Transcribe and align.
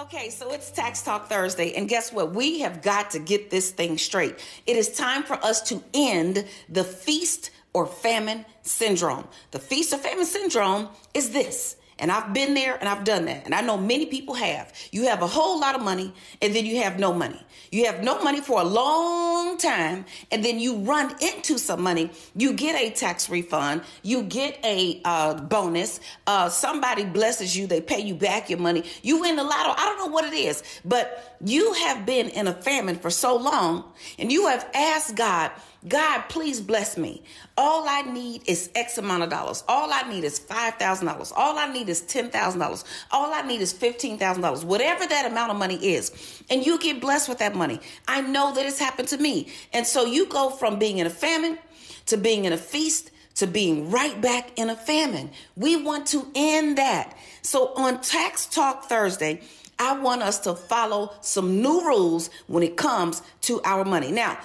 Okay, 0.00 0.30
so 0.30 0.50
it's 0.50 0.70
Tax 0.70 1.02
Talk 1.02 1.28
Thursday, 1.28 1.74
and 1.74 1.86
guess 1.86 2.10
what? 2.10 2.34
We 2.34 2.60
have 2.60 2.80
got 2.80 3.10
to 3.10 3.18
get 3.18 3.50
this 3.50 3.70
thing 3.70 3.98
straight. 3.98 4.34
It 4.66 4.76
is 4.76 4.96
time 4.96 5.22
for 5.22 5.34
us 5.44 5.60
to 5.68 5.82
end 5.92 6.46
the 6.70 6.84
feast 6.84 7.50
or 7.74 7.84
famine 7.84 8.46
syndrome. 8.62 9.28
The 9.50 9.58
feast 9.58 9.92
or 9.92 9.98
famine 9.98 10.24
syndrome 10.24 10.88
is 11.12 11.32
this 11.32 11.76
and 12.00 12.10
I've 12.10 12.32
been 12.32 12.54
there 12.54 12.76
and 12.76 12.88
I've 12.88 13.04
done 13.04 13.26
that. 13.26 13.44
And 13.44 13.54
I 13.54 13.60
know 13.60 13.76
many 13.76 14.06
people 14.06 14.34
have. 14.34 14.72
You 14.90 15.04
have 15.04 15.22
a 15.22 15.26
whole 15.26 15.60
lot 15.60 15.74
of 15.74 15.82
money 15.82 16.12
and 16.42 16.54
then 16.54 16.66
you 16.66 16.82
have 16.82 16.98
no 16.98 17.12
money. 17.12 17.40
You 17.70 17.86
have 17.86 18.02
no 18.02 18.22
money 18.22 18.40
for 18.40 18.60
a 18.60 18.64
long 18.64 19.58
time 19.58 20.06
and 20.32 20.44
then 20.44 20.58
you 20.58 20.78
run 20.78 21.14
into 21.20 21.58
some 21.58 21.82
money. 21.82 22.10
You 22.34 22.54
get 22.54 22.80
a 22.80 22.90
tax 22.90 23.28
refund. 23.28 23.82
You 24.02 24.22
get 24.24 24.58
a 24.64 25.00
uh, 25.04 25.34
bonus. 25.34 26.00
Uh, 26.26 26.48
somebody 26.48 27.04
blesses 27.04 27.56
you. 27.56 27.66
They 27.66 27.80
pay 27.80 28.00
you 28.00 28.14
back 28.14 28.50
your 28.50 28.58
money. 28.58 28.84
You 29.02 29.20
win 29.20 29.36
the 29.36 29.44
lotto. 29.44 29.74
I 29.76 29.84
don't 29.84 29.98
know 29.98 30.12
what 30.12 30.24
it 30.24 30.34
is, 30.34 30.62
but 30.84 31.36
you 31.44 31.72
have 31.74 32.04
been 32.06 32.28
in 32.30 32.48
a 32.48 32.52
famine 32.52 32.96
for 32.96 33.10
so 33.10 33.36
long 33.36 33.84
and 34.18 34.32
you 34.32 34.46
have 34.48 34.68
asked 34.74 35.14
God, 35.16 35.50
God, 35.88 36.22
please 36.28 36.60
bless 36.60 36.98
me. 36.98 37.22
All 37.56 37.88
I 37.88 38.02
need 38.02 38.42
is 38.46 38.70
X 38.74 38.98
amount 38.98 39.22
of 39.22 39.30
dollars. 39.30 39.64
All 39.66 39.90
I 39.92 40.02
need 40.10 40.24
is 40.24 40.38
$5,000. 40.38 41.32
All 41.34 41.58
I 41.58 41.72
need 41.72 41.88
is 41.88 42.02
$10,000. 42.02 42.84
All 43.10 43.32
I 43.32 43.42
need 43.42 43.62
is 43.62 43.72
$15,000. 43.72 44.64
Whatever 44.64 45.06
that 45.06 45.30
amount 45.30 45.52
of 45.52 45.56
money 45.56 45.76
is. 45.76 46.42
And 46.50 46.66
you 46.66 46.78
get 46.78 47.00
blessed 47.00 47.30
with 47.30 47.38
that 47.38 47.54
money. 47.54 47.80
I 48.06 48.20
know 48.20 48.54
that 48.54 48.66
it's 48.66 48.78
happened 48.78 49.08
to 49.08 49.18
me. 49.18 49.48
And 49.72 49.86
so 49.86 50.04
you 50.04 50.26
go 50.26 50.50
from 50.50 50.78
being 50.78 50.98
in 50.98 51.06
a 51.06 51.10
famine 51.10 51.58
to 52.06 52.18
being 52.18 52.44
in 52.44 52.52
a 52.52 52.58
feast 52.58 53.10
to 53.36 53.46
being 53.46 53.90
right 53.90 54.20
back 54.20 54.50
in 54.56 54.68
a 54.68 54.76
famine. 54.76 55.30
We 55.56 55.76
want 55.76 56.06
to 56.08 56.30
end 56.34 56.76
that. 56.76 57.16
So 57.40 57.72
on 57.74 58.02
Tax 58.02 58.44
Talk 58.44 58.84
Thursday, 58.84 59.40
I 59.78 59.98
want 59.98 60.22
us 60.22 60.40
to 60.40 60.54
follow 60.54 61.14
some 61.22 61.62
new 61.62 61.80
rules 61.80 62.28
when 62.48 62.62
it 62.62 62.76
comes 62.76 63.22
to 63.42 63.62
our 63.62 63.84
money. 63.84 64.12
Now, 64.12 64.38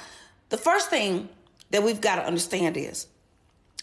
the 0.50 0.58
first 0.58 0.90
thing 0.90 1.30
that 1.72 1.84
we've 1.84 2.02
got 2.02 2.16
to 2.16 2.26
understand 2.26 2.78
is 2.78 3.08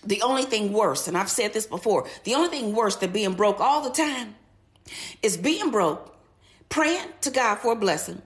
the 0.04 0.22
only 0.22 0.42
thing 0.42 0.72
worse, 0.72 1.08
and 1.08 1.16
I've 1.16 1.30
said 1.30 1.52
this 1.52 1.66
before, 1.66 2.08
the 2.24 2.34
only 2.34 2.48
thing 2.48 2.74
worse 2.74 2.96
than 2.96 3.12
being 3.12 3.34
broke 3.34 3.60
all 3.60 3.82
the 3.82 3.90
time 3.90 4.34
is 5.22 5.36
being 5.36 5.70
broke, 5.70 6.16
praying 6.68 7.08
to 7.20 7.30
God 7.30 7.56
for 7.56 7.72
a 7.72 7.76
blessing, 7.76 8.20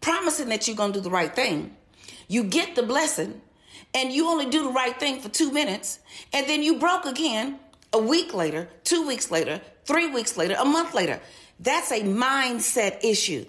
promising 0.00 0.48
that 0.48 0.66
you're 0.66 0.76
going 0.76 0.92
to 0.92 0.98
do 0.98 1.02
the 1.02 1.10
right 1.10 1.34
thing. 1.34 1.76
You 2.28 2.44
get 2.44 2.74
the 2.74 2.82
blessing, 2.82 3.40
and 3.94 4.12
you 4.12 4.26
only 4.26 4.46
do 4.46 4.64
the 4.64 4.70
right 4.70 4.98
thing 4.98 5.20
for 5.20 5.28
two 5.28 5.52
minutes, 5.52 6.00
and 6.32 6.46
then 6.48 6.62
you 6.62 6.78
broke 6.78 7.04
again 7.04 7.58
a 7.92 7.98
week 7.98 8.34
later, 8.34 8.68
two 8.84 9.06
weeks 9.06 9.30
later, 9.30 9.60
three 9.84 10.08
weeks 10.08 10.36
later, 10.36 10.56
a 10.58 10.64
month 10.64 10.94
later. 10.94 11.20
That's 11.60 11.92
a 11.92 12.00
mindset 12.00 13.04
issue. 13.04 13.44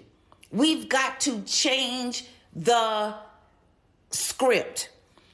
We've 0.52 0.88
got 0.88 1.20
to 1.20 1.42
change 1.42 2.26
the 2.54 3.14
script. 4.14 4.90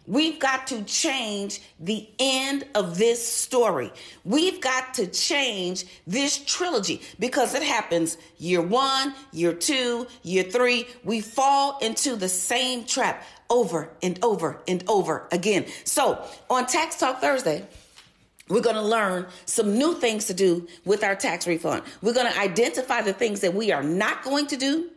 We've 0.07 0.41
got 0.41 0.67
to 0.69 0.83
change 0.83 1.61
the 1.79 2.09
end 2.19 2.67
of 2.75 2.99
this 2.99 3.25
story. 3.25 3.93
We've 4.25 4.61
got 4.61 4.95
to 4.95 5.07
change 5.07 5.85
this 6.07 6.39
trilogy 6.39 7.01
because 7.21 7.55
it 7.55 7.63
happens 7.63 8.17
year 8.39 8.61
one, 8.61 9.15
year 9.31 9.53
two, 9.53 10.09
year 10.25 10.43
three. 10.43 10.89
We 11.05 11.21
fall 11.21 11.79
into 11.79 12.17
the 12.17 12.29
same 12.29 12.87
trap 12.87 13.25
over 13.51 13.91
and 14.03 14.19
over 14.25 14.61
and 14.67 14.83
over 14.89 15.29
again. 15.31 15.67
So 15.85 16.25
on 16.49 16.67
Tax 16.67 16.99
Talk 16.99 17.21
Thursday, 17.21 17.65
we're 18.49 18.63
going 18.63 18.77
to 18.77 18.83
learn 18.83 19.27
some 19.45 19.79
new 19.79 19.95
things 19.95 20.25
to 20.25 20.35
do 20.35 20.67
with 20.85 21.05
our 21.05 21.15
tax 21.15 21.47
refund. 21.47 21.85
We're 22.03 22.15
going 22.15 22.33
to 22.33 22.39
identify 22.39 23.01
the 23.03 23.13
things 23.13 23.43
that 23.43 23.55
we 23.55 23.71
are 23.71 23.85
not 23.85 24.25
going 24.25 24.49
to 24.49 24.57
do 24.57 24.91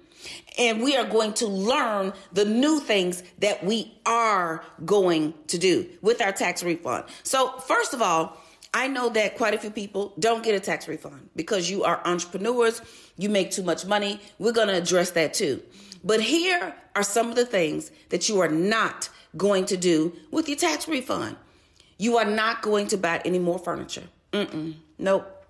and 0.58 0.82
we 0.82 0.96
are 0.96 1.06
going 1.06 1.34
to 1.34 1.48
learn 1.48 2.14
the 2.32 2.46
new 2.46 2.80
things 2.80 3.24
that 3.40 3.64
we 3.64 3.94
are 4.06 4.64
going 4.86 5.34
to 5.48 5.58
do 5.58 5.88
with 6.02 6.22
our 6.22 6.32
tax 6.32 6.64
refund. 6.64 7.06
So, 7.24 7.58
first 7.60 7.94
of 7.94 8.02
all, 8.02 8.38
I 8.74 8.88
know 8.88 9.10
that 9.10 9.38
quite 9.38 9.54
a 9.54 9.58
few 9.60 9.70
people 9.70 10.14
don't 10.18 10.44
get 10.44 10.56
a 10.56 10.60
tax 10.60 10.88
refund 10.88 11.30
because 11.36 11.70
you 11.70 11.84
are 11.84 12.02
entrepreneurs, 12.06 12.82
you 13.18 13.30
make 13.30 13.52
too 13.52 13.62
much 13.62 13.86
money. 13.86 14.20
We're 14.40 14.52
going 14.52 14.70
to 14.70 14.78
address 14.78 15.12
that 15.12 15.34
too. 15.36 15.62
But 16.04 16.22
here 16.22 16.76
are 16.96 17.04
some 17.04 17.30
of 17.30 17.36
the 17.36 17.46
things 17.46 17.92
that 18.10 18.28
you 18.28 18.40
are 18.40 18.50
not 18.50 19.10
going 19.38 19.66
to 19.66 19.78
do 19.78 20.14
with 20.32 20.50
your 20.50 20.58
tax 20.58 20.88
refund. 20.88 21.38
You 21.98 22.18
are 22.18 22.26
not 22.26 22.62
going 22.62 22.88
to 22.88 22.98
buy 22.98 23.22
any 23.24 23.40
more 23.40 23.60
furniture. 23.60 24.04
Mm-mm. 24.32 24.74
Nope. 24.98 25.43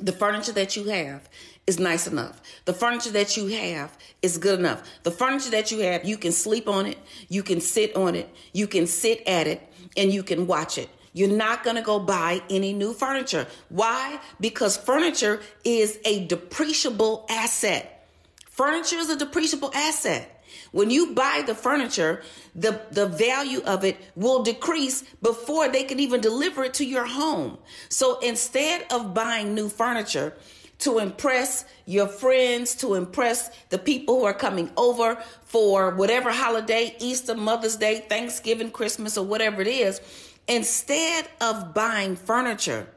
The 0.00 0.12
furniture 0.12 0.52
that 0.52 0.76
you 0.76 0.84
have 0.84 1.28
is 1.66 1.78
nice 1.78 2.06
enough. 2.06 2.42
The 2.64 2.74
furniture 2.74 3.12
that 3.12 3.36
you 3.36 3.46
have 3.46 3.96
is 4.22 4.38
good 4.38 4.58
enough. 4.58 4.82
The 5.04 5.10
furniture 5.10 5.50
that 5.50 5.70
you 5.70 5.80
have, 5.80 6.04
you 6.04 6.18
can 6.18 6.32
sleep 6.32 6.68
on 6.68 6.86
it, 6.86 6.98
you 7.28 7.42
can 7.42 7.60
sit 7.60 7.94
on 7.94 8.14
it, 8.14 8.28
you 8.52 8.66
can 8.66 8.86
sit 8.86 9.22
at 9.26 9.46
it, 9.46 9.62
and 9.96 10.12
you 10.12 10.22
can 10.22 10.46
watch 10.46 10.78
it. 10.78 10.90
You're 11.12 11.28
not 11.28 11.62
going 11.62 11.76
to 11.76 11.82
go 11.82 12.00
buy 12.00 12.42
any 12.50 12.72
new 12.72 12.92
furniture. 12.92 13.46
Why? 13.68 14.18
Because 14.40 14.76
furniture 14.76 15.40
is 15.62 15.98
a 16.04 16.26
depreciable 16.26 17.24
asset. 17.30 18.08
Furniture 18.50 18.96
is 18.96 19.10
a 19.10 19.16
depreciable 19.16 19.72
asset. 19.74 20.33
When 20.72 20.90
you 20.90 21.14
buy 21.14 21.42
the 21.46 21.54
furniture, 21.54 22.22
the, 22.54 22.80
the 22.90 23.06
value 23.06 23.60
of 23.64 23.84
it 23.84 23.96
will 24.16 24.42
decrease 24.42 25.02
before 25.22 25.68
they 25.68 25.84
can 25.84 26.00
even 26.00 26.20
deliver 26.20 26.64
it 26.64 26.74
to 26.74 26.84
your 26.84 27.06
home. 27.06 27.58
So 27.88 28.18
instead 28.20 28.86
of 28.92 29.14
buying 29.14 29.54
new 29.54 29.68
furniture, 29.68 30.34
to 30.80 30.98
impress 30.98 31.64
your 31.86 32.06
friends, 32.06 32.74
to 32.74 32.94
impress 32.94 33.50
the 33.70 33.78
people 33.78 34.18
who 34.18 34.24
are 34.24 34.34
coming 34.34 34.70
over 34.76 35.16
for 35.44 35.94
whatever 35.94 36.30
holiday, 36.30 36.94
Easter, 36.98 37.34
Mother's 37.34 37.76
Day, 37.76 38.04
Thanksgiving, 38.08 38.70
Christmas, 38.70 39.16
or 39.16 39.24
whatever 39.24 39.62
it 39.62 39.68
is, 39.68 40.00
instead 40.48 41.28
of 41.40 41.72
buying 41.74 42.16
furniture, 42.16 42.88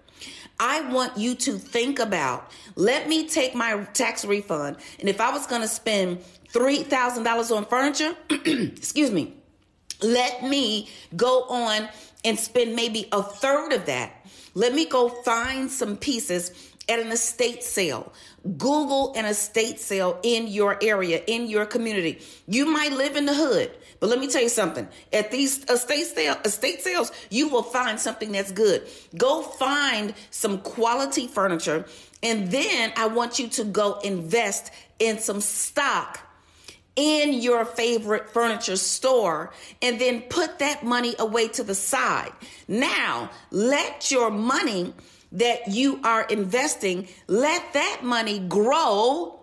I 0.59 0.81
want 0.91 1.17
you 1.17 1.35
to 1.35 1.57
think 1.57 1.99
about 1.99 2.51
let 2.75 3.07
me 3.07 3.27
take 3.27 3.53
my 3.53 3.83
tax 3.93 4.25
refund, 4.25 4.77
and 4.99 5.07
if 5.07 5.21
I 5.21 5.31
was 5.31 5.45
going 5.45 5.61
to 5.61 5.67
spend 5.67 6.19
$3,000 6.57 7.55
on 7.55 7.65
furniture, 7.65 8.15
excuse 8.29 9.11
me, 9.11 9.33
let 10.01 10.43
me 10.43 10.89
go 11.15 11.43
on 11.43 11.87
and 12.25 12.39
spend 12.39 12.75
maybe 12.75 13.07
a 13.11 13.21
third 13.21 13.73
of 13.73 13.85
that. 13.85 14.25
Let 14.55 14.73
me 14.73 14.85
go 14.85 15.09
find 15.09 15.69
some 15.69 15.97
pieces 15.97 16.73
at 16.89 16.99
an 16.99 17.11
estate 17.11 17.63
sale. 17.63 18.11
Google 18.57 19.13
an 19.15 19.25
estate 19.25 19.79
sale 19.79 20.19
in 20.23 20.47
your 20.47 20.77
area, 20.81 21.21
in 21.27 21.47
your 21.47 21.65
community. 21.65 22.21
You 22.47 22.65
might 22.65 22.91
live 22.93 23.15
in 23.15 23.25
the 23.25 23.33
hood, 23.33 23.71
but 23.99 24.09
let 24.09 24.19
me 24.19 24.27
tell 24.27 24.41
you 24.41 24.49
something. 24.49 24.87
At 25.13 25.31
these 25.31 25.63
estate 25.65 26.05
sale, 26.05 26.37
estate 26.43 26.81
sales, 26.81 27.11
you 27.29 27.49
will 27.49 27.63
find 27.63 27.99
something 27.99 28.31
that's 28.31 28.51
good. 28.51 28.87
Go 29.15 29.43
find 29.43 30.13
some 30.31 30.59
quality 30.59 31.27
furniture, 31.27 31.85
and 32.23 32.49
then 32.49 32.93
I 32.95 33.07
want 33.07 33.37
you 33.37 33.47
to 33.49 33.63
go 33.63 33.99
invest 33.99 34.71
in 34.97 35.19
some 35.19 35.41
stock 35.41 36.26
in 36.97 37.31
your 37.31 37.63
favorite 37.63 38.29
furniture 38.31 38.75
store 38.75 39.53
and 39.81 40.01
then 40.01 40.21
put 40.23 40.59
that 40.59 40.83
money 40.83 41.15
away 41.19 41.47
to 41.47 41.63
the 41.63 41.75
side. 41.75 42.33
Now, 42.67 43.29
let 43.51 44.11
your 44.11 44.31
money 44.31 44.93
that 45.31 45.67
you 45.67 46.01
are 46.03 46.23
investing, 46.23 47.07
let 47.27 47.73
that 47.73 47.99
money 48.03 48.39
grow 48.39 49.39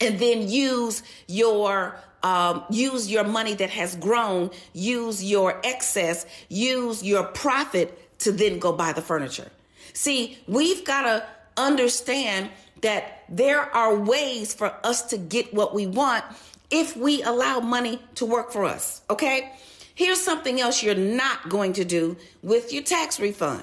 and 0.00 0.18
then 0.18 0.48
use 0.48 1.02
your 1.26 1.96
um, 2.22 2.62
use 2.70 3.10
your 3.10 3.24
money 3.24 3.54
that 3.54 3.70
has 3.70 3.96
grown, 3.96 4.50
use 4.72 5.24
your 5.24 5.60
excess, 5.64 6.24
use 6.48 7.02
your 7.02 7.24
profit 7.24 8.18
to 8.20 8.30
then 8.30 8.60
go 8.60 8.72
buy 8.72 8.92
the 8.92 9.02
furniture. 9.02 9.50
See, 9.92 10.38
we've 10.46 10.84
got 10.84 11.02
to 11.02 11.26
understand 11.56 12.50
that 12.82 13.24
there 13.28 13.62
are 13.74 13.96
ways 13.96 14.54
for 14.54 14.72
us 14.84 15.02
to 15.06 15.18
get 15.18 15.52
what 15.52 15.74
we 15.74 15.88
want 15.88 16.24
if 16.72 16.96
we 16.96 17.22
allow 17.22 17.60
money 17.60 18.00
to 18.16 18.26
work 18.26 18.50
for 18.50 18.64
us. 18.64 19.02
Okay? 19.08 19.52
Here's 19.94 20.20
something 20.20 20.60
else 20.60 20.82
you're 20.82 20.94
not 20.94 21.48
going 21.48 21.74
to 21.74 21.84
do 21.84 22.16
with 22.42 22.72
your 22.72 22.82
tax 22.82 23.20
refund. 23.20 23.62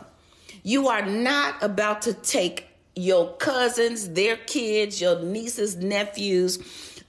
You 0.64 0.88
are 0.88 1.06
not 1.06 1.62
about 1.62 2.04
to 2.04 2.14
take 2.14 2.68
your 2.96 3.34
cousins, 3.38 4.10
their 4.10 4.38
kids, 4.38 5.02
your 5.02 5.22
nieces, 5.22 5.76
nephews, 5.76 6.60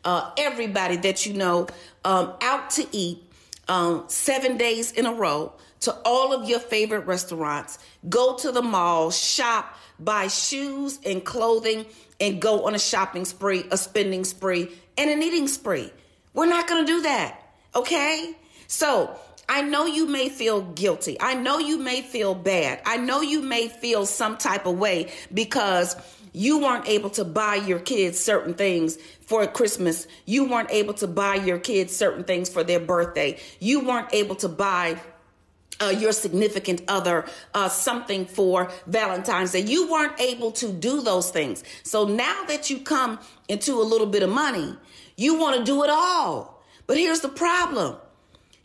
uh, 0.04 0.30
everybody 0.38 0.96
that 0.96 1.26
you 1.26 1.34
know 1.34 1.66
um, 2.04 2.32
out 2.40 2.70
to 2.70 2.86
eat 2.92 3.22
um, 3.68 4.04
seven 4.08 4.56
days 4.56 4.92
in 4.92 5.04
a 5.04 5.12
row 5.12 5.52
to 5.80 5.94
all 6.04 6.32
of 6.32 6.48
your 6.48 6.60
favorite 6.60 7.06
restaurants. 7.06 7.78
Go 8.08 8.36
to 8.36 8.52
the 8.52 8.62
mall, 8.62 9.10
shop, 9.10 9.76
buy 9.98 10.28
shoes 10.28 10.98
and 11.04 11.24
clothing, 11.24 11.84
and 12.20 12.40
go 12.40 12.66
on 12.66 12.74
a 12.74 12.78
shopping 12.78 13.24
spree, 13.24 13.64
a 13.70 13.76
spending 13.76 14.24
spree, 14.24 14.70
and 15.00 15.08
an 15.08 15.22
eating 15.22 15.48
spree. 15.48 15.90
We're 16.34 16.46
not 16.46 16.68
going 16.68 16.84
to 16.84 16.92
do 16.92 17.02
that. 17.02 17.40
Okay? 17.74 18.36
So 18.66 19.16
I 19.48 19.62
know 19.62 19.86
you 19.86 20.06
may 20.06 20.28
feel 20.28 20.60
guilty. 20.60 21.16
I 21.18 21.34
know 21.34 21.58
you 21.58 21.78
may 21.78 22.02
feel 22.02 22.34
bad. 22.34 22.82
I 22.84 22.98
know 22.98 23.22
you 23.22 23.40
may 23.40 23.68
feel 23.68 24.04
some 24.04 24.36
type 24.36 24.66
of 24.66 24.78
way 24.78 25.10
because 25.32 25.96
you 26.34 26.58
weren't 26.58 26.86
able 26.86 27.08
to 27.10 27.24
buy 27.24 27.54
your 27.56 27.78
kids 27.78 28.20
certain 28.20 28.52
things 28.52 28.98
for 29.22 29.46
Christmas. 29.46 30.06
You 30.26 30.44
weren't 30.44 30.70
able 30.70 30.94
to 30.94 31.06
buy 31.06 31.36
your 31.36 31.58
kids 31.58 31.96
certain 31.96 32.24
things 32.24 32.50
for 32.50 32.62
their 32.62 32.78
birthday. 32.78 33.40
You 33.58 33.80
weren't 33.80 34.12
able 34.12 34.36
to 34.36 34.48
buy 34.48 35.00
uh, 35.80 35.88
your 35.88 36.12
significant 36.12 36.82
other 36.88 37.26
uh, 37.54 37.68
something 37.68 38.26
for 38.26 38.70
Valentine's 38.86 39.52
Day. 39.52 39.60
You 39.60 39.90
weren't 39.90 40.20
able 40.20 40.52
to 40.52 40.72
do 40.72 41.02
those 41.02 41.30
things. 41.30 41.64
So 41.82 42.06
now 42.06 42.44
that 42.44 42.70
you 42.70 42.80
come 42.80 43.18
into 43.48 43.80
a 43.80 43.84
little 43.84 44.06
bit 44.06 44.22
of 44.22 44.30
money, 44.30 44.76
you 45.16 45.38
want 45.38 45.58
to 45.58 45.64
do 45.64 45.82
it 45.84 45.90
all. 45.90 46.62
But 46.86 46.96
here's 46.96 47.20
the 47.20 47.28
problem 47.28 47.96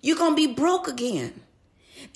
you're 0.01 0.17
going 0.17 0.35
to 0.35 0.47
be 0.47 0.53
broke 0.53 0.87
again. 0.87 1.41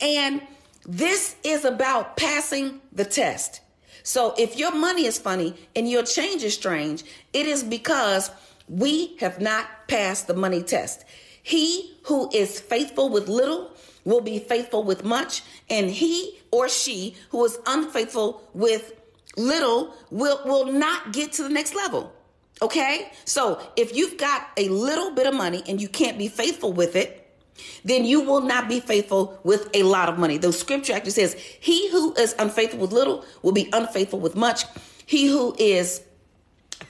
And 0.01 0.41
this 0.85 1.35
is 1.43 1.65
about 1.65 2.17
passing 2.17 2.81
the 2.91 3.05
test. 3.05 3.61
So 4.03 4.33
if 4.37 4.57
your 4.57 4.73
money 4.73 5.05
is 5.05 5.17
funny 5.17 5.55
and 5.75 5.89
your 5.89 6.03
change 6.03 6.43
is 6.43 6.53
strange, 6.53 7.03
it 7.33 7.45
is 7.45 7.63
because 7.63 8.31
we 8.67 9.17
have 9.17 9.41
not 9.41 9.87
passed 9.87 10.27
the 10.27 10.33
money 10.33 10.63
test. 10.63 11.03
He 11.41 11.97
who 12.03 12.29
is 12.33 12.59
faithful 12.59 13.09
with 13.09 13.27
little 13.27 13.71
will 14.09 14.21
be 14.21 14.39
faithful 14.39 14.83
with 14.83 15.03
much, 15.03 15.43
and 15.69 15.89
he 15.89 16.39
or 16.51 16.67
she 16.67 17.15
who 17.29 17.45
is 17.45 17.57
unfaithful 17.65 18.43
with 18.53 18.93
little 19.37 19.95
will, 20.09 20.41
will 20.45 20.71
not 20.71 21.13
get 21.13 21.31
to 21.33 21.43
the 21.43 21.49
next 21.49 21.75
level. 21.75 22.11
Okay? 22.61 23.11
So 23.25 23.61
if 23.77 23.95
you've 23.95 24.17
got 24.17 24.47
a 24.57 24.67
little 24.69 25.11
bit 25.11 25.27
of 25.27 25.33
money 25.33 25.63
and 25.67 25.81
you 25.81 25.87
can't 25.87 26.17
be 26.17 26.27
faithful 26.27 26.73
with 26.73 26.95
it, 26.95 27.15
then 27.83 28.05
you 28.05 28.21
will 28.21 28.41
not 28.41 28.67
be 28.67 28.79
faithful 28.79 29.39
with 29.43 29.69
a 29.73 29.83
lot 29.83 30.09
of 30.09 30.17
money. 30.17 30.37
The 30.37 30.51
scripture 30.51 30.93
actually 30.93 31.11
says, 31.11 31.33
He 31.33 31.89
who 31.91 32.13
is 32.15 32.33
unfaithful 32.39 32.79
with 32.79 32.91
little 32.91 33.25
will 33.41 33.51
be 33.51 33.69
unfaithful 33.73 34.19
with 34.19 34.35
much. 34.35 34.63
He 35.05 35.27
who 35.27 35.55
is 35.59 36.01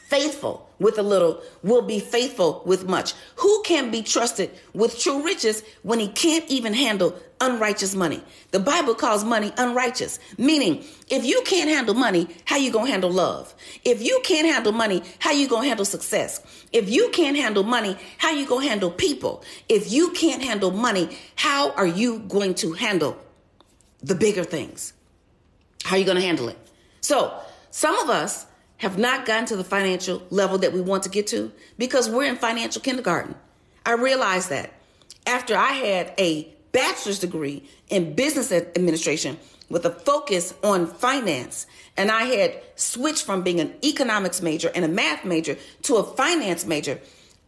faithful 0.07 0.68
with 0.79 0.97
a 0.97 1.03
little 1.03 1.41
will 1.61 1.81
be 1.81 1.99
faithful 1.99 2.63
with 2.65 2.87
much. 2.87 3.13
Who 3.37 3.61
can 3.63 3.91
be 3.91 4.01
trusted 4.01 4.51
with 4.73 4.99
true 4.99 5.23
riches 5.23 5.63
when 5.83 5.99
he 5.99 6.07
can't 6.07 6.45
even 6.49 6.73
handle 6.73 7.19
unrighteous 7.41 7.95
money? 7.95 8.21
The 8.51 8.59
Bible 8.59 8.95
calls 8.95 9.23
money 9.23 9.51
unrighteous, 9.57 10.19
meaning 10.37 10.83
if 11.09 11.25
you 11.25 11.41
can't 11.45 11.69
handle 11.69 11.93
money, 11.93 12.27
how 12.45 12.57
you 12.57 12.71
going 12.71 12.85
to 12.85 12.91
handle 12.91 13.11
love? 13.11 13.53
If 13.83 14.01
you 14.01 14.21
can't 14.23 14.47
handle 14.47 14.71
money, 14.71 15.03
how 15.19 15.31
you 15.31 15.47
going 15.47 15.63
to 15.63 15.67
handle 15.69 15.85
success? 15.85 16.41
If 16.71 16.89
you 16.89 17.09
can't 17.09 17.37
handle 17.37 17.63
money, 17.63 17.97
how 18.17 18.31
you 18.31 18.45
going 18.47 18.63
to 18.63 18.69
handle 18.69 18.91
people? 18.91 19.43
If 19.67 19.91
you 19.91 20.11
can't 20.11 20.43
handle 20.43 20.71
money, 20.71 21.17
how 21.35 21.71
are 21.71 21.87
you 21.87 22.19
going 22.19 22.55
to 22.55 22.73
handle 22.73 23.17
the 24.01 24.15
bigger 24.15 24.43
things? 24.43 24.93
How 25.83 25.95
are 25.95 25.99
you 25.99 26.05
going 26.05 26.17
to 26.17 26.23
handle 26.23 26.49
it? 26.49 26.57
So, 27.01 27.33
some 27.71 27.97
of 27.97 28.09
us 28.09 28.45
have 28.79 28.97
not 28.97 29.25
gotten 29.25 29.45
to 29.45 29.55
the 29.55 29.63
financial 29.63 30.21
level 30.29 30.57
that 30.57 30.73
we 30.73 30.81
want 30.81 31.03
to 31.03 31.09
get 31.09 31.27
to 31.27 31.51
because 31.77 32.09
we're 32.09 32.25
in 32.25 32.35
financial 32.35 32.81
kindergarten. 32.81 33.35
I 33.85 33.93
realized 33.93 34.49
that 34.49 34.73
after 35.27 35.55
I 35.55 35.71
had 35.71 36.13
a 36.17 36.53
bachelor's 36.71 37.19
degree 37.19 37.63
in 37.89 38.15
business 38.15 38.51
administration 38.51 39.37
with 39.69 39.85
a 39.85 39.91
focus 39.91 40.53
on 40.63 40.87
finance, 40.87 41.67
and 41.95 42.09
I 42.09 42.23
had 42.23 42.61
switched 42.75 43.23
from 43.23 43.43
being 43.43 43.59
an 43.59 43.73
economics 43.83 44.41
major 44.41 44.71
and 44.73 44.83
a 44.83 44.87
math 44.87 45.25
major 45.25 45.57
to 45.83 45.97
a 45.97 46.03
finance 46.03 46.65
major, 46.65 46.99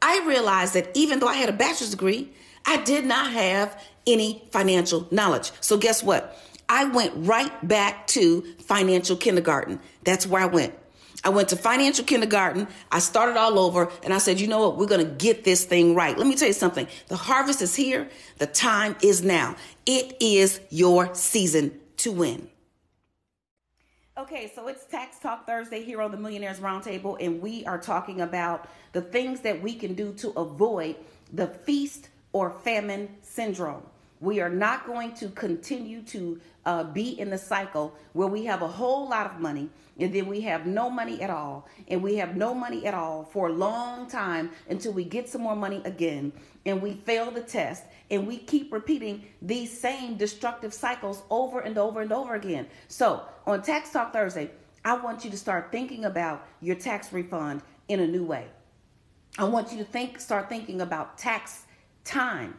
I 0.02 0.24
realized 0.26 0.74
that 0.74 0.90
even 0.96 1.20
though 1.20 1.28
I 1.28 1.36
had 1.36 1.50
a 1.50 1.54
bachelor's 1.54 1.92
degree, 1.92 2.30
I 2.66 2.78
did 2.78 3.06
not 3.06 3.32
have 3.32 3.82
any 4.06 4.44
financial 4.52 5.08
knowledge. 5.12 5.52
So, 5.62 5.78
guess 5.78 6.04
what? 6.04 6.38
I 6.68 6.86
went 6.86 7.14
right 7.16 7.68
back 7.68 8.08
to 8.08 8.42
financial 8.60 9.16
kindergarten. 9.16 9.80
That's 10.04 10.28
where 10.28 10.42
I 10.42 10.46
went. 10.46 10.74
I 11.24 11.30
went 11.30 11.50
to 11.50 11.56
financial 11.56 12.04
kindergarten. 12.04 12.68
I 12.92 13.00
started 13.00 13.38
all 13.38 13.60
over 13.60 13.92
and 14.04 14.14
I 14.14 14.18
said, 14.18 14.40
you 14.40 14.48
know 14.48 14.60
what? 14.60 14.78
We're 14.78 14.88
going 14.88 15.06
to 15.06 15.14
get 15.14 15.44
this 15.44 15.66
thing 15.66 15.94
right. 15.94 16.18
Let 16.18 16.26
me 16.26 16.36
tell 16.36 16.48
you 16.48 16.54
something. 16.54 16.88
The 17.08 17.16
harvest 17.16 17.62
is 17.62 17.76
here. 17.76 18.10
The 18.40 18.48
time 18.48 18.96
is 19.04 19.22
now. 19.22 19.56
It 19.86 20.18
is 20.20 20.60
your 20.70 21.14
season 21.14 21.80
to 21.98 22.12
win. 22.12 22.50
Okay, 24.18 24.52
so 24.54 24.68
it's 24.68 24.86
Tax 24.86 25.20
Talk 25.20 25.48
Thursday 25.48 25.84
here 25.84 26.02
on 26.02 26.12
the 26.12 26.18
Millionaires 26.18 26.60
Roundtable, 26.60 27.18
and 27.20 27.42
we 27.42 27.66
are 27.66 27.78
talking 27.78 28.22
about 28.22 28.68
the 28.92 29.02
things 29.02 29.40
that 29.40 29.62
we 29.62 29.74
can 29.74 29.94
do 29.94 30.14
to 30.16 30.30
avoid 30.32 30.96
the 31.32 31.48
feast 31.48 32.10
or 32.34 32.52
famine 32.52 33.10
syndrome. 33.22 33.84
We 34.22 34.40
are 34.40 34.50
not 34.50 34.86
going 34.86 35.14
to 35.16 35.30
continue 35.30 36.04
to 36.04 36.40
uh, 36.64 36.84
be 36.84 37.20
in 37.20 37.32
the 37.32 37.40
cycle 37.40 37.96
where 38.14 38.28
we 38.28 38.46
have 38.46 38.62
a 38.62 38.68
whole 38.68 39.10
lot 39.10 39.26
of 39.26 39.40
money 39.40 39.68
and 40.00 40.14
then 40.14 40.28
we 40.28 40.42
have 40.42 40.68
no 40.68 40.92
money 40.92 41.24
at 41.24 41.32
all 41.32 41.68
and 41.88 42.04
we 42.04 42.18
have 42.18 42.36
no 42.38 42.54
money 42.54 42.86
at 42.86 42.94
all 42.94 43.24
for 43.24 43.48
a 43.48 43.52
long 43.52 44.08
time 44.08 44.52
until 44.70 44.94
we 44.94 45.04
get 45.04 45.28
some 45.28 45.42
more 45.42 45.56
money 45.56 45.82
again 45.86 46.32
and 46.68 46.80
we 46.84 46.94
fail 46.94 47.32
the 47.32 47.42
test 47.42 47.84
and 48.12 48.28
we 48.28 48.38
keep 48.38 48.72
repeating 48.72 49.26
these 49.42 49.76
same 49.76 50.18
destructive 50.18 50.72
cycles 50.72 51.24
over 51.32 51.60
and 51.60 51.80
over 51.80 52.02
and 52.02 52.14
over 52.14 52.36
again. 52.36 52.68
So, 52.90 53.24
on 53.48 53.64
Tax 53.64 53.92
Talk 53.92 54.14
Thursday, 54.14 54.52
I 54.86 54.98
want 54.98 55.26
you 55.26 55.32
to 55.32 55.38
start 55.38 55.72
thinking 55.72 56.06
about 56.06 56.48
your 56.62 56.76
tax 56.76 57.12
refund 57.12 57.64
in 57.88 58.00
a 58.00 58.08
new 58.08 58.24
way. 58.24 58.46
I 59.40 59.46
want 59.46 59.72
you 59.72 59.80
to 59.80 59.84
think 59.84 60.20
start 60.20 60.48
thinking 60.48 60.82
about 60.82 61.18
tax 61.18 61.64
time 62.04 62.54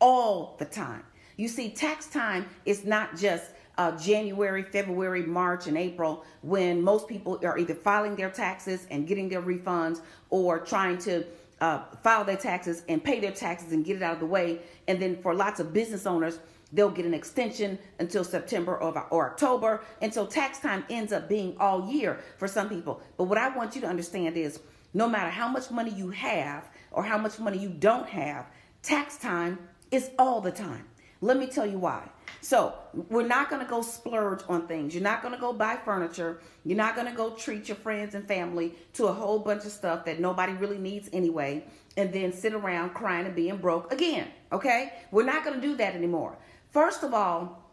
all 0.00 0.56
the 0.58 0.64
time. 0.64 1.04
You 1.36 1.48
see, 1.48 1.70
tax 1.70 2.06
time 2.06 2.46
is 2.66 2.84
not 2.84 3.16
just 3.16 3.52
uh, 3.78 3.96
January, 3.96 4.62
February, 4.62 5.22
March, 5.22 5.66
and 5.66 5.78
April 5.78 6.24
when 6.42 6.82
most 6.82 7.08
people 7.08 7.40
are 7.44 7.56
either 7.56 7.74
filing 7.74 8.14
their 8.14 8.30
taxes 8.30 8.86
and 8.90 9.06
getting 9.06 9.28
their 9.28 9.40
refunds 9.40 10.00
or 10.28 10.58
trying 10.58 10.98
to 10.98 11.24
uh, 11.60 11.82
file 12.02 12.24
their 12.24 12.36
taxes 12.36 12.82
and 12.88 13.02
pay 13.02 13.20
their 13.20 13.32
taxes 13.32 13.72
and 13.72 13.84
get 13.84 13.96
it 13.96 14.02
out 14.02 14.14
of 14.14 14.20
the 14.20 14.26
way. 14.26 14.58
And 14.88 15.00
then 15.00 15.20
for 15.22 15.34
lots 15.34 15.60
of 15.60 15.72
business 15.72 16.06
owners, 16.06 16.40
they'll 16.72 16.90
get 16.90 17.06
an 17.06 17.14
extension 17.14 17.78
until 17.98 18.24
September 18.24 18.76
or, 18.76 19.06
or 19.10 19.30
October. 19.30 19.82
And 20.02 20.12
so 20.12 20.26
tax 20.26 20.58
time 20.58 20.84
ends 20.90 21.12
up 21.12 21.28
being 21.28 21.56
all 21.58 21.88
year 21.90 22.20
for 22.38 22.48
some 22.48 22.68
people. 22.68 23.00
But 23.16 23.24
what 23.24 23.38
I 23.38 23.48
want 23.56 23.74
you 23.74 23.80
to 23.82 23.86
understand 23.86 24.36
is 24.36 24.60
no 24.92 25.08
matter 25.08 25.30
how 25.30 25.48
much 25.48 25.70
money 25.70 25.90
you 25.90 26.10
have 26.10 26.68
or 26.90 27.02
how 27.02 27.18
much 27.18 27.38
money 27.38 27.58
you 27.58 27.70
don't 27.70 28.08
have, 28.08 28.46
tax 28.82 29.16
time 29.16 29.58
is 29.90 30.10
all 30.18 30.40
the 30.40 30.52
time. 30.52 30.84
Let 31.20 31.36
me 31.36 31.46
tell 31.46 31.66
you 31.66 31.78
why. 31.78 32.08
So, 32.40 32.74
we're 33.10 33.26
not 33.26 33.50
going 33.50 33.62
to 33.62 33.68
go 33.68 33.82
splurge 33.82 34.40
on 34.48 34.66
things. 34.66 34.94
You're 34.94 35.02
not 35.02 35.20
going 35.20 35.34
to 35.34 35.40
go 35.40 35.52
buy 35.52 35.76
furniture. 35.84 36.40
You're 36.64 36.78
not 36.78 36.94
going 36.94 37.06
to 37.06 37.12
go 37.12 37.30
treat 37.30 37.68
your 37.68 37.76
friends 37.76 38.14
and 38.14 38.26
family 38.26 38.74
to 38.94 39.06
a 39.06 39.12
whole 39.12 39.38
bunch 39.38 39.66
of 39.66 39.72
stuff 39.72 40.06
that 40.06 40.20
nobody 40.20 40.54
really 40.54 40.78
needs 40.78 41.10
anyway, 41.12 41.64
and 41.98 42.10
then 42.12 42.32
sit 42.32 42.54
around 42.54 42.94
crying 42.94 43.26
and 43.26 43.36
being 43.36 43.58
broke 43.58 43.92
again. 43.92 44.28
Okay? 44.52 44.94
We're 45.10 45.24
not 45.24 45.44
going 45.44 45.60
to 45.60 45.66
do 45.66 45.76
that 45.76 45.94
anymore. 45.94 46.38
First 46.70 47.02
of 47.02 47.12
all, 47.12 47.70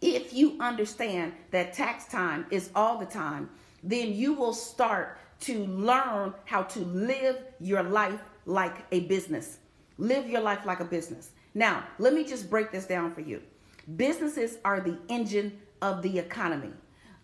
if 0.00 0.32
you 0.32 0.56
understand 0.60 1.32
that 1.50 1.72
tax 1.72 2.06
time 2.06 2.46
is 2.50 2.70
all 2.76 2.98
the 2.98 3.06
time, 3.06 3.50
then 3.82 4.12
you 4.12 4.34
will 4.34 4.52
start 4.52 5.18
to 5.40 5.64
learn 5.66 6.34
how 6.44 6.62
to 6.62 6.80
live 6.80 7.38
your 7.58 7.82
life 7.82 8.20
like 8.44 8.76
a 8.92 9.00
business. 9.00 9.58
Live 9.98 10.28
your 10.28 10.40
life 10.42 10.64
like 10.64 10.80
a 10.80 10.84
business. 10.84 11.30
Now, 11.56 11.84
let 11.98 12.12
me 12.12 12.22
just 12.22 12.50
break 12.50 12.70
this 12.70 12.84
down 12.84 13.14
for 13.14 13.22
you. 13.22 13.40
Businesses 13.96 14.58
are 14.62 14.78
the 14.78 14.98
engine 15.08 15.58
of 15.80 16.02
the 16.02 16.18
economy. 16.18 16.74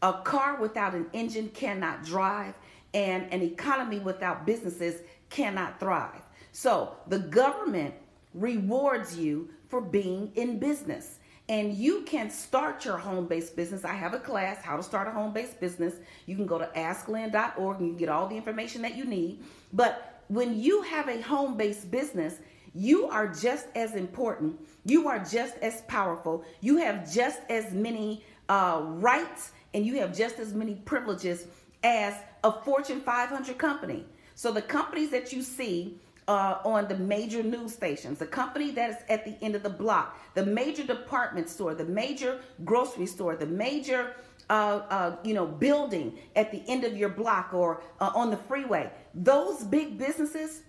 A 0.00 0.14
car 0.24 0.56
without 0.58 0.94
an 0.94 1.04
engine 1.12 1.50
cannot 1.50 2.02
drive, 2.02 2.54
and 2.94 3.30
an 3.30 3.42
economy 3.42 3.98
without 3.98 4.46
businesses 4.46 5.02
cannot 5.28 5.78
thrive. 5.78 6.22
So, 6.50 6.96
the 7.08 7.18
government 7.18 7.94
rewards 8.32 9.18
you 9.18 9.50
for 9.68 9.82
being 9.82 10.32
in 10.34 10.58
business. 10.58 11.18
And 11.50 11.74
you 11.74 12.00
can 12.04 12.30
start 12.30 12.86
your 12.86 12.96
home 12.96 13.26
based 13.26 13.54
business. 13.54 13.84
I 13.84 13.92
have 13.92 14.14
a 14.14 14.18
class, 14.18 14.62
How 14.62 14.78
to 14.78 14.82
Start 14.82 15.08
a 15.08 15.10
Home 15.10 15.34
Based 15.34 15.60
Business. 15.60 15.96
You 16.24 16.36
can 16.36 16.46
go 16.46 16.56
to 16.56 16.70
asklynn.org 16.74 17.80
and 17.80 17.88
you 17.88 17.98
get 17.98 18.08
all 18.08 18.28
the 18.28 18.36
information 18.36 18.80
that 18.80 18.96
you 18.96 19.04
need. 19.04 19.44
But 19.74 20.22
when 20.28 20.58
you 20.58 20.80
have 20.80 21.08
a 21.08 21.20
home 21.20 21.58
based 21.58 21.90
business, 21.90 22.36
you 22.74 23.06
are 23.06 23.28
just 23.28 23.66
as 23.74 23.94
important. 23.94 24.58
You 24.84 25.08
are 25.08 25.18
just 25.18 25.56
as 25.58 25.82
powerful. 25.82 26.44
You 26.60 26.78
have 26.78 27.12
just 27.12 27.40
as 27.48 27.72
many 27.72 28.24
uh, 28.48 28.80
rights 28.84 29.52
and 29.74 29.86
you 29.86 29.98
have 30.00 30.16
just 30.16 30.38
as 30.38 30.54
many 30.54 30.74
privileges 30.74 31.46
as 31.82 32.14
a 32.44 32.52
Fortune 32.52 33.00
500 33.00 33.58
company. 33.58 34.04
So 34.34 34.52
the 34.52 34.62
companies 34.62 35.10
that 35.10 35.32
you 35.32 35.42
see 35.42 35.98
uh, 36.28 36.58
on 36.64 36.88
the 36.88 36.96
major 36.96 37.42
news 37.42 37.72
stations, 37.72 38.18
the 38.18 38.26
company 38.26 38.70
that 38.72 38.90
is 38.90 38.96
at 39.08 39.24
the 39.24 39.36
end 39.42 39.54
of 39.54 39.62
the 39.62 39.70
block, 39.70 40.18
the 40.34 40.46
major 40.46 40.84
department 40.84 41.48
store, 41.48 41.74
the 41.74 41.84
major 41.84 42.40
grocery 42.64 43.06
store, 43.06 43.36
the 43.36 43.46
major 43.46 44.14
uh, 44.50 44.82
uh, 44.90 45.16
you 45.24 45.34
know 45.34 45.46
building 45.46 46.18
at 46.36 46.50
the 46.50 46.62
end 46.68 46.84
of 46.84 46.96
your 46.96 47.08
block 47.08 47.54
or 47.54 47.82
uh, 48.00 48.10
on 48.14 48.30
the 48.30 48.36
freeway, 48.36 48.90
those 49.14 49.64
big 49.64 49.98
businesses 49.98 50.62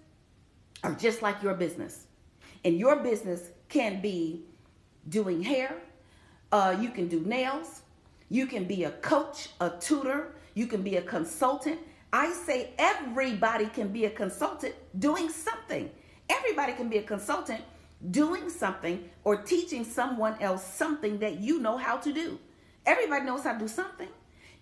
are 0.84 0.94
just 0.94 1.22
like 1.22 1.42
your 1.42 1.54
business. 1.56 2.06
And 2.66 2.78
your 2.78 2.98
business 2.98 3.50
can 3.70 4.02
be 4.02 4.44
doing 5.10 5.42
hair, 5.42 5.76
uh, 6.52 6.76
you 6.80 6.90
can 6.90 7.08
do 7.08 7.20
nails, 7.22 7.82
you 8.30 8.46
can 8.46 8.66
be 8.66 8.84
a 8.84 8.92
coach, 8.92 9.50
a 9.60 9.72
tutor, 9.72 10.34
You 10.56 10.68
can 10.68 10.82
be 10.84 10.98
a 10.98 11.02
consultant. 11.02 11.80
I 12.12 12.32
say 12.32 12.72
everybody 12.78 13.66
can 13.68 13.88
be 13.88 14.06
a 14.06 14.10
consultant 14.10 14.76
doing 15.00 15.30
something. 15.30 15.90
Everybody 16.30 16.74
can 16.74 16.90
be 16.90 16.98
a 16.98 17.04
consultant 17.04 17.62
doing 18.12 18.50
something 18.50 19.10
or 19.24 19.38
teaching 19.38 19.84
someone 19.84 20.40
else 20.42 20.64
something 20.64 21.20
that 21.20 21.40
you 21.40 21.60
know 21.60 21.78
how 21.78 21.98
to 21.98 22.14
do. 22.14 22.40
Everybody 22.86 23.26
knows 23.26 23.44
how 23.44 23.54
to 23.54 23.60
do 23.60 23.68
something. 23.68 24.10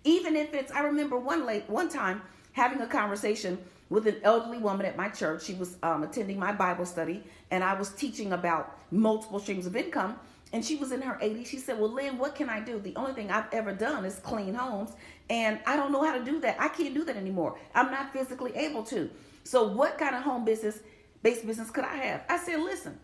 Even 0.04 0.36
if 0.36 0.54
it's, 0.54 0.72
I 0.72 0.80
remember 0.80 1.18
one 1.18 1.44
late 1.44 1.68
one 1.68 1.88
time 1.88 2.22
having 2.52 2.80
a 2.80 2.86
conversation 2.86 3.58
with 3.92 4.06
an 4.06 4.16
elderly 4.22 4.56
woman 4.56 4.86
at 4.86 4.96
my 4.96 5.10
church. 5.10 5.44
She 5.44 5.52
was 5.52 5.76
um, 5.82 6.02
attending 6.02 6.38
my 6.38 6.50
Bible 6.50 6.86
study, 6.86 7.22
and 7.50 7.62
I 7.62 7.74
was 7.74 7.90
teaching 7.90 8.32
about 8.32 8.78
multiple 8.90 9.38
streams 9.38 9.66
of 9.66 9.76
income. 9.76 10.16
And 10.54 10.64
she 10.64 10.76
was 10.76 10.92
in 10.92 11.02
her 11.02 11.18
80s. 11.22 11.46
She 11.46 11.58
said, 11.58 11.78
Well, 11.78 11.90
Lynn, 11.90 12.18
what 12.18 12.34
can 12.34 12.48
I 12.48 12.60
do? 12.60 12.78
The 12.78 12.96
only 12.96 13.12
thing 13.12 13.30
I've 13.30 13.52
ever 13.52 13.72
done 13.72 14.04
is 14.06 14.18
clean 14.20 14.54
homes, 14.54 14.92
and 15.28 15.60
I 15.66 15.76
don't 15.76 15.92
know 15.92 16.02
how 16.04 16.16
to 16.16 16.24
do 16.24 16.40
that. 16.40 16.56
I 16.58 16.68
can't 16.68 16.94
do 16.94 17.04
that 17.04 17.16
anymore. 17.16 17.58
I'm 17.74 17.90
not 17.90 18.12
physically 18.14 18.54
able 18.56 18.82
to. 18.84 19.10
So, 19.44 19.68
what 19.68 19.98
kind 19.98 20.16
of 20.16 20.22
home 20.22 20.44
business, 20.46 20.80
based 21.22 21.46
business 21.46 21.70
could 21.70 21.84
I 21.84 21.96
have? 21.96 22.24
I 22.30 22.38
said, 22.38 22.60
Listen, 22.60 22.98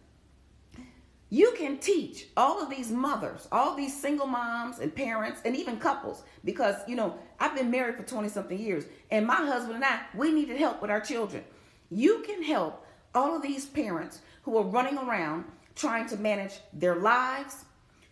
you 1.31 1.53
can 1.59 1.79
teach 1.79 2.27
all 2.37 2.63
of 2.63 2.71
these 2.71 2.91
mothers, 2.91 3.49
all 3.53 3.75
these 3.75 3.99
single 4.01 4.27
moms 4.27 4.79
and 4.79 4.95
parents, 4.95 5.41
and 5.45 5.55
even 5.55 5.79
couples, 5.79 6.23
because, 6.45 6.77
you 6.89 6.97
know, 6.97 7.19
I've 7.39 7.55
been 7.55 7.71
married 7.71 7.97
for 7.97 8.03
20 8.03 8.29
something 8.29 8.59
years, 8.59 8.85
and 9.11 9.27
my 9.27 9.37
husband 9.37 9.77
and 9.77 9.85
I, 9.85 10.01
we 10.15 10.33
needed 10.33 10.57
help 10.57 10.81
with 10.81 10.91
our 10.91 11.01
children. 11.01 11.45
You 11.91 12.23
can 12.27 12.43
help 12.43 12.87
all 13.15 13.37
of 13.37 13.43
these 13.43 13.67
parents 13.67 14.21
who 14.43 14.57
are 14.57 14.65
running 14.65 14.97
around 14.97 15.45
trying 15.75 16.07
to 16.09 16.17
manage 16.17 16.55
their 16.73 16.97
lives, 16.97 17.65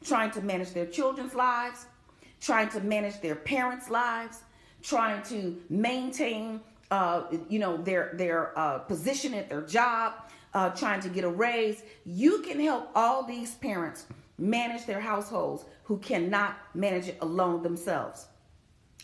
trying 0.04 0.30
to 0.32 0.40
manage 0.42 0.70
their 0.70 0.86
children's 0.86 1.34
lives, 1.34 1.86
trying 2.40 2.68
to 2.68 2.80
manage 2.80 3.20
their 3.20 3.34
parents' 3.34 3.90
lives, 3.90 4.42
trying 4.82 5.22
to 5.24 5.60
maintain, 5.68 6.60
uh, 6.90 7.24
you 7.48 7.58
know, 7.58 7.76
their 7.78 8.12
their 8.14 8.56
uh, 8.58 8.78
position 8.78 9.34
at 9.34 9.48
their 9.48 9.62
job, 9.62 10.12
uh, 10.56 10.70
trying 10.70 11.00
to 11.00 11.10
get 11.10 11.22
a 11.22 11.28
raise. 11.28 11.82
You 12.06 12.40
can 12.40 12.58
help 12.58 12.88
all 12.94 13.22
these 13.22 13.54
parents 13.56 14.06
manage 14.38 14.86
their 14.86 15.00
households 15.00 15.66
who 15.84 15.98
cannot 15.98 16.56
manage 16.74 17.08
it 17.08 17.18
alone 17.20 17.62
themselves. 17.62 18.26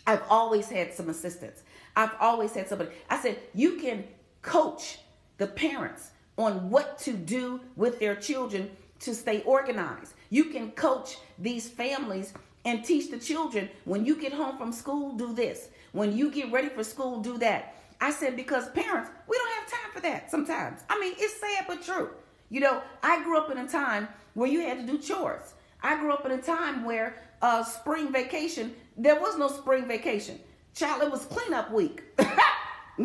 I've 0.07 0.23
always 0.31 0.67
had 0.67 0.95
some 0.95 1.09
assistance. 1.09 1.61
I've 1.95 2.15
always 2.19 2.55
had 2.55 2.67
somebody. 2.67 2.89
I 3.07 3.19
said, 3.21 3.37
you 3.53 3.75
can 3.75 4.03
coach 4.41 4.97
the 5.37 5.45
parents 5.45 6.09
on 6.39 6.71
what 6.71 6.97
to 6.99 7.13
do 7.13 7.61
with 7.75 7.99
their 7.99 8.15
children 8.15 8.71
to 9.01 9.13
stay 9.13 9.43
organized. 9.43 10.15
You 10.31 10.45
can 10.45 10.71
coach 10.71 11.17
these 11.37 11.69
families 11.69 12.33
and 12.65 12.83
teach 12.83 13.11
the 13.11 13.19
children 13.19 13.69
when 13.85 14.05
you 14.05 14.19
get 14.19 14.33
home 14.33 14.57
from 14.57 14.71
school, 14.71 15.13
do 15.13 15.33
this. 15.33 15.69
When 15.91 16.17
you 16.17 16.31
get 16.31 16.51
ready 16.51 16.69
for 16.69 16.83
school, 16.83 17.21
do 17.21 17.37
that. 17.37 17.75
I 18.01 18.09
said, 18.09 18.35
because 18.35 18.69
parents, 18.71 19.11
we 19.27 19.37
don't 19.37 19.51
have 19.59 19.71
time 19.71 19.82
for 19.93 20.01
that 20.01 20.29
sometimes. 20.31 20.81
I 20.89 20.99
mean, 20.99 21.13
it's 21.17 21.39
sad 21.39 21.65
but 21.67 21.83
true. 21.83 22.09
You 22.49 22.59
know, 22.59 22.81
I 23.01 23.23
grew 23.23 23.37
up 23.37 23.51
in 23.51 23.57
a 23.57 23.67
time 23.67 24.07
where 24.33 24.49
you 24.49 24.61
had 24.61 24.85
to 24.85 24.91
do 24.91 24.99
chores. 24.99 25.53
I 25.81 25.99
grew 25.99 26.13
up 26.13 26.25
in 26.25 26.31
a 26.31 26.41
time 26.41 26.83
where 26.83 27.15
uh, 27.41 27.63
spring 27.63 28.11
vacation, 28.11 28.73
there 28.97 29.19
was 29.19 29.37
no 29.37 29.47
spring 29.47 29.87
vacation. 29.87 30.39
Child, 30.75 31.03
it 31.03 31.11
was 31.11 31.25
cleanup 31.25 31.71
week. 31.71 32.03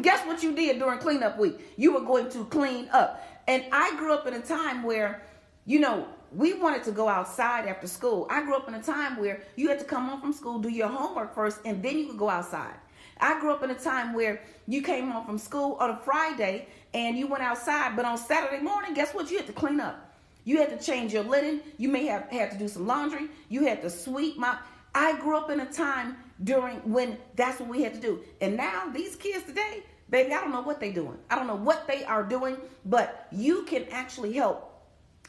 guess 0.02 0.24
what 0.26 0.42
you 0.42 0.54
did 0.54 0.78
during 0.78 0.98
cleanup 0.98 1.38
week? 1.38 1.58
You 1.76 1.94
were 1.94 2.02
going 2.02 2.30
to 2.30 2.44
clean 2.46 2.88
up. 2.92 3.24
And 3.46 3.64
I 3.72 3.96
grew 3.96 4.12
up 4.12 4.26
in 4.26 4.34
a 4.34 4.40
time 4.40 4.82
where, 4.82 5.22
you 5.64 5.80
know, 5.80 6.06
we 6.32 6.52
wanted 6.52 6.82
to 6.84 6.92
go 6.92 7.08
outside 7.08 7.66
after 7.66 7.86
school. 7.86 8.26
I 8.30 8.42
grew 8.42 8.54
up 8.54 8.68
in 8.68 8.74
a 8.74 8.82
time 8.82 9.18
where 9.18 9.42
you 9.56 9.68
had 9.68 9.78
to 9.78 9.84
come 9.84 10.08
home 10.08 10.20
from 10.20 10.32
school, 10.32 10.58
do 10.58 10.68
your 10.68 10.88
homework 10.88 11.34
first, 11.34 11.60
and 11.64 11.82
then 11.82 11.98
you 11.98 12.06
could 12.06 12.18
go 12.18 12.28
outside. 12.28 12.74
I 13.20 13.40
grew 13.40 13.52
up 13.52 13.62
in 13.62 13.70
a 13.70 13.74
time 13.74 14.12
where 14.12 14.42
you 14.66 14.82
came 14.82 15.10
home 15.10 15.24
from 15.24 15.38
school 15.38 15.76
on 15.80 15.90
a 15.90 15.96
Friday 15.96 16.68
and 16.94 17.16
you 17.16 17.26
went 17.26 17.42
outside, 17.42 17.96
but 17.96 18.04
on 18.04 18.18
Saturday 18.18 18.62
morning, 18.62 18.94
guess 18.94 19.12
what? 19.12 19.30
You 19.30 19.38
had 19.38 19.46
to 19.46 19.52
clean 19.52 19.80
up. 19.80 20.04
You 20.44 20.58
had 20.58 20.70
to 20.70 20.84
change 20.84 21.12
your 21.12 21.24
linen. 21.24 21.60
You 21.76 21.88
may 21.88 22.06
have 22.06 22.28
had 22.30 22.50
to 22.52 22.58
do 22.58 22.68
some 22.68 22.86
laundry. 22.86 23.28
You 23.48 23.66
had 23.66 23.82
to 23.82 23.90
sweep 23.90 24.38
my. 24.38 24.56
I 24.94 25.18
grew 25.20 25.36
up 25.36 25.50
in 25.50 25.60
a 25.60 25.66
time 25.66 26.16
during 26.42 26.76
when 26.90 27.18
that's 27.36 27.60
what 27.60 27.68
we 27.68 27.82
had 27.82 27.94
to 27.94 28.00
do. 28.00 28.20
And 28.40 28.56
now 28.56 28.88
these 28.92 29.16
kids 29.16 29.44
today, 29.44 29.82
baby, 30.08 30.32
I 30.32 30.40
don't 30.40 30.52
know 30.52 30.62
what 30.62 30.80
they're 30.80 30.92
doing. 30.92 31.18
I 31.30 31.36
don't 31.36 31.46
know 31.46 31.56
what 31.56 31.86
they 31.86 32.04
are 32.04 32.22
doing, 32.22 32.56
but 32.86 33.28
you 33.30 33.64
can 33.64 33.84
actually 33.90 34.32
help 34.32 34.64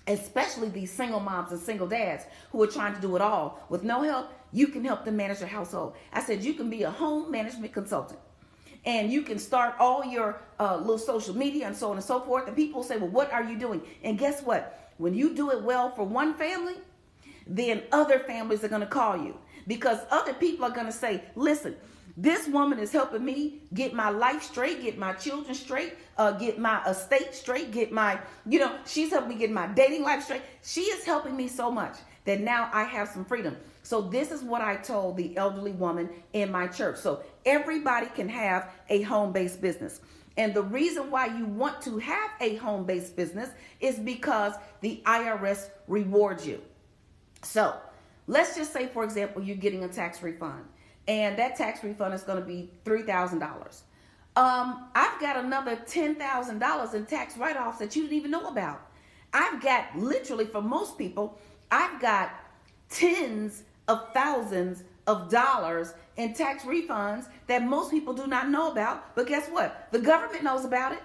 especially 0.08 0.70
these 0.70 0.92
single 0.92 1.20
moms 1.20 1.52
and 1.52 1.62
single 1.62 1.86
dads 1.86 2.24
who 2.52 2.64
are 2.64 2.68
trying 2.68 2.96
to 2.96 3.02
do 3.02 3.16
it 3.16 3.22
all 3.22 3.64
with 3.70 3.84
no 3.84 4.02
help 4.02 4.32
you 4.52 4.68
can 4.68 4.84
help 4.84 5.06
them 5.06 5.18
manage 5.18 5.40
their 5.40 5.48
household. 5.48 5.96
I 6.12 6.22
said 6.22 6.44
you 6.44 6.54
can 6.54 6.70
be 6.70 6.84
a 6.84 6.92
home 6.92 7.32
management 7.32 7.74
consultant. 7.74 8.20
And 8.86 9.12
you 9.12 9.22
can 9.22 9.40
start 9.40 9.76
all 9.80 10.06
your 10.06 10.42
uh, 10.60 10.78
little 10.78 10.98
social 10.98 11.36
media 11.36 11.68
and 11.68 11.76
so 11.76 11.90
on 11.90 11.98
and 11.98 12.06
so 12.06 12.20
forth. 12.22 12.48
And 12.48 12.56
people 12.56 12.84
say, 12.84 12.98
well, 12.98 13.10
what 13.10 13.32
are 13.32 13.44
you 13.44 13.58
doing? 13.58 13.82
And 14.04 14.18
guess 14.18 14.42
what? 14.42 14.92
When 14.98 15.14
you 15.14 15.34
do 15.34 15.52
it 15.52 15.62
well 15.62 15.92
for 15.92 16.04
one 16.04 16.34
family, 16.34 16.76
then 17.48 17.84
other 17.92 18.20
families 18.20 18.64
are 18.64 18.68
going 18.68 18.82
to 18.82 18.88
call 18.88 19.18
you 19.18 19.38
because 19.68 20.00
other 20.12 20.34
people 20.34 20.66
are 20.66 20.72
going 20.72 20.86
to 20.86 20.92
say, 20.92 21.24
listen, 21.36 21.76
this 22.18 22.48
woman 22.48 22.80
is 22.80 22.92
helping 22.92 23.24
me 23.24 23.60
get 23.74 23.94
my 23.94 24.10
life 24.10 24.44
straight, 24.44 24.82
get 24.82 24.98
my 24.98 25.14
children 25.14 25.56
straight, 25.56 25.94
uh, 26.18 26.32
get 26.32 26.60
my 26.60 26.84
estate 26.86 27.34
straight, 27.34 27.72
get 27.72 27.94
my, 27.94 28.20
you 28.46 28.60
know, 28.60 28.76
she's 28.86 29.12
helping 29.12 29.30
me 29.30 29.36
get 29.36 29.52
my 29.52 29.68
dating 29.68 30.04
life 30.04 30.24
straight. 30.24 30.42
She 30.62 30.82
is 30.82 31.06
helping 31.06 31.38
me 31.38 31.48
so 31.48 31.72
much 31.72 31.96
that 32.26 32.42
now 32.42 32.70
I 32.74 32.84
have 32.84 33.08
some 33.08 33.24
freedom. 33.24 33.56
So 33.90 34.02
this 34.02 34.30
is 34.30 34.44
what 34.44 34.62
I 34.62 34.76
told 34.76 35.18
the 35.18 35.36
elderly 35.36 35.72
woman 35.72 36.12
in 36.34 36.52
my 36.52 36.68
church. 36.68 36.98
So 36.98 37.24
everybody 37.44 38.06
can 38.06 38.30
have 38.30 38.70
a 38.88 39.02
home-based 39.02 39.64
business. 39.64 40.02
And 40.38 40.54
the 40.54 40.62
reason 40.62 41.10
why 41.10 41.36
you 41.36 41.48
want 41.48 41.82
to 41.82 41.98
have 41.98 42.30
a 42.40 42.58
home-based 42.58 43.16
business 43.16 43.50
is 43.80 43.98
because 43.98 44.54
the 44.82 45.02
IRS 45.08 45.70
rewards 45.88 46.46
you. 46.46 46.62
So 47.42 47.78
let's 48.28 48.56
just 48.56 48.72
say, 48.72 48.86
for 48.86 49.04
example, 49.04 49.42
you're 49.42 49.58
getting 49.58 49.84
a 49.84 49.88
tax 49.88 50.22
refund, 50.22 50.66
and 51.08 51.36
that 51.40 51.56
tax 51.56 51.84
refund 51.84 52.14
is 52.14 52.22
going 52.22 52.40
to 52.40 52.46
be 52.46 52.70
$3,000. 52.86 53.42
Um, 54.36 54.86
I've 54.94 55.20
got 55.20 55.44
another 55.44 55.76
$10,000 55.76 56.94
in 56.94 57.06
tax 57.08 57.38
write-offs 57.38 57.80
that 57.80 57.96
you 57.96 58.04
didn't 58.04 58.18
even 58.18 58.30
know 58.30 58.50
about. 58.50 58.82
I've 59.34 59.60
got 59.64 59.98
literally 59.98 60.46
for 60.46 60.62
most 60.62 60.96
people, 60.96 61.40
I've 61.72 62.00
got 62.00 62.30
tens 62.92 63.64
of 63.90 64.14
thousands 64.14 64.84
of 65.08 65.30
dollars 65.30 65.94
in 66.16 66.34
tax 66.34 66.64
refunds 66.64 67.26
that 67.48 67.66
most 67.66 67.92
people 67.92 68.14
do 68.14 68.28
not 68.28 68.50
know 68.50 68.72
about. 68.72 69.16
But 69.16 69.28
guess 69.28 69.50
what? 69.50 69.88
The 69.92 70.00
government 70.00 70.44
knows 70.44 70.64
about 70.64 70.94
it. 70.94 71.02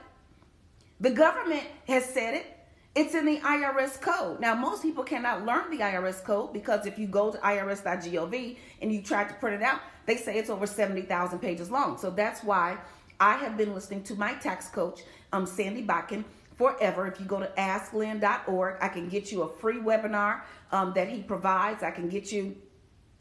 The 1.01 1.11
government 1.11 1.65
has 1.89 2.05
said 2.05 2.35
it. 2.35 2.47
It's 2.95 3.15
in 3.15 3.25
the 3.25 3.39
IRS 3.39 4.01
code. 4.01 4.39
Now, 4.39 4.55
most 4.55 4.83
people 4.83 5.03
cannot 5.03 5.45
learn 5.45 5.71
the 5.71 5.79
IRS 5.79 6.23
code 6.23 6.53
because 6.53 6.87
if 6.87 6.97
you 6.97 7.09
go 7.09 7.33
to 7.33 7.39
irs.gov 7.39 8.57
and 8.81 8.93
you 8.93 9.03
try 9.03 9.25
to 9.25 9.35
print 9.35 9.61
it 9.61 9.65
out, 9.65 9.81
they 10.07 10.17
say 10.17 10.39
it's 10.39 10.51
over 10.51 10.67
70,000 10.67 11.41
pages 11.41 11.71
long. 11.71 11.99
So 11.99 12.11
that's 12.11 12.45
why 12.45 12.79
I 13.19 13.37
have 13.39 13.57
been 13.57 13.75
listening 13.75 14.05
to 14.05 14.15
my 14.15 14.35
tax 14.35 14.69
coach, 14.69 15.01
um, 15.33 15.47
Sandy 15.47 15.83
Botkin, 15.83 16.25
forever. 16.57 17.07
If 17.07 17.19
you 17.19 17.27
go 17.27 17.41
to 17.41 17.51
asklynn.org, 17.59 18.77
I 18.81 18.89
can 18.89 19.09
get 19.09 19.33
you 19.33 19.43
a 19.43 19.49
free 19.49 19.79
webinar 19.79 20.43
um, 20.71 20.93
that 20.95 21.09
he 21.09 21.23
provides. 21.23 21.83
I 21.83 21.91
can 21.91 22.09
get 22.09 22.31
you 22.31 22.57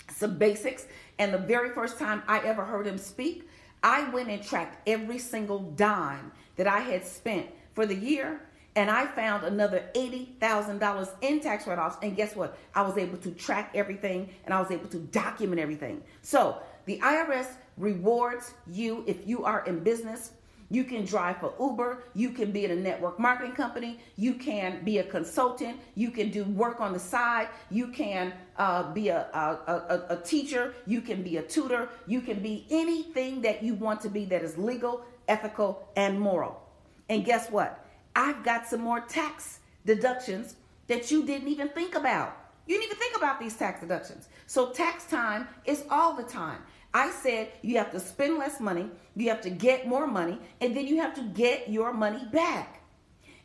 some 0.09 0.37
basics. 0.37 0.85
And 1.19 1.33
the 1.33 1.37
very 1.37 1.69
first 1.69 1.99
time 1.99 2.23
I 2.27 2.39
ever 2.39 2.65
heard 2.65 2.87
him 2.87 2.97
speak, 2.97 3.47
I 3.81 4.09
went 4.09 4.29
and 4.29 4.41
tracked 4.41 4.87
every 4.87 5.19
single 5.19 5.59
dime 5.59 6.31
that 6.55 6.67
I 6.67 6.79
had 6.79 7.05
spent 7.05 7.47
for 7.73 7.85
the 7.85 7.95
year. 7.95 8.41
And 8.75 8.89
I 8.89 9.05
found 9.05 9.43
another 9.43 9.83
$80,000 9.93 11.09
in 11.21 11.39
tax 11.41 11.67
write 11.67 11.77
offs. 11.77 11.97
And 12.01 12.15
guess 12.15 12.35
what? 12.35 12.57
I 12.73 12.81
was 12.81 12.97
able 12.97 13.17
to 13.19 13.31
track 13.31 13.71
everything 13.75 14.29
and 14.45 14.53
I 14.53 14.59
was 14.59 14.71
able 14.71 14.87
to 14.89 14.97
document 14.97 15.61
everything. 15.61 16.01
So 16.23 16.57
the 16.85 16.99
IRS 16.99 17.47
rewards 17.77 18.53
you 18.67 19.03
if 19.05 19.27
you 19.27 19.43
are 19.43 19.63
in 19.65 19.83
business 19.83 20.31
you 20.69 20.83
can 20.83 21.05
drive 21.05 21.37
for 21.37 21.53
Uber. 21.59 22.03
You 22.13 22.29
can 22.31 22.51
be 22.51 22.65
in 22.65 22.71
a 22.71 22.75
network 22.75 23.19
marketing 23.19 23.53
company. 23.53 23.99
You 24.15 24.33
can 24.33 24.83
be 24.83 24.99
a 24.99 25.03
consultant. 25.03 25.79
You 25.95 26.11
can 26.11 26.29
do 26.29 26.43
work 26.45 26.81
on 26.81 26.93
the 26.93 26.99
side. 26.99 27.49
You 27.69 27.87
can 27.87 28.33
uh, 28.57 28.91
be 28.93 29.09
a, 29.09 29.27
a, 29.33 30.05
a, 30.09 30.17
a 30.17 30.21
teacher. 30.23 30.73
You 30.85 31.01
can 31.01 31.23
be 31.23 31.37
a 31.37 31.43
tutor. 31.43 31.89
You 32.07 32.21
can 32.21 32.41
be 32.41 32.65
anything 32.69 33.41
that 33.41 33.63
you 33.63 33.75
want 33.75 34.01
to 34.01 34.09
be 34.09 34.25
that 34.25 34.41
is 34.43 34.57
legal, 34.57 35.05
ethical, 35.27 35.87
and 35.95 36.19
moral. 36.19 36.61
And 37.09 37.25
guess 37.25 37.49
what? 37.49 37.85
I've 38.15 38.43
got 38.43 38.67
some 38.67 38.81
more 38.81 39.01
tax 39.01 39.59
deductions 39.85 40.55
that 40.87 41.11
you 41.11 41.25
didn't 41.25 41.47
even 41.47 41.69
think 41.69 41.95
about. 41.95 42.37
You 42.65 42.75
didn't 42.75 42.85
even 42.85 42.97
think 42.97 43.17
about 43.17 43.39
these 43.39 43.55
tax 43.55 43.81
deductions. 43.81 44.29
So 44.47 44.71
tax 44.71 45.05
time 45.05 45.47
is 45.65 45.83
all 45.89 46.13
the 46.13 46.23
time. 46.23 46.61
I 46.93 47.09
said 47.11 47.51
you 47.61 47.77
have 47.77 47.91
to 47.91 47.99
spend 47.99 48.37
less 48.37 48.59
money, 48.59 48.89
you 49.15 49.29
have 49.29 49.41
to 49.41 49.49
get 49.49 49.87
more 49.87 50.07
money, 50.07 50.39
and 50.61 50.75
then 50.75 50.87
you 50.87 51.01
have 51.01 51.15
to 51.15 51.21
get 51.21 51.69
your 51.69 51.93
money 51.93 52.23
back. 52.31 52.81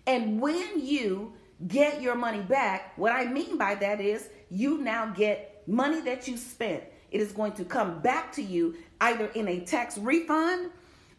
And 0.06 0.40
when 0.40 0.80
you 0.80 1.32
get 1.66 2.02
your 2.02 2.14
money 2.14 2.40
back, 2.40 2.96
what 2.96 3.12
I 3.12 3.24
mean 3.24 3.58
by 3.58 3.74
that 3.76 4.00
is 4.00 4.28
you 4.50 4.78
now 4.78 5.06
get 5.06 5.62
money 5.66 6.00
that 6.00 6.28
you 6.28 6.36
spent 6.36 6.84
it 7.10 7.20
is 7.20 7.32
going 7.32 7.52
to 7.52 7.64
come 7.64 8.00
back 8.00 8.32
to 8.32 8.42
you 8.42 8.76
either 9.00 9.26
in 9.28 9.48
a 9.48 9.60
tax 9.60 9.96
refund 9.98 10.70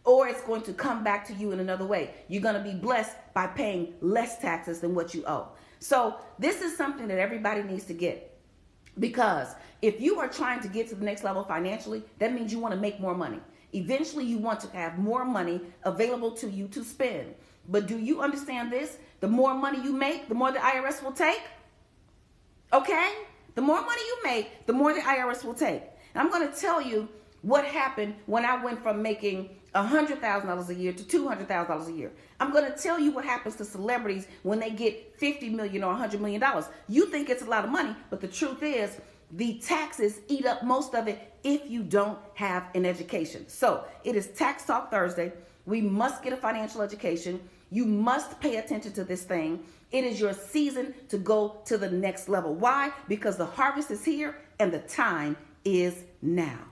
or 0.06 0.28
it's 0.28 0.42
going 0.42 0.62
to 0.64 0.74
come 0.74 1.04
back 1.04 1.28
to 1.28 1.34
you 1.34 1.52
in 1.52 1.60
another 1.60 1.86
way. 1.86 2.12
You're 2.28 2.42
going 2.42 2.56
to 2.56 2.62
be 2.62 2.76
blessed 2.76 3.16
by 3.34 3.48
paying 3.48 3.94
less 4.02 4.40
taxes 4.40 4.80
than 4.80 4.96
what 4.96 5.14
you 5.14 5.24
owe. 5.26 5.50
So, 5.80 6.18
this 6.38 6.62
is 6.62 6.76
something 6.76 7.08
that 7.08 7.20
everybody 7.20 7.64
needs 7.64 7.86
to 7.86 7.94
get 7.94 8.39
because 9.00 9.56
if 9.82 10.02
you 10.02 10.20
are 10.20 10.28
trying 10.28 10.62
to 10.62 10.68
get 10.68 10.90
to 10.90 10.96
the 10.96 11.06
next 11.06 11.24
level 11.24 11.44
financially, 11.44 12.04
that 12.20 12.34
means 12.34 12.52
you 12.52 12.60
want 12.60 12.74
to 12.74 12.80
make 12.80 13.00
more 13.00 13.16
money. 13.16 13.40
Eventually, 13.74 14.26
you 14.26 14.38
want 14.38 14.60
to 14.62 14.68
have 14.70 14.98
more 14.98 15.24
money 15.24 15.62
available 15.84 16.32
to 16.32 16.50
you 16.50 16.68
to 16.70 16.84
spend. 16.84 17.36
But 17.68 17.88
do 17.88 17.98
you 17.98 18.22
understand 18.22 18.72
this? 18.72 18.98
The 19.20 19.28
more 19.28 19.54
money 19.54 19.80
you 19.84 19.94
make, 19.94 20.28
the 20.28 20.36
more 20.36 20.52
the 20.52 20.60
IRS 20.60 21.04
will 21.04 21.12
take. 21.12 21.42
Okay? 22.74 23.14
The 23.56 23.62
more 23.62 23.82
money 23.82 24.02
you 24.02 24.18
make, 24.24 24.66
the 24.66 24.74
more 24.74 24.94
the 24.94 25.02
IRS 25.02 25.44
will 25.44 25.54
take. 25.54 25.84
And 26.16 26.24
I'm 26.24 26.30
going 26.30 26.52
to 26.52 26.60
tell 26.60 26.82
you 26.82 27.08
what 27.42 27.64
happened 27.64 28.16
when 28.26 28.44
I 28.44 28.64
went 28.64 28.82
from 28.82 29.02
making 29.02 29.50
$100,000 29.76 30.70
a 30.70 30.74
year 30.74 30.94
to 30.94 31.04
$200,000 31.04 31.88
a 31.88 31.92
year. 31.92 32.12
I'm 32.40 32.52
going 32.52 32.72
to 32.72 32.78
tell 32.78 33.00
you 33.00 33.12
what 33.12 33.26
happens 33.26 33.56
to 33.58 33.66
celebrities 33.66 34.28
when 34.44 34.60
they 34.60 34.72
get 34.72 35.18
50 35.20 35.50
million 35.50 35.84
or 35.84 35.92
100 35.92 36.20
million 36.22 36.42
dollars. 36.42 36.66
You 36.88 37.08
think 37.08 37.30
it's 37.30 37.44
a 37.44 37.50
lot 37.50 37.66
of 37.66 37.72
money, 37.72 37.96
but 38.10 38.22
the 38.22 38.28
truth 38.28 38.64
is 38.64 38.98
the 39.32 39.60
taxes 39.60 40.22
eat 40.28 40.46
up 40.46 40.64
most 40.64 40.96
of 40.96 41.08
it 41.08 41.34
if 41.44 41.70
you 41.70 41.84
don't 41.84 42.18
have 42.34 42.66
an 42.74 42.86
education. 42.86 43.48
So, 43.48 43.86
it 44.04 44.16
is 44.16 44.28
Tax 44.28 44.66
Talk 44.66 44.90
Thursday. 44.90 45.32
We 45.66 45.82
must 45.82 46.24
get 46.24 46.34
a 46.34 46.38
financial 46.38 46.82
education. 46.82 47.40
You 47.70 47.86
must 47.86 48.40
pay 48.40 48.58
attention 48.58 48.94
to 48.94 49.04
this 49.04 49.24
thing. 49.24 49.64
It 49.92 50.04
is 50.04 50.20
your 50.20 50.34
season 50.34 50.96
to 51.10 51.18
go 51.18 51.62
to 51.66 51.78
the 51.78 51.92
next 51.92 52.28
level. 52.28 52.56
Why? 52.56 52.92
Because 53.08 53.38
the 53.38 53.46
harvest 53.46 53.92
is 53.92 54.04
here 54.04 54.36
and 54.60 54.72
the 54.72 54.80
time 54.80 55.38
is 55.64 56.04
now. 56.22 56.69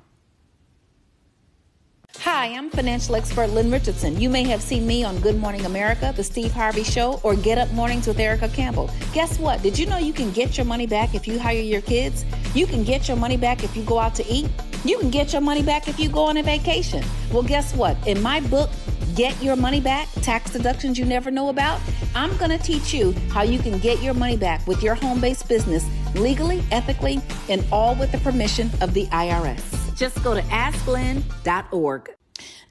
Hi, 2.22 2.48
I'm 2.48 2.70
financial 2.70 3.16
expert 3.16 3.52
Lynn 3.52 3.72
Richardson. 3.72 4.20
You 4.20 4.30
may 4.30 4.44
have 4.44 4.62
seen 4.62 4.88
me 4.88 5.04
on 5.04 5.20
Good 5.20 5.38
Morning 5.38 5.66
America, 5.66 6.12
The 6.16 6.24
Steve 6.24 6.52
Harvey 6.52 6.84
Show, 6.84 7.22
or 7.24 7.36
Get 7.36 7.58
Up 7.58 7.72
Mornings 7.72 8.08
with 8.08 8.20
Erica 8.20 8.50
Campbell. 8.50 8.90
Guess 9.14 9.40
what? 9.40 9.62
Did 9.62 9.78
you 9.78 9.86
know 9.86 9.98
you 9.98 10.14
can 10.14 10.32
get 10.32 10.58
your 10.58 10.66
money 10.66 10.88
back 10.88 11.14
if 11.16 11.28
you 11.28 11.40
hire 11.40 11.62
your 11.62 11.82
kids? 11.82 12.26
You 12.54 12.66
can 12.66 12.84
get 12.84 13.08
your 13.08 13.18
money 13.18 13.38
back 13.38 13.64
if 13.64 13.78
you 13.78 13.84
go 13.84 14.00
out 14.00 14.16
to 14.16 14.28
eat? 14.28 14.50
You 14.84 14.98
can 14.98 15.10
get 15.10 15.32
your 15.32 15.42
money 15.42 15.62
back 15.62 15.88
if 15.88 16.00
you 16.00 16.10
go 16.10 16.24
on 16.24 16.38
a 16.38 16.44
vacation. 16.44 17.04
Well, 17.32 17.44
guess 17.44 17.76
what? 17.76 17.96
In 18.08 18.22
my 18.22 18.42
book, 18.42 18.72
Get 19.16 19.42
Your 19.42 19.56
Money 19.56 19.80
Back 19.80 20.08
Tax 20.16 20.52
Deductions 20.52 20.98
You 21.00 21.06
Never 21.06 21.32
Know 21.32 21.50
About, 21.50 21.80
I'm 22.14 22.36
going 22.38 22.52
to 22.52 22.60
teach 22.60 22.94
you 22.94 23.14
how 23.30 23.44
you 23.44 23.60
can 23.60 23.78
get 23.80 24.02
your 24.02 24.14
money 24.14 24.38
back 24.38 24.66
with 24.68 24.84
your 24.84 24.96
home 24.96 25.22
based 25.22 25.48
business 25.48 25.86
legally, 26.16 26.64
ethically, 26.72 27.22
and 27.48 27.64
all 27.72 27.96
with 27.96 28.12
the 28.12 28.18
permission 28.20 28.70
of 28.82 28.94
the 28.94 29.06
IRS. 29.08 29.77
Just 29.98 30.24
go 30.24 30.36
to 30.36 30.42
asklynn.org. 30.44 32.16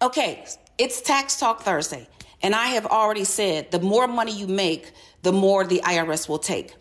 Okay, 0.01 0.45
it's 0.79 1.01
Tax 1.03 1.37
Talk 1.41 1.63
Thursday, 1.63 2.07
and 2.41 2.55
I 2.55 2.69
have 2.69 2.87
already 2.87 3.25
said 3.25 3.73
the 3.73 3.81
more 3.81 4.07
money 4.07 4.31
you 4.31 4.47
make, 4.47 4.93
the 5.23 5.33
more 5.33 5.65
the 5.65 5.81
IRS 5.81 6.29
will 6.29 6.39
take. 6.39 6.75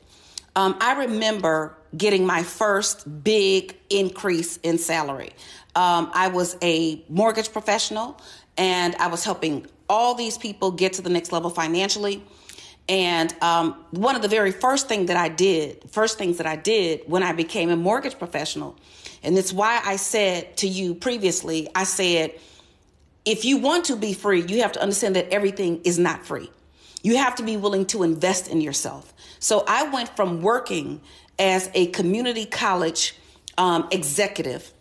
Um, 0.55 0.77
I 0.79 0.99
remember 0.99 1.75
getting 1.97 2.27
my 2.27 2.43
first 2.43 3.23
big 3.23 3.75
increase 3.89 4.57
in 4.57 4.77
salary. 4.77 5.31
Um, 5.75 6.11
I 6.13 6.27
was 6.27 6.57
a 6.61 7.03
mortgage 7.09 7.51
professional, 7.51 8.21
and 8.55 8.95
I 8.97 9.07
was 9.07 9.23
helping 9.23 9.65
all 9.89 10.13
these 10.13 10.37
people 10.37 10.69
get 10.69 10.93
to 10.93 11.01
the 11.01 11.09
next 11.09 11.31
level 11.31 11.49
financially. 11.49 12.23
And 12.87 13.33
um, 13.41 13.83
one 13.89 14.15
of 14.15 14.21
the 14.21 14.27
very 14.27 14.51
first 14.51 14.87
thing 14.87 15.07
that 15.07 15.17
I 15.17 15.27
did, 15.27 15.89
first 15.89 16.19
things 16.19 16.37
that 16.37 16.45
I 16.45 16.55
did 16.55 17.01
when 17.07 17.23
I 17.23 17.33
became 17.33 17.71
a 17.71 17.75
mortgage 17.75 18.19
professional, 18.19 18.77
and 19.25 19.38
it's 19.38 19.51
why 19.51 19.82
I 19.84 19.96
said 19.96 20.58
to 20.58 20.67
you 20.67 20.96
previously, 20.96 21.67
I 21.74 21.84
said, 21.84 22.34
if 23.25 23.44
you 23.44 23.58
want 23.58 23.86
to 23.86 23.96
be 23.96 24.13
free, 24.13 24.41
you 24.41 24.62
have 24.62 24.74
to 24.74 24.82
understand 24.82 25.15
that 25.15 25.29
everything 25.29 25.82
is 25.84 25.98
not 25.98 26.25
free. 26.25 26.51
You 27.01 27.17
have 27.17 27.36
to 27.36 27.44
be 27.44 27.58
willing 27.58 27.86
to 27.88 28.03
invest 28.03 28.48
in 28.48 28.62
yourself. 28.62 29.13
So 29.39 29.63
I 29.67 29.89
went 29.89 30.15
from 30.15 30.41
working 30.41 31.02
as 31.38 31.69
a 31.73 31.88
community 31.88 32.45
college 32.45 33.15
um, 33.58 33.88
executive 33.91 34.71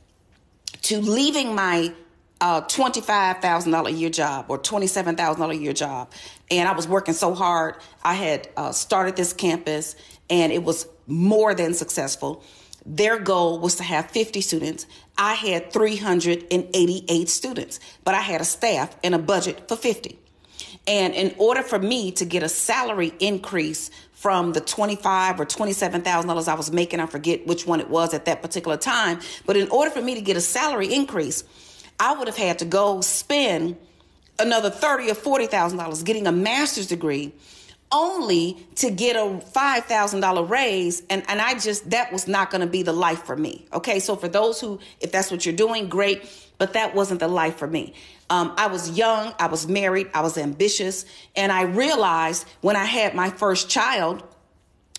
to 0.83 1.01
leaving 1.01 1.55
my 1.55 1.93
uh, 2.41 2.61
$25,000 2.63 3.87
a 3.87 3.93
year 3.93 4.11
job 4.11 4.47
or 4.49 4.59
$27,000 4.59 5.51
a 5.51 5.57
year 5.57 5.73
job. 5.73 6.13
And 6.51 6.69
I 6.69 6.73
was 6.73 6.87
working 6.87 7.15
so 7.15 7.35
hard. 7.35 7.77
I 8.03 8.15
had 8.15 8.49
uh, 8.57 8.73
started 8.73 9.17
this 9.17 9.33
campus 9.33 9.97
and 10.29 10.53
it 10.53 10.63
was 10.63 10.87
more 11.07 11.55
than 11.55 11.75
successful. 11.75 12.45
Their 12.87 13.19
goal 13.19 13.61
was 13.61 13.77
to 13.77 13.83
have 13.83 14.11
50 14.11 14.41
students. 14.41 14.87
I 15.17 15.35
had 15.35 15.73
388 15.73 17.29
students, 17.29 17.81
but 18.05 18.15
I 18.15 18.21
had 18.21 18.41
a 18.41 18.45
staff 18.45 18.95
and 19.03 19.15
a 19.15 19.19
budget 19.19 19.69
for 19.69 19.77
50. 19.77 20.19
And 20.87 21.15
in 21.15 21.35
order 21.39 21.63
for 21.63 21.79
me 21.79 22.13
to 22.13 22.25
get 22.25 22.43
a 22.43 22.49
salary 22.49 23.13
increase 23.21 23.91
from 24.13 24.53
the 24.53 24.61
25 24.61 25.41
or 25.41 25.45
27,000 25.45 26.29
dollars 26.29 26.49
I 26.49 26.55
was 26.55 26.71
making, 26.71 27.01
I 27.01 27.07
forget 27.07 27.47
which 27.47 27.67
one 27.67 27.81
it 27.81 27.89
was 27.89 28.13
at 28.13 28.27
that 28.27 28.43
particular 28.43 28.77
time, 28.77 29.21
but 29.47 29.57
in 29.57 29.69
order 29.71 29.91
for 29.91 30.03
me 30.03 30.15
to 30.15 30.21
get 30.21 30.37
a 30.37 30.41
salary 30.41 30.93
increase, 30.93 31.45
I 31.99 32.15
would 32.15 32.29
have 32.29 32.37
had 32.37 32.59
to 32.59 32.65
go 32.65 33.01
spend 33.01 33.77
another 34.39 34.71
30 34.71 35.11
or 35.11 35.15
40,000 35.15 35.79
dollars 35.79 36.03
getting 36.03 36.27
a 36.27 36.33
master's 36.33 36.87
degree 36.87 37.33
only 37.93 38.67
to 38.77 38.91
get 38.91 39.17
a 39.17 39.21
$5,000 39.21 40.49
raise. 40.49 41.03
And, 41.09 41.23
and 41.29 41.41
I 41.41 41.59
just, 41.59 41.91
that 41.91 42.13
was 42.13 42.27
not 42.27 42.51
going 42.51 42.61
to 42.61 42.67
be 42.67 42.83
the 42.83 42.93
life 42.93 43.23
for 43.25 43.37
me. 43.37 43.67
Okay. 43.73 44.01
So 44.01 44.17
for 44.17 44.29
those 44.29 44.61
who, 44.61 44.81
if 45.01 45.13
that's 45.13 45.31
what 45.31 45.47
you're 45.47 45.55
doing, 45.55 45.89
great. 45.89 46.29
But 46.59 46.75
that 46.75 46.95
wasn't 46.95 47.21
the 47.21 47.29
life 47.29 47.57
for 47.57 47.67
me. 47.67 47.95
Um, 48.31 48.55
I 48.57 48.69
was 48.69 48.97
young, 48.97 49.35
I 49.39 49.49
was 49.49 49.69
married, 49.69 50.09
I 50.15 50.23
was 50.23 50.39
ambitious. 50.39 51.05
And 51.37 51.53
I 51.53 51.63
realized 51.63 52.47
when 52.63 52.75
I 52.75 52.85
had 52.85 53.15
my 53.15 53.31
first 53.31 53.69
child, 53.69 54.23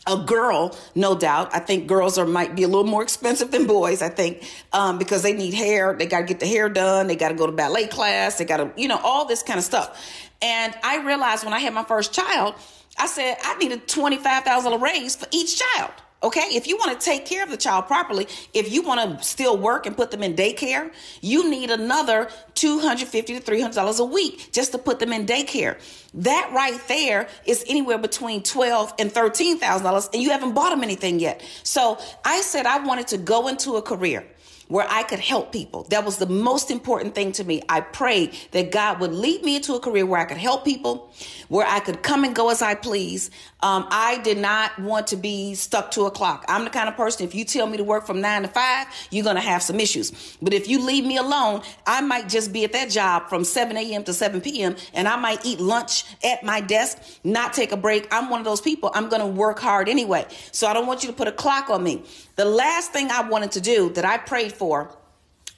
a 0.08 0.18
girl, 0.18 0.78
no 0.94 1.16
doubt. 1.16 1.50
I 1.54 1.60
think 1.60 1.88
girls 1.88 2.18
are 2.18 2.28
might 2.28 2.56
be 2.56 2.64
a 2.64 2.68
little 2.68 2.86
more 2.86 3.02
expensive 3.02 3.52
than 3.52 3.66
boys. 3.66 4.02
I 4.02 4.10
think 4.10 4.44
um, 4.72 5.00
because 5.00 5.24
they 5.24 5.34
need 5.34 5.54
hair, 5.54 5.96
they 5.98 6.06
got 6.06 6.20
to 6.20 6.26
get 6.26 6.40
the 6.40 6.46
hair 6.46 6.70
done, 6.70 7.08
they 7.08 7.16
got 7.16 7.30
to 7.30 7.36
go 7.36 7.48
to 7.48 7.52
ballet 7.52 7.88
class, 7.88 8.38
they 8.38 8.46
got 8.46 8.58
to, 8.58 8.72
you 8.80 8.88
know, 8.88 9.00
all 9.04 9.26
this 9.26 9.42
kind 9.42 9.58
of 9.58 9.66
stuff. 9.66 10.25
And 10.42 10.74
I 10.84 11.02
realized 11.04 11.44
when 11.44 11.54
I 11.54 11.60
had 11.60 11.74
my 11.74 11.84
first 11.84 12.14
child, 12.14 12.56
I 12.98 13.08
said 13.08 13.38
I 13.44 13.58
need 13.58 13.72
a 13.72 13.78
twenty-five 13.78 14.44
thousand 14.44 14.72
dollar 14.72 14.84
raise 14.84 15.16
for 15.16 15.28
each 15.32 15.60
child. 15.60 15.92
Okay, 16.24 16.42
if 16.54 16.66
you 16.66 16.76
want 16.78 17.00
to 17.00 17.06
take 17.06 17.26
care 17.26 17.44
of 17.44 17.52
the 17.52 17.58
child 17.58 17.86
properly, 17.86 18.28
if 18.54 18.72
you 18.72 18.82
want 18.82 19.20
to 19.20 19.24
still 19.24 19.58
work 19.58 19.86
and 19.86 19.96
put 19.96 20.10
them 20.10 20.24
in 20.24 20.34
daycare, 20.34 20.92
you 21.22 21.48
need 21.52 21.70
another 21.70 22.30
$250 22.56 23.26
to 23.28 23.40
three 23.42 23.62
hundred 23.62 23.76
dollars 23.76 24.00
a 24.00 24.06
week 24.06 24.50
just 24.52 24.72
to 24.72 24.80
put 24.80 24.98
them 25.00 25.14
in 25.14 25.28
daycare. 25.28 25.78
That 26.16 26.52
right 26.52 26.80
there 26.88 27.28
is 27.46 27.64
anywhere 27.68 28.00
between 28.00 28.42
twelve 28.42 28.94
and 28.98 29.12
thirteen 29.12 29.60
thousand 29.60 29.86
dollars, 29.86 30.10
and 30.14 30.24
you 30.24 30.32
haven't 30.32 30.54
bought 30.54 30.72
them 30.72 30.84
anything 30.84 31.20
yet. 31.20 31.44
So 31.64 32.00
I 32.24 32.42
said 32.42 32.66
I 32.66 32.80
wanted 32.80 33.08
to 33.10 33.18
go 33.18 33.48
into 33.48 33.76
a 33.76 33.82
career 33.82 34.26
where 34.68 34.88
I 34.90 35.04
could 35.04 35.20
help 35.20 35.52
people. 35.52 35.84
That 35.90 36.06
was 36.06 36.18
the 36.18 36.26
most 36.26 36.72
important 36.72 37.16
thing 37.16 37.32
to 37.34 37.44
me. 37.44 37.62
I 37.70 37.82
prayed 37.82 38.36
that 38.52 38.72
God 38.72 39.00
would 39.00 39.14
lead 39.14 39.44
me 39.44 39.56
into 39.58 39.74
a 39.74 39.80
career 39.80 40.06
where 40.06 40.20
I 40.20 40.26
could 40.26 40.38
help 40.38 40.66
people, 40.66 41.14
where 41.50 41.68
I 41.68 41.80
could 41.80 42.02
come 42.02 42.24
and 42.24 42.36
go 42.36 42.50
as 42.50 42.62
I 42.62 42.76
please. 42.76 43.30
Um, 43.62 43.88
I 43.90 44.20
did 44.20 44.38
not 44.38 44.78
want 44.80 45.08
to 45.08 45.18
be 45.18 45.56
stuck 45.56 45.92
to 45.92 46.06
a 46.06 46.12
clock. 46.12 46.46
I'm 46.48 46.64
the 46.64 46.70
kind 46.70 46.90
of 46.90 46.96
person, 46.96 47.26
if 47.26 47.34
you 47.36 47.46
tell 47.46 47.68
me 47.68 47.78
to 47.78 47.84
work 47.84 48.06
from 48.06 48.22
nine 48.22 48.44
to 48.44 48.48
five, 48.48 48.88
you're 49.12 49.24
going 49.24 49.38
to 49.38 49.42
have 49.42 49.62
some 49.62 49.80
issues. 49.80 50.38
But 50.42 50.54
if 50.54 50.68
you 50.68 50.84
leave 50.84 51.06
me 51.06 51.18
alone, 51.18 51.62
I 51.86 52.02
might 52.02 52.30
just 52.30 52.52
be 52.52 52.64
at 52.64 52.74
that 52.74 52.90
job 52.90 53.30
from 53.30 53.44
7 53.44 53.76
a.m. 53.78 54.04
to 54.04 54.14
7 54.14 54.42
p.m. 54.42 54.76
and 54.94 55.08
I 55.08 55.16
might 55.16 55.46
eat 55.46 55.60
lunch 55.60 56.06
at 56.24 56.44
my 56.44 56.62
desk, 56.62 57.02
not 57.24 57.54
take 57.54 57.72
a 57.72 57.78
break. 57.78 58.08
I'm 58.12 58.30
one 58.30 58.40
of 58.40 58.46
those 58.46 58.62
people. 58.62 58.92
I'm 58.94 59.10
going 59.10 59.22
to 59.22 59.28
work 59.28 59.60
hard 59.60 59.90
anyway. 59.90 60.26
So 60.52 60.68
I 60.68 60.74
don't 60.74 60.88
want 60.88 61.04
you 61.04 61.10
to 61.10 61.16
put 61.16 61.28
a 61.28 61.32
clock 61.32 61.70
on 61.70 61.84
me. 61.84 62.04
The 62.36 62.46
last 62.46 62.92
thing 62.92 63.12
I 63.12 63.28
wanted 63.28 63.52
to 63.54 63.62
do 63.62 63.90
that 63.92 64.04
I 64.06 64.18
prayed 64.18 64.54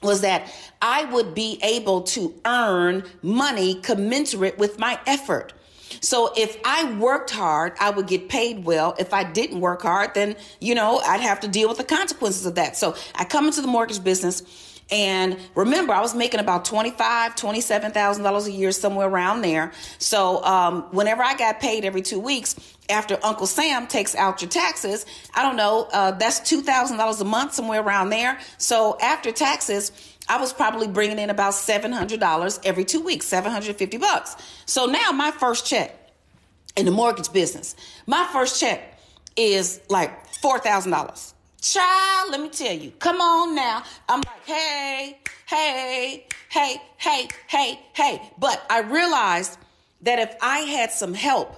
was 0.02 0.20
that 0.20 0.52
I 0.80 1.04
would 1.04 1.34
be 1.34 1.58
able 1.62 2.02
to 2.02 2.34
earn 2.44 3.04
money 3.22 3.80
commensurate 3.80 4.58
with 4.58 4.78
my 4.78 4.98
effort. 5.06 5.52
So 6.00 6.32
if 6.36 6.58
I 6.64 6.92
worked 6.98 7.30
hard, 7.30 7.72
I 7.80 7.90
would 7.90 8.06
get 8.06 8.28
paid 8.28 8.64
well. 8.64 8.94
If 8.98 9.12
I 9.12 9.24
didn't 9.24 9.60
work 9.60 9.82
hard, 9.82 10.14
then, 10.14 10.36
you 10.60 10.74
know, 10.74 10.98
I'd 10.98 11.20
have 11.20 11.40
to 11.40 11.48
deal 11.48 11.68
with 11.68 11.78
the 11.78 11.84
consequences 11.84 12.46
of 12.46 12.54
that. 12.56 12.76
So 12.76 12.94
I 13.14 13.24
come 13.24 13.46
into 13.46 13.60
the 13.60 13.68
mortgage 13.68 14.04
business 14.04 14.42
and 14.90 15.38
remember, 15.54 15.92
I 15.92 16.00
was 16.00 16.14
making 16.14 16.40
about 16.40 16.64
twenty-five, 16.64 17.36
twenty-seven 17.36 17.92
thousand 17.92 18.24
dollars 18.24 18.46
a 18.46 18.52
year, 18.52 18.72
somewhere 18.72 19.08
around 19.08 19.42
there. 19.42 19.72
So 19.98 20.42
um, 20.44 20.82
whenever 20.92 21.22
I 21.22 21.36
got 21.36 21.60
paid 21.60 21.84
every 21.84 22.02
two 22.02 22.18
weeks, 22.20 22.56
after 22.88 23.18
Uncle 23.22 23.46
Sam 23.46 23.86
takes 23.86 24.14
out 24.14 24.40
your 24.40 24.50
taxes, 24.50 25.04
I 25.34 25.42
don't 25.42 25.56
know, 25.56 25.88
uh, 25.92 26.12
that's 26.12 26.40
two 26.40 26.62
thousand 26.62 26.96
dollars 26.96 27.20
a 27.20 27.24
month, 27.24 27.52
somewhere 27.52 27.82
around 27.82 28.10
there. 28.10 28.38
So 28.56 28.96
after 29.00 29.30
taxes, 29.30 29.92
I 30.26 30.40
was 30.40 30.52
probably 30.52 30.88
bringing 30.88 31.18
in 31.18 31.28
about 31.28 31.54
seven 31.54 31.92
hundred 31.92 32.20
dollars 32.20 32.58
every 32.64 32.84
two 32.84 33.02
weeks, 33.02 33.26
seven 33.26 33.52
hundred 33.52 33.76
fifty 33.76 33.98
bucks. 33.98 34.36
So 34.64 34.86
now 34.86 35.12
my 35.12 35.32
first 35.32 35.66
check 35.66 35.94
in 36.76 36.86
the 36.86 36.92
mortgage 36.92 37.30
business, 37.32 37.76
my 38.06 38.26
first 38.32 38.58
check 38.58 38.98
is 39.36 39.80
like 39.90 40.26
four 40.40 40.58
thousand 40.58 40.92
dollars. 40.92 41.34
Child, 41.60 42.30
let 42.30 42.40
me 42.40 42.48
tell 42.50 42.72
you, 42.72 42.92
come 42.92 43.20
on 43.20 43.54
now. 43.54 43.82
I'm 44.08 44.20
like, 44.20 44.46
hey, 44.46 45.18
hey, 45.46 46.24
hey, 46.48 46.76
hey, 46.96 47.28
hey, 47.48 47.80
hey. 47.94 48.32
But 48.38 48.64
I 48.70 48.80
realized 48.80 49.58
that 50.02 50.20
if 50.20 50.36
I 50.40 50.60
had 50.60 50.92
some 50.92 51.14
help, 51.14 51.56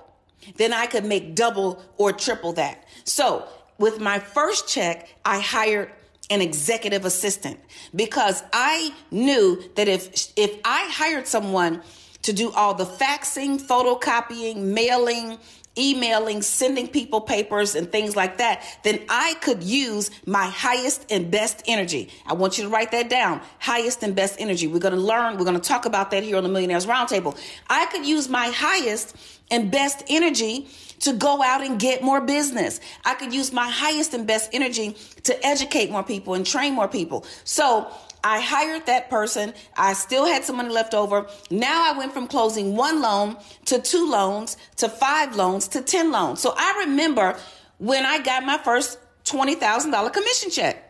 then 0.57 0.73
I 0.73 0.87
could 0.87 1.05
make 1.05 1.35
double 1.35 1.83
or 1.99 2.13
triple 2.13 2.55
that. 2.55 2.89
So 3.05 3.47
with 3.77 4.01
my 4.01 4.19
first 4.19 4.67
check, 4.69 5.09
I 5.27 5.39
hired 5.39 5.91
an 6.31 6.41
executive 6.41 7.05
assistant 7.05 7.61
because 7.95 8.43
I 8.55 8.95
knew 9.11 9.63
that 9.75 9.89
if 9.89 10.33
if 10.37 10.59
I 10.65 10.89
hired 10.91 11.27
someone 11.27 11.83
to 12.23 12.33
do 12.33 12.53
all 12.53 12.75
the 12.75 12.85
faxing, 12.85 13.61
photocopying, 13.61 14.57
mailing, 14.57 15.39
emailing, 15.81 16.43
sending 16.43 16.87
people 16.87 17.21
papers 17.21 17.75
and 17.75 17.91
things 17.91 18.15
like 18.15 18.39
that, 18.39 18.63
then 18.85 19.01
I 19.09 19.35
could 19.41 19.63
use 19.63 20.11
my 20.27 20.45
highest 20.45 21.11
and 21.11 21.31
best 21.31 21.63
energy. 21.67 22.11
I 22.27 22.35
want 22.35 22.59
you 22.59 22.65
to 22.65 22.71
write 22.71 22.93
that 22.93 23.09
down. 23.09 23.41
Highest 23.59 24.03
and 24.03 24.15
best 24.15 24.37
energy. 24.39 24.67
We're 24.67 24.79
going 24.79 24.95
to 24.95 25.01
learn, 25.01 25.39
we're 25.39 25.45
going 25.45 25.61
to 25.61 25.69
talk 25.69 25.87
about 25.87 26.11
that 26.11 26.23
here 26.23 26.37
on 26.37 26.43
the 26.43 26.49
Millionaires 26.49 26.87
Roundtable. 26.87 27.39
I 27.69 27.87
could 27.87 28.05
use 28.05 28.29
my 28.29 28.49
highest 28.49 29.17
and 29.51 29.71
best 29.71 30.05
energy 30.09 30.69
to 31.01 31.13
go 31.15 31.43
out 31.43 31.63
and 31.63 31.81
get 31.81 32.03
more 32.03 32.21
business. 32.21 32.79
I 33.05 33.15
could 33.15 33.35
use 33.35 33.53
my 33.53 33.69
highest 33.69 34.15
and 34.15 34.27
best 34.27 34.51
energy 34.53 34.97
to 35.25 35.47
educate 35.47 35.91
more 35.91 36.03
people 36.03 36.35
and 36.35 36.47
train 36.47 36.75
more 36.75 36.89
people. 36.89 37.25
So 37.45 37.91
I 38.23 38.41
hired 38.41 38.87
that 38.87 39.11
person. 39.11 39.55
I 39.77 39.93
still 39.95 40.27
had 40.27 40.45
some 40.45 40.57
money 40.57 40.71
left 40.71 40.95
over. 40.95 41.27
Now 41.51 41.93
I 41.93 41.97
went 41.97 42.13
from 42.13 42.27
closing 42.27 42.77
one 42.77 43.01
loan 43.01 43.37
to 43.67 43.81
two 43.81 44.11
loans 44.11 44.57
to 44.77 44.89
five 44.89 45.37
loans 45.37 45.69
to 45.69 45.83
10 45.83 46.11
loans. 46.11 46.41
So 46.41 46.55
I 46.57 46.85
remember 46.87 47.37
when 47.79 48.05
I 48.05 48.21
got 48.21 48.45
my 48.45 48.59
first 48.59 48.99
$20,000 49.25 50.13
commission 50.13 50.51
check. 50.51 50.87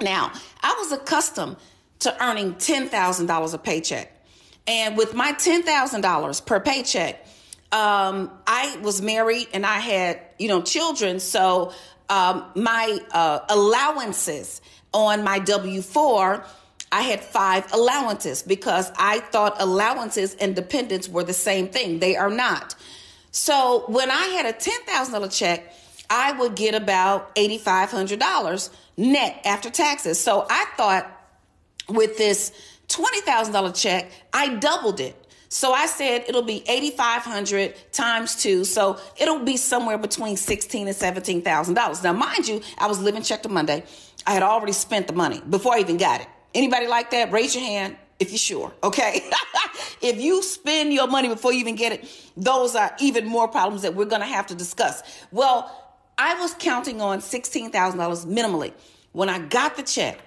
Now, 0.00 0.32
I 0.60 0.74
was 0.78 0.92
accustomed 0.92 1.56
to 2.00 2.24
earning 2.24 2.54
$10,000 2.54 3.54
a 3.54 3.58
paycheck. 3.58 4.10
And 4.66 4.96
with 4.96 5.14
my 5.14 5.32
$10,000 5.32 6.46
per 6.46 6.60
paycheck, 6.60 7.26
um, 7.70 8.30
I 8.46 8.78
was 8.82 9.02
married 9.02 9.48
and 9.52 9.66
I 9.66 9.78
had, 9.78 10.20
you 10.38 10.48
know, 10.48 10.62
children. 10.62 11.20
So 11.20 11.72
um, 12.08 12.44
my 12.54 12.98
uh, 13.10 13.40
allowances 13.48 14.60
on 14.94 15.22
my 15.22 15.38
W 15.40 15.82
4, 15.82 16.44
I 16.90 17.02
had 17.02 17.20
five 17.20 17.70
allowances 17.72 18.42
because 18.42 18.90
I 18.96 19.18
thought 19.18 19.56
allowances 19.58 20.34
and 20.36 20.54
dependents 20.54 21.08
were 21.08 21.24
the 21.24 21.32
same 21.34 21.68
thing. 21.68 21.98
They 21.98 22.16
are 22.16 22.30
not. 22.30 22.76
So 23.32 23.84
when 23.88 24.10
I 24.10 24.26
had 24.26 24.46
a 24.46 24.52
$10,000 24.52 25.36
check, 25.36 25.74
I 26.08 26.32
would 26.32 26.54
get 26.54 26.74
about 26.74 27.34
$8,500 27.34 28.70
net 28.96 29.40
after 29.44 29.70
taxes. 29.70 30.20
So 30.20 30.46
I 30.48 30.66
thought 30.76 31.10
with 31.88 32.16
this 32.16 32.52
$20,000 32.88 33.80
check, 33.80 34.10
I 34.32 34.54
doubled 34.54 35.00
it. 35.00 35.16
So 35.48 35.72
I 35.72 35.86
said 35.86 36.24
it'll 36.28 36.42
be 36.42 36.64
8,500 36.68 37.92
times 37.92 38.36
two. 38.36 38.64
So 38.64 38.98
it'll 39.16 39.44
be 39.44 39.56
somewhere 39.56 39.98
between 39.98 40.36
16 40.36 40.88
and 40.88 40.96
$17,000. 40.96 42.02
Now, 42.02 42.12
mind 42.12 42.48
you, 42.48 42.60
I 42.78 42.86
was 42.86 43.00
living 43.00 43.22
check 43.22 43.42
to 43.44 43.48
Monday. 43.48 43.84
I 44.26 44.32
had 44.32 44.42
already 44.42 44.72
spent 44.72 45.06
the 45.06 45.12
money 45.12 45.40
before 45.48 45.74
I 45.74 45.80
even 45.80 45.96
got 45.96 46.20
it. 46.20 46.28
Anybody 46.54 46.86
like 46.86 47.10
that? 47.10 47.32
Raise 47.32 47.54
your 47.54 47.64
hand 47.64 47.96
if 48.20 48.30
you're 48.30 48.38
sure. 48.38 48.72
Okay. 48.82 49.28
if 50.02 50.20
you 50.20 50.42
spend 50.42 50.92
your 50.92 51.06
money 51.06 51.28
before 51.28 51.52
you 51.52 51.60
even 51.60 51.74
get 51.74 51.92
it, 51.92 52.30
those 52.36 52.74
are 52.74 52.94
even 53.00 53.26
more 53.26 53.48
problems 53.48 53.82
that 53.82 53.94
we're 53.94 54.04
going 54.04 54.22
to 54.22 54.26
have 54.26 54.46
to 54.48 54.54
discuss. 54.54 55.02
Well, 55.30 55.70
I 56.16 56.40
was 56.40 56.54
counting 56.58 57.00
on 57.00 57.18
$16,000 57.18 57.72
minimally. 58.26 58.72
When 59.12 59.28
I 59.28 59.38
got 59.40 59.76
the 59.76 59.82
check, 59.82 60.20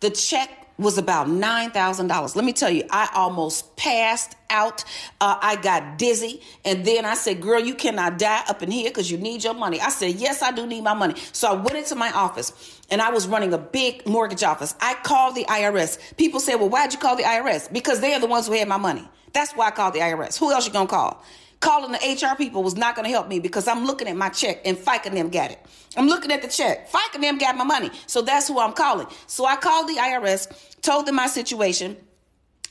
the 0.00 0.10
check 0.10 0.67
was 0.78 0.96
about 0.96 1.26
$9,000. 1.26 2.36
Let 2.36 2.44
me 2.44 2.52
tell 2.52 2.70
you, 2.70 2.84
I 2.90 3.08
almost 3.14 3.76
passed 3.76 4.36
out. 4.48 4.84
Uh, 5.20 5.36
I 5.40 5.56
got 5.56 5.98
dizzy. 5.98 6.40
And 6.64 6.84
then 6.84 7.04
I 7.04 7.14
said, 7.14 7.40
Girl, 7.40 7.60
you 7.60 7.74
cannot 7.74 8.18
die 8.18 8.44
up 8.48 8.62
in 8.62 8.70
here 8.70 8.90
because 8.90 9.10
you 9.10 9.18
need 9.18 9.42
your 9.42 9.54
money. 9.54 9.80
I 9.80 9.88
said, 9.90 10.14
Yes, 10.14 10.40
I 10.40 10.52
do 10.52 10.66
need 10.66 10.82
my 10.82 10.94
money. 10.94 11.14
So 11.32 11.48
I 11.48 11.54
went 11.54 11.76
into 11.76 11.96
my 11.96 12.10
office 12.12 12.80
and 12.90 13.02
I 13.02 13.10
was 13.10 13.26
running 13.26 13.52
a 13.52 13.58
big 13.58 14.06
mortgage 14.06 14.42
office. 14.42 14.74
I 14.80 14.94
called 14.94 15.34
the 15.34 15.44
IRS. 15.44 16.16
People 16.16 16.40
said, 16.40 16.56
Well, 16.56 16.68
why'd 16.68 16.92
you 16.92 16.98
call 16.98 17.16
the 17.16 17.24
IRS? 17.24 17.72
Because 17.72 18.00
they 18.00 18.14
are 18.14 18.20
the 18.20 18.26
ones 18.26 18.46
who 18.46 18.52
had 18.54 18.68
my 18.68 18.78
money. 18.78 19.08
That's 19.32 19.52
why 19.52 19.66
I 19.68 19.70
called 19.72 19.94
the 19.94 20.00
IRS. 20.00 20.38
Who 20.38 20.52
else 20.52 20.66
you 20.66 20.72
gonna 20.72 20.88
call? 20.88 21.22
Calling 21.60 21.92
the 21.92 21.98
HR 21.98 22.36
people 22.36 22.62
was 22.62 22.76
not 22.76 22.94
going 22.94 23.04
to 23.04 23.10
help 23.10 23.28
me 23.28 23.40
because 23.40 23.66
I'm 23.66 23.84
looking 23.84 24.06
at 24.06 24.16
my 24.16 24.28
check 24.28 24.60
and 24.64 24.78
and 24.78 25.16
them 25.16 25.28
got 25.28 25.50
it. 25.50 25.58
I'm 25.96 26.06
looking 26.06 26.30
at 26.30 26.42
the 26.42 26.48
check. 26.48 26.88
And 27.14 27.24
them 27.24 27.38
got 27.38 27.56
my 27.56 27.64
money. 27.64 27.90
So 28.06 28.22
that's 28.22 28.46
who 28.46 28.60
I'm 28.60 28.72
calling. 28.72 29.08
So 29.26 29.44
I 29.44 29.56
called 29.56 29.88
the 29.88 29.94
IRS 29.94 30.46
told 30.82 31.06
them 31.06 31.16
my 31.16 31.26
situation. 31.26 31.96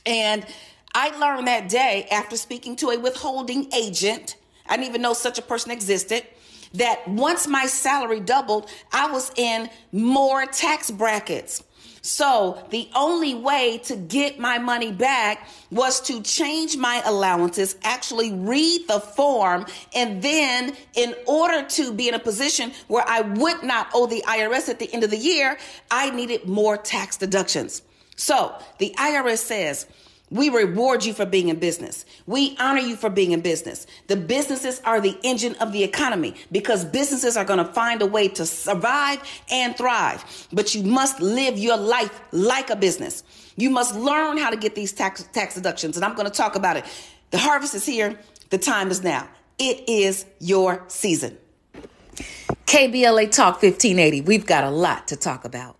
And 0.06 0.46
I 0.94 1.10
learned 1.18 1.46
that 1.48 1.68
day 1.68 2.08
after 2.10 2.36
speaking 2.36 2.76
to 2.76 2.90
a 2.90 2.98
withholding 2.98 3.72
agent, 3.74 4.36
I 4.66 4.76
didn't 4.76 4.88
even 4.88 5.02
know 5.02 5.12
such 5.12 5.38
a 5.38 5.42
person 5.42 5.70
existed, 5.70 6.26
that 6.74 7.06
once 7.08 7.46
my 7.46 7.66
salary 7.66 8.20
doubled, 8.20 8.70
I 8.92 9.10
was 9.10 9.30
in 9.36 9.70
more 9.92 10.46
tax 10.46 10.90
brackets. 10.90 11.62
So 12.08 12.64
the 12.70 12.88
only 12.96 13.34
way 13.34 13.82
to 13.84 13.94
get 13.94 14.38
my 14.38 14.56
money 14.56 14.92
back 14.92 15.46
was 15.70 16.00
to 16.02 16.22
change 16.22 16.74
my 16.74 17.02
allowances, 17.04 17.76
actually 17.84 18.32
read 18.32 18.88
the 18.88 18.98
form, 18.98 19.66
and 19.94 20.22
then 20.22 20.74
in 20.94 21.14
order 21.26 21.68
to 21.68 21.92
be 21.92 22.08
in 22.08 22.14
a 22.14 22.18
position 22.18 22.72
where 22.86 23.04
I 23.06 23.20
would 23.20 23.62
not 23.62 23.88
owe 23.92 24.06
the 24.06 24.24
IRS 24.26 24.70
at 24.70 24.78
the 24.78 24.90
end 24.90 25.04
of 25.04 25.10
the 25.10 25.18
year, 25.18 25.58
I 25.90 26.08
needed 26.08 26.48
more 26.48 26.78
tax 26.78 27.18
deductions. 27.18 27.82
So 28.16 28.56
the 28.78 28.94
IRS 28.96 29.40
says, 29.40 29.86
we 30.30 30.48
reward 30.48 31.04
you 31.04 31.12
for 31.12 31.24
being 31.24 31.48
in 31.48 31.58
business. 31.58 32.04
We 32.26 32.56
honor 32.58 32.80
you 32.80 32.96
for 32.96 33.08
being 33.08 33.32
in 33.32 33.40
business. 33.40 33.86
The 34.08 34.16
businesses 34.16 34.80
are 34.84 35.00
the 35.00 35.18
engine 35.22 35.54
of 35.56 35.72
the 35.72 35.82
economy 35.82 36.34
because 36.52 36.84
businesses 36.84 37.36
are 37.36 37.44
going 37.44 37.64
to 37.64 37.72
find 37.72 38.02
a 38.02 38.06
way 38.06 38.28
to 38.28 38.44
survive 38.44 39.22
and 39.50 39.76
thrive. 39.76 40.24
But 40.52 40.74
you 40.74 40.82
must 40.82 41.20
live 41.20 41.58
your 41.58 41.76
life 41.76 42.20
like 42.32 42.70
a 42.70 42.76
business. 42.76 43.24
You 43.56 43.70
must 43.70 43.94
learn 43.94 44.38
how 44.38 44.50
to 44.50 44.56
get 44.56 44.74
these 44.74 44.92
tax, 44.92 45.22
tax 45.32 45.54
deductions. 45.54 45.96
And 45.96 46.04
I'm 46.04 46.14
going 46.14 46.28
to 46.28 46.34
talk 46.34 46.56
about 46.56 46.76
it. 46.76 46.84
The 47.30 47.38
harvest 47.38 47.74
is 47.74 47.86
here. 47.86 48.18
The 48.50 48.58
time 48.58 48.90
is 48.90 49.02
now. 49.02 49.28
It 49.58 49.88
is 49.88 50.24
your 50.38 50.84
season. 50.88 51.38
KBLA 52.66 53.30
Talk 53.30 53.62
1580. 53.62 54.22
We've 54.22 54.46
got 54.46 54.64
a 54.64 54.70
lot 54.70 55.08
to 55.08 55.16
talk 55.16 55.44
about. 55.44 55.78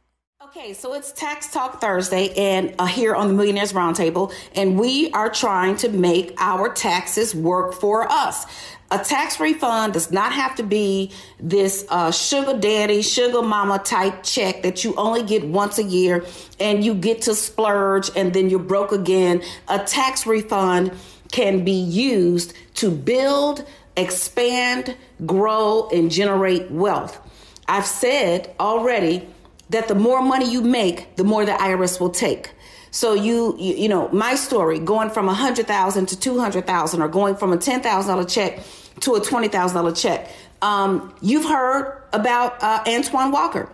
Okay, 0.49 0.73
so 0.73 0.95
it's 0.95 1.13
Tax 1.13 1.53
Talk 1.53 1.79
Thursday, 1.79 2.33
and 2.35 2.75
uh, 2.79 2.87
here 2.87 3.15
on 3.15 3.29
the 3.29 3.35
Millionaires 3.35 3.75
Roundtable, 3.75 4.33
and 4.55 4.81
we 4.81 5.11
are 5.11 5.29
trying 5.29 5.77
to 5.77 5.91
make 5.91 6.33
our 6.39 6.73
taxes 6.73 7.35
work 7.35 7.75
for 7.75 8.11
us. 8.11 8.47
A 8.91 8.99
tax 8.99 9.39
refund 9.41 9.93
does 9.93 10.11
not 10.11 10.33
have 10.33 10.55
to 10.55 10.63
be 10.63 11.13
this 11.39 11.85
uh, 11.91 12.11
sugar 12.11 12.59
daddy, 12.59 13.03
sugar 13.03 13.43
mama 13.43 13.79
type 13.79 14.23
check 14.23 14.63
that 14.63 14.85
you 14.85 14.95
only 14.95 15.23
get 15.23 15.45
once 15.45 15.77
a 15.77 15.83
year 15.83 16.25
and 16.59 16.83
you 16.83 16.95
get 16.95 17.21
to 17.23 17.35
splurge 17.35 18.11
and 18.17 18.33
then 18.33 18.49
you're 18.49 18.59
broke 18.59 18.93
again. 18.93 19.43
A 19.69 19.81
tax 19.81 20.27
refund 20.27 20.93
can 21.31 21.63
be 21.63 21.73
used 21.73 22.55
to 22.77 22.91
build, 22.91 23.67
expand, 23.99 24.97
grow, 25.27 25.91
and 25.93 26.11
generate 26.11 26.71
wealth. 26.71 27.21
I've 27.69 27.85
said 27.85 28.55
already 28.59 29.29
that 29.71 29.89
the 29.89 29.95
more 29.95 30.23
money 30.23 30.51
you 30.51 30.63
make, 30.63 31.17
the 31.17 31.25
more 31.25 31.45
the 31.45 31.53
IRS 31.53 32.01
will 32.01 32.11
take. 32.11 32.53
So 32.91 33.13
you, 33.15 33.55
you, 33.59 33.75
you 33.75 33.89
know, 33.89 34.09
my 34.09 34.35
story 34.35 34.79
going 34.79 35.11
from 35.11 35.29
a 35.29 35.35
hundred 35.35 35.67
thousand 35.67 36.07
to 36.07 36.19
two 36.19 36.39
hundred 36.39 36.67
thousand, 36.67 37.03
or 37.03 37.09
going 37.09 37.37
from 37.37 37.53
a 37.53 37.59
ten 37.59 37.83
thousand 37.83 38.15
dollar 38.15 38.25
check 38.27 38.61
to 39.01 39.15
a 39.15 39.21
twenty 39.21 39.49
thousand 39.49 39.77
dollar 39.77 39.93
check. 39.93 40.31
Um, 40.63 41.15
you've 41.21 41.45
heard 41.45 42.03
about 42.13 42.63
uh, 42.63 42.83
Antoine 42.87 43.31
Walker, 43.31 43.71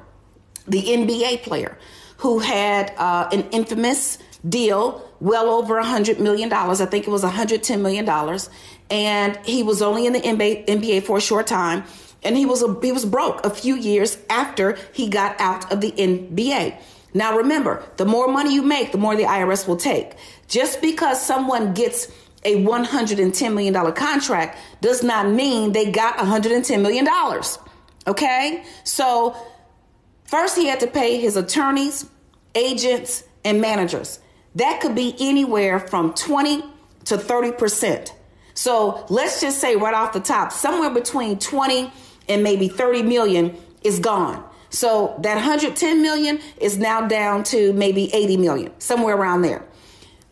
the 0.66 0.82
NBA 0.82 1.42
player, 1.42 1.78
who 2.18 2.40
had 2.40 2.92
uh, 2.98 3.28
an 3.32 3.48
infamous 3.50 4.18
deal, 4.46 5.08
well 5.20 5.48
over 5.48 5.78
a 5.78 5.84
hundred 5.84 6.18
million 6.18 6.48
dollars. 6.48 6.80
I 6.80 6.86
think 6.86 7.06
it 7.06 7.10
was 7.10 7.22
hundred 7.22 7.62
ten 7.62 7.82
million 7.82 8.04
dollars, 8.04 8.50
and 8.90 9.38
he 9.44 9.62
was 9.62 9.80
only 9.80 10.06
in 10.06 10.12
the 10.12 10.20
NBA 10.20 11.04
for 11.04 11.18
a 11.18 11.20
short 11.20 11.46
time 11.46 11.84
and 12.24 12.36
he 12.36 12.46
was 12.46 12.62
a, 12.62 12.80
he 12.80 12.92
was 12.92 13.04
broke 13.04 13.44
a 13.44 13.50
few 13.50 13.76
years 13.76 14.18
after 14.30 14.78
he 14.92 15.08
got 15.08 15.38
out 15.40 15.70
of 15.70 15.80
the 15.80 15.92
NBA. 15.92 16.76
Now 17.12 17.36
remember, 17.36 17.84
the 17.96 18.04
more 18.04 18.26
money 18.26 18.54
you 18.54 18.62
make, 18.62 18.90
the 18.90 18.98
more 18.98 19.14
the 19.14 19.22
IRS 19.22 19.68
will 19.68 19.76
take. 19.76 20.12
Just 20.48 20.80
because 20.80 21.24
someone 21.24 21.72
gets 21.72 22.10
a 22.44 22.56
$110 22.56 23.54
million 23.54 23.92
contract 23.92 24.58
does 24.80 25.02
not 25.02 25.28
mean 25.28 25.72
they 25.72 25.90
got 25.90 26.18
$110 26.18 26.82
million. 26.82 27.08
Okay? 28.06 28.64
So, 28.82 29.36
first 30.24 30.56
he 30.56 30.66
had 30.66 30.80
to 30.80 30.86
pay 30.86 31.18
his 31.20 31.36
attorneys, 31.36 32.08
agents, 32.54 33.24
and 33.44 33.60
managers. 33.60 34.20
That 34.56 34.80
could 34.80 34.94
be 34.94 35.14
anywhere 35.18 35.78
from 35.78 36.14
20 36.14 36.62
to 37.04 37.16
30%. 37.16 38.10
So, 38.54 39.06
let's 39.08 39.40
just 39.40 39.60
say 39.60 39.76
right 39.76 39.94
off 39.94 40.12
the 40.12 40.20
top, 40.20 40.52
somewhere 40.52 40.90
between 40.90 41.38
20 41.38 41.90
and 42.28 42.42
maybe 42.42 42.68
30 42.68 43.02
million 43.02 43.56
is 43.82 43.98
gone. 43.98 44.44
So 44.70 45.14
that 45.20 45.34
110 45.34 46.02
million 46.02 46.40
is 46.60 46.78
now 46.78 47.06
down 47.06 47.44
to 47.44 47.72
maybe 47.74 48.12
80 48.12 48.36
million, 48.38 48.72
somewhere 48.80 49.16
around 49.16 49.42
there. 49.42 49.64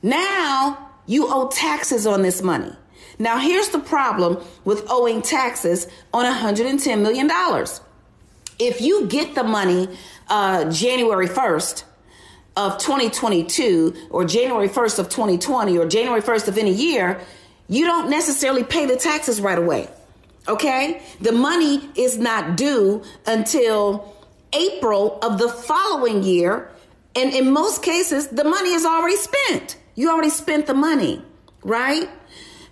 Now 0.03 0.91
you 1.07 1.29
owe 1.29 1.49
taxes 1.49 2.07
on 2.07 2.23
this 2.23 2.43
money. 2.43 2.73
Now 3.19 3.39
here's 3.39 3.69
the 3.69 3.79
problem 3.79 4.43
with 4.65 4.85
owing 4.91 5.23
taxes 5.23 5.87
on 6.13 6.25
110 6.25 7.03
million 7.03 7.29
dollars. 7.29 7.81
If 8.59 8.81
you 8.81 9.07
get 9.07 9.35
the 9.35 9.45
money 9.45 9.89
uh, 10.29 10.71
January 10.71 11.29
1st 11.29 11.85
of 12.57 12.79
2022 12.79 14.09
or 14.11 14.25
January 14.25 14.69
1st 14.69 14.99
of 14.99 15.09
2020 15.09 15.79
or 15.79 15.87
January 15.87 16.21
1st 16.21 16.49
of 16.49 16.59
any 16.59 16.73
year, 16.73 17.21
you 17.69 17.87
don't 17.87 18.11
necessarily 18.11 18.65
pay 18.65 18.87
the 18.87 18.97
taxes 18.97 19.41
right 19.41 19.59
away. 19.59 19.89
Okay? 20.49 21.03
The 21.21 21.33
money 21.33 21.91
is 21.95 22.19
not 22.19 22.57
due 22.57 23.03
until 23.27 24.15
April 24.53 25.19
of 25.23 25.39
the 25.39 25.49
following 25.49 26.23
year. 26.23 26.71
And 27.15 27.33
in 27.33 27.51
most 27.51 27.83
cases, 27.83 28.29
the 28.29 28.45
money 28.45 28.73
is 28.73 28.85
already 28.85 29.17
spent. 29.17 29.77
You 29.95 30.11
already 30.11 30.31
spent 30.31 30.67
the 30.67 30.75
money, 30.75 31.23
right? 31.63 32.09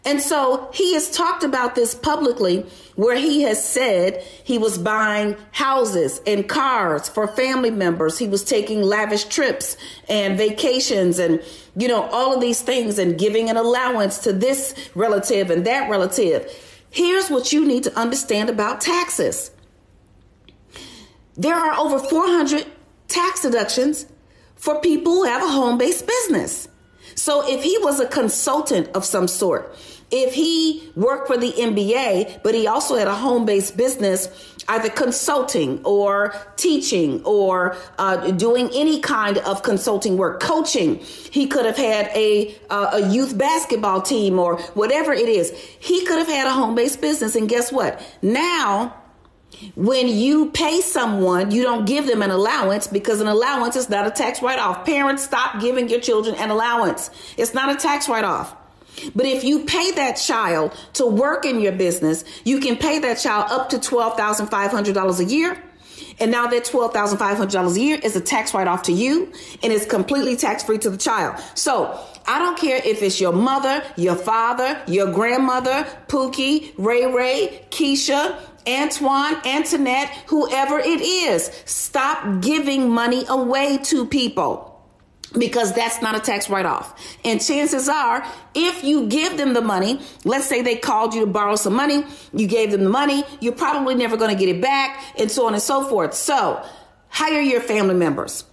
And 0.05 0.21
so 0.21 0.71
he 0.73 0.95
has 0.95 1.11
talked 1.11 1.45
about 1.45 1.75
this 1.75 1.95
publicly 1.95 2.65
where 2.97 3.17
he 3.17 3.43
has 3.43 3.63
said 3.63 4.23
he 4.45 4.57
was 4.57 4.79
buying 4.79 5.37
houses 5.53 6.23
and 6.27 6.49
cars 6.49 7.09
for 7.09 7.29
family 7.29 7.71
members. 7.71 8.19
He 8.19 8.27
was 8.27 8.43
taking 8.43 8.83
lavish 8.83 9.25
trips 9.25 9.77
and 10.09 10.39
vacations 10.39 11.19
and, 11.19 11.43
you 11.77 11.87
know, 11.87 12.05
all 12.05 12.35
of 12.35 12.41
these 12.41 12.63
things 12.63 12.99
and 12.99 13.19
giving 13.19 13.51
an 13.51 13.59
allowance 13.59 14.19
to 14.21 14.33
this 14.33 14.75
relative 14.95 15.51
and 15.51 15.67
that 15.67 15.91
relative. 15.91 16.51
Here's 16.91 17.31
what 17.31 17.53
you 17.53 17.67
need 17.67 17.85
to 17.85 17.99
understand 17.99 18.51
about 18.51 18.81
taxes 18.81 19.53
there 21.37 21.55
are 21.55 21.79
over 21.79 21.99
400 21.99 22.67
tax 23.09 23.41
deductions 23.43 24.05
for 24.57 24.79
people 24.81 25.13
who 25.13 25.25
have 25.25 25.43
a 25.43 25.49
home 25.49 25.79
based 25.79 26.07
business. 26.07 26.69
So 27.15 27.49
if 27.49 27.63
he 27.63 27.79
was 27.79 27.99
a 27.99 28.07
consultant 28.07 28.89
of 28.95 29.07
some 29.07 29.27
sort, 29.27 29.75
if 30.11 30.35
he 30.35 30.91
worked 30.97 31.29
for 31.29 31.37
the 31.37 31.53
NBA, 31.53 32.43
but 32.43 32.55
he 32.55 32.67
also 32.67 32.97
had 32.97 33.07
a 33.07 33.15
home 33.15 33.45
based 33.45 33.77
business, 33.77 34.29
either 34.69 34.89
consulting 34.89 35.81
or 35.85 36.35
teaching 36.57 37.23
or 37.25 37.77
uh, 37.99 38.31
doing 38.33 38.71
any 38.75 39.01
kind 39.01 39.39
of 39.39 39.63
consulting 39.63 40.17
work, 40.17 40.41
coaching, 40.41 40.97
he 40.97 41.47
could 41.47 41.65
have 41.65 41.77
had 41.77 42.07
a, 42.15 42.55
uh, 42.71 42.91
a 42.95 43.11
youth 43.11 43.39
basketball 43.39 44.03
team 44.03 44.39
or 44.39 44.61
whatever 44.75 45.13
it 45.13 45.29
is. 45.29 45.51
He 45.79 46.05
could 46.07 46.19
have 46.19 46.29
had 46.29 46.47
a 46.47 46.53
home 46.53 46.75
based 46.75 47.01
business. 47.01 47.37
And 47.37 47.49
guess 47.49 47.71
what? 47.71 48.03
Now, 48.21 48.97
when 49.75 50.09
you 50.09 50.51
pay 50.51 50.81
someone, 50.81 51.51
you 51.51 51.63
don't 51.63 51.85
give 51.85 52.07
them 52.07 52.23
an 52.23 52.31
allowance 52.31 52.87
because 52.87 53.21
an 53.21 53.27
allowance 53.27 53.77
is 53.77 53.89
not 53.89 54.07
a 54.07 54.11
tax 54.11 54.43
write 54.43 54.59
off. 54.59 54.85
Parents, 54.85 55.23
stop 55.23 55.61
giving 55.61 55.89
your 55.89 56.01
children 56.01 56.35
an 56.37 56.51
allowance. 56.51 57.11
It's 57.37 57.53
not 57.53 57.75
a 57.75 57.77
tax 57.77 58.09
write 58.09 58.25
off. 58.25 58.57
But 59.15 59.27
if 59.27 59.45
you 59.45 59.65
pay 59.65 59.91
that 59.93 60.15
child 60.15 60.73
to 60.95 61.07
work 61.07 61.45
in 61.45 61.61
your 61.61 61.73
business, 61.73 62.25
you 62.45 62.61
can 62.61 62.77
pay 62.77 62.99
that 63.01 63.15
child 63.15 63.51
up 63.51 63.71
to 63.71 63.79
$12,500 63.79 65.21
a 65.21 65.25
year. 65.25 65.63
And 66.19 66.31
now 66.31 66.47
that 66.49 66.65
$12,500 66.65 67.77
a 67.77 67.81
year 67.81 67.99
is 68.03 68.15
a 68.15 68.21
tax 68.21 68.53
write 68.53 68.67
off 68.67 68.83
to 68.85 68.93
you 68.93 69.33
and 69.63 69.73
it's 69.73 69.87
completely 69.87 70.37
tax 70.37 70.63
free 70.63 70.79
to 70.79 70.91
the 70.91 70.99
child. 70.99 71.43
So 71.55 71.99
I 72.27 72.39
don't 72.39 72.59
care 72.59 72.81
if 72.85 73.03
it's 73.03 73.21
your 73.21 73.33
mother, 73.33 73.83
your 73.97 74.17
father, 74.17 74.83
your 74.87 75.13
grandmother, 75.13 75.87
Pookie, 76.09 76.75
Ray 76.77 77.07
Ray, 77.07 77.65
Keisha, 77.71 78.39
Antoine, 78.69 79.37
Antoinette, 79.47 80.09
whoever 80.27 80.79
it 80.79 81.01
is. 81.01 81.51
Stop 81.65 82.43
giving 82.43 82.91
money 82.91 83.25
away 83.29 83.79
to 83.85 84.07
people 84.07 84.70
because 85.39 85.73
that's 85.73 86.03
not 86.03 86.17
a 86.17 86.21
tax 86.21 86.51
write 86.51 86.67
off. 86.67 87.01
And 87.25 87.41
chances 87.41 87.89
are, 87.89 88.27
if 88.55 88.83
you 88.83 89.07
give 89.09 89.37
them 89.37 89.55
the 89.55 89.61
money, 89.61 90.01
let's 90.25 90.47
say 90.47 90.63
they 90.63 90.77
called 90.77 91.15
you 91.15 91.21
to 91.25 91.27
borrow 91.27 91.57
some 91.57 91.75
money, 91.75 92.05
you 92.33 92.47
gave 92.47 92.71
them 92.71 92.85
the 92.85 92.91
money, 92.91 93.25
you're 93.41 93.53
probably 93.53 93.95
never 93.95 94.17
going 94.17 94.31
to 94.31 94.39
get 94.39 94.55
it 94.55 94.61
back, 94.61 95.03
and 95.19 95.31
so 95.31 95.47
on 95.47 95.55
and 95.55 95.63
so 95.63 95.85
forth. 95.89 96.15
So, 96.15 96.65
hire 97.09 97.41
your 97.41 97.61
family 97.61 97.95
members. 97.95 98.45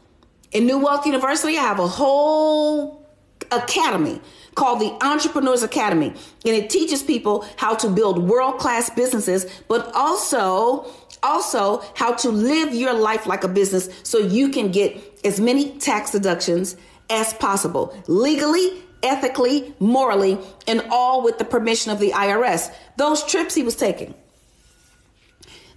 In 0.51 0.65
New 0.65 0.77
Wealth 0.77 1.05
University, 1.05 1.57
I 1.57 1.61
have 1.61 1.79
a 1.79 1.87
whole 1.87 3.05
academy 3.51 4.21
called 4.55 4.81
the 4.81 4.97
Entrepreneurs 5.05 5.63
Academy. 5.63 6.07
And 6.07 6.55
it 6.55 6.69
teaches 6.69 7.03
people 7.03 7.45
how 7.57 7.75
to 7.75 7.89
build 7.89 8.27
world 8.27 8.57
class 8.59 8.89
businesses, 8.89 9.45
but 9.67 9.91
also, 9.93 10.91
also 11.21 11.83
how 11.95 12.13
to 12.15 12.29
live 12.29 12.73
your 12.73 12.93
life 12.93 13.27
like 13.27 13.43
a 13.43 13.47
business 13.47 13.89
so 14.03 14.17
you 14.17 14.49
can 14.49 14.71
get 14.71 15.07
as 15.23 15.39
many 15.39 15.77
tax 15.80 16.12
deductions 16.12 16.75
as 17.10 17.34
possible 17.34 17.95
legally, 18.08 18.84
ethically, 19.03 19.73
morally, 19.80 20.38
and 20.67 20.84
all 20.91 21.23
with 21.23 21.38
the 21.38 21.45
permission 21.45 21.91
of 21.91 21.99
the 21.99 22.12
IRS. 22.12 22.73
Those 22.97 23.23
trips 23.23 23.56
he 23.56 23.63
was 23.63 23.75
taking. 23.75 24.13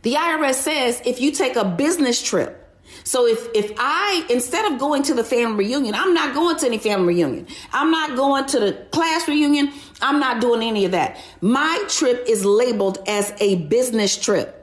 The 0.03 0.15
IRS 0.15 0.55
says 0.55 1.03
if 1.05 1.21
you 1.21 1.31
take 1.31 1.57
a 1.57 1.65
business 1.65 2.23
trip, 2.23 2.57
so 3.05 3.27
if 3.27 3.49
if 3.55 3.73
I 3.79 4.27
instead 4.31 4.71
of 4.71 4.79
going 4.79 5.03
to 5.05 5.15
the 5.15 5.25
family 5.25 5.67
reunion, 5.67 5.95
I'm 5.95 6.15
not 6.15 6.35
going 6.35 6.57
to 6.59 6.67
any 6.67 6.79
family 6.79 7.15
reunion. 7.15 7.47
I'm 7.73 7.91
not 7.91 8.17
going 8.17 8.47
to 8.47 8.61
the 8.61 8.73
class 8.91 9.29
reunion. 9.29 9.73
I'm 10.03 10.21
not 10.21 10.41
doing 10.41 10.63
any 10.63 10.85
of 10.85 10.93
that. 10.93 11.19
My 11.41 11.83
trip 11.89 12.25
is 12.27 12.45
labeled 12.45 12.99
as 13.07 13.33
a 13.39 13.57
business 13.67 14.17
trip. 14.17 14.60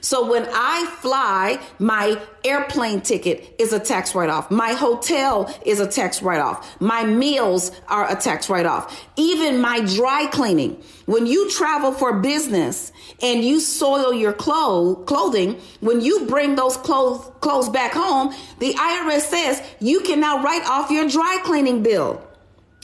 So 0.00 0.30
when 0.30 0.46
I 0.52 0.86
fly, 1.00 1.58
my 1.78 2.20
airplane 2.44 3.00
ticket 3.00 3.54
is 3.58 3.72
a 3.72 3.78
tax 3.78 4.14
write 4.14 4.28
off. 4.28 4.50
My 4.50 4.72
hotel 4.72 5.54
is 5.64 5.80
a 5.80 5.86
tax 5.86 6.22
write 6.22 6.40
off. 6.40 6.80
My 6.80 7.04
meals 7.04 7.70
are 7.88 8.10
a 8.10 8.16
tax 8.16 8.50
write 8.50 8.66
off. 8.66 9.06
Even 9.16 9.60
my 9.60 9.80
dry 9.80 10.26
cleaning. 10.26 10.82
When 11.06 11.26
you 11.26 11.50
travel 11.50 11.92
for 11.92 12.20
business 12.20 12.92
and 13.22 13.42
you 13.42 13.60
soil 13.60 14.12
your 14.12 14.32
clothes, 14.32 15.04
clothing, 15.06 15.60
when 15.80 16.00
you 16.00 16.26
bring 16.26 16.56
those 16.56 16.76
clothes, 16.76 17.30
clothes 17.40 17.68
back 17.68 17.92
home, 17.92 18.34
the 18.58 18.74
IRS 18.74 19.22
says 19.22 19.62
you 19.80 20.00
can 20.00 20.20
now 20.20 20.42
write 20.42 20.66
off 20.66 20.90
your 20.90 21.08
dry 21.08 21.40
cleaning 21.42 21.82
bill. 21.82 22.22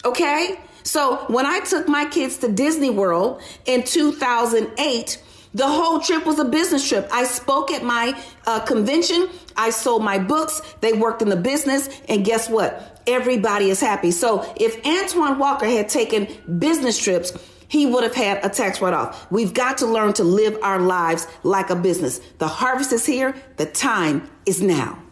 Okay? 0.04 0.58
So 0.82 1.16
when 1.26 1.46
I 1.46 1.60
took 1.60 1.88
my 1.88 2.04
kids 2.06 2.38
to 2.38 2.52
Disney 2.52 2.90
World 2.90 3.42
in 3.64 3.82
2008, 3.82 5.22
the 5.56 5.66
whole 5.66 6.00
trip 6.00 6.26
was 6.26 6.38
a 6.38 6.44
business 6.44 6.86
trip. 6.86 7.08
I 7.10 7.24
spoke 7.24 7.70
at 7.70 7.82
my 7.82 8.12
uh, 8.46 8.60
convention. 8.60 9.30
I 9.56 9.70
sold 9.70 10.04
my 10.04 10.18
books. 10.18 10.60
They 10.82 10.92
worked 10.92 11.22
in 11.22 11.30
the 11.30 11.36
business. 11.36 11.88
And 12.10 12.26
guess 12.26 12.50
what? 12.50 13.02
Everybody 13.06 13.70
is 13.70 13.80
happy. 13.80 14.10
So 14.10 14.52
if 14.56 14.84
Antoine 14.84 15.38
Walker 15.38 15.64
had 15.64 15.88
taken 15.88 16.28
business 16.58 17.02
trips, 17.02 17.32
he 17.68 17.86
would 17.86 18.04
have 18.04 18.14
had 18.14 18.44
a 18.44 18.50
tax 18.50 18.82
write 18.82 18.92
off. 18.92 19.30
We've 19.30 19.54
got 19.54 19.78
to 19.78 19.86
learn 19.86 20.12
to 20.14 20.24
live 20.24 20.58
our 20.62 20.78
lives 20.78 21.26
like 21.42 21.70
a 21.70 21.76
business. 21.76 22.20
The 22.36 22.48
harvest 22.48 22.92
is 22.92 23.06
here, 23.06 23.34
the 23.56 23.66
time 23.66 24.28
is 24.44 24.60
now. 24.60 25.05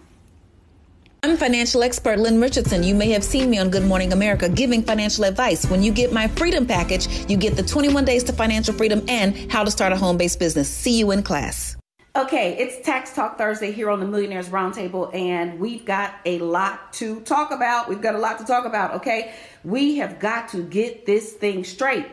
I'm 1.24 1.38
financial 1.38 1.82
expert 1.82 2.18
Lynn 2.18 2.38
Richardson. 2.38 2.82
You 2.82 2.94
may 2.94 3.08
have 3.12 3.24
seen 3.24 3.48
me 3.48 3.56
on 3.56 3.70
Good 3.70 3.84
Morning 3.84 4.12
America 4.12 4.46
giving 4.46 4.82
financial 4.82 5.24
advice. 5.24 5.64
When 5.70 5.82
you 5.82 5.90
get 5.90 6.12
my 6.12 6.28
freedom 6.28 6.66
package, 6.66 7.08
you 7.30 7.38
get 7.38 7.56
the 7.56 7.62
21 7.62 8.04
days 8.04 8.24
to 8.24 8.34
financial 8.34 8.74
freedom 8.74 9.02
and 9.08 9.50
how 9.50 9.64
to 9.64 9.70
start 9.70 9.90
a 9.94 9.96
home 9.96 10.18
based 10.18 10.38
business. 10.38 10.68
See 10.68 10.98
you 10.98 11.12
in 11.12 11.22
class. 11.22 11.78
Okay, 12.14 12.58
it's 12.58 12.84
Tax 12.84 13.14
Talk 13.14 13.38
Thursday 13.38 13.72
here 13.72 13.88
on 13.88 14.00
the 14.00 14.06
Millionaires 14.06 14.50
Roundtable, 14.50 15.14
and 15.14 15.58
we've 15.58 15.86
got 15.86 16.14
a 16.26 16.40
lot 16.40 16.92
to 16.92 17.20
talk 17.20 17.52
about. 17.52 17.88
We've 17.88 18.02
got 18.02 18.14
a 18.14 18.18
lot 18.18 18.38
to 18.40 18.44
talk 18.44 18.66
about, 18.66 18.92
okay? 18.96 19.34
We 19.64 19.96
have 19.96 20.20
got 20.20 20.50
to 20.50 20.62
get 20.62 21.06
this 21.06 21.32
thing 21.32 21.64
straight. 21.64 22.06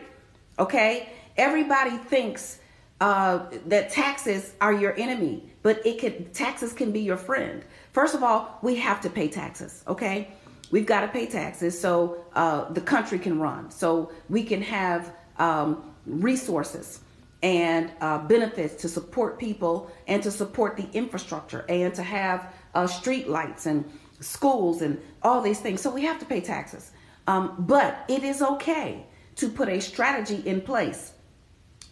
Okay? 0.58 1.10
Everybody 1.36 1.98
thinks 1.98 2.60
uh, 3.02 3.44
that 3.66 3.90
taxes 3.90 4.54
are 4.62 4.72
your 4.72 4.98
enemy, 4.98 5.50
but 5.62 5.84
it 5.84 5.98
can 5.98 6.32
taxes 6.32 6.72
can 6.72 6.92
be 6.92 7.00
your 7.00 7.18
friend. 7.18 7.62
First 7.92 8.14
of 8.14 8.22
all, 8.22 8.58
we 8.62 8.76
have 8.76 9.00
to 9.02 9.10
pay 9.10 9.28
taxes. 9.28 9.84
Okay? 9.86 10.28
We've 10.70 10.86
got 10.86 11.02
to 11.02 11.08
pay 11.08 11.26
taxes 11.26 11.78
so 11.78 12.24
uh, 12.34 12.70
the 12.72 12.80
country 12.80 13.18
can 13.18 13.38
run, 13.38 13.70
so 13.70 14.10
we 14.30 14.42
can 14.42 14.62
have 14.62 15.14
um, 15.38 15.92
resources 16.06 17.00
and 17.42 17.90
uh, 18.00 18.18
benefits 18.18 18.80
to 18.82 18.88
support 18.88 19.38
people 19.38 19.90
and 20.06 20.22
to 20.22 20.30
support 20.30 20.76
the 20.76 20.88
infrastructure 20.92 21.64
and 21.68 21.92
to 21.94 22.02
have 22.02 22.54
uh, 22.74 22.86
street 22.86 23.28
lights 23.28 23.66
and 23.66 23.84
schools 24.20 24.80
and 24.80 25.00
all 25.22 25.42
these 25.42 25.60
things. 25.60 25.80
So 25.80 25.90
we 25.90 26.02
have 26.04 26.18
to 26.20 26.24
pay 26.24 26.40
taxes. 26.40 26.92
Um, 27.26 27.54
but 27.58 28.04
it 28.08 28.22
is 28.22 28.40
okay 28.42 29.04
to 29.36 29.48
put 29.48 29.68
a 29.68 29.80
strategy 29.80 30.42
in 30.46 30.60
place 30.60 31.12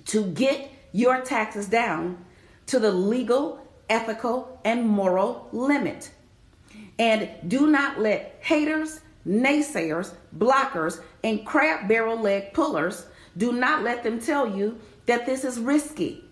to 0.06 0.24
get 0.26 0.70
your 0.92 1.20
taxes 1.20 1.66
down 1.68 2.24
to 2.66 2.78
the 2.78 2.90
legal, 2.90 3.64
ethical, 3.90 4.58
and 4.64 4.88
moral 4.88 5.48
limit. 5.52 6.10
And 6.98 7.28
do 7.48 7.66
not 7.66 7.98
let 8.00 8.38
haters, 8.40 9.00
naysayers, 9.26 10.14
blockers, 10.38 11.00
and 11.24 11.44
crab 11.44 11.88
barrel 11.88 12.18
leg 12.18 12.54
pullers, 12.54 13.06
do 13.36 13.52
not 13.52 13.82
let 13.82 14.02
them 14.02 14.20
tell 14.20 14.56
you 14.56 14.78
that 15.06 15.26
this 15.26 15.44
is 15.44 15.58
risky. 15.58 16.24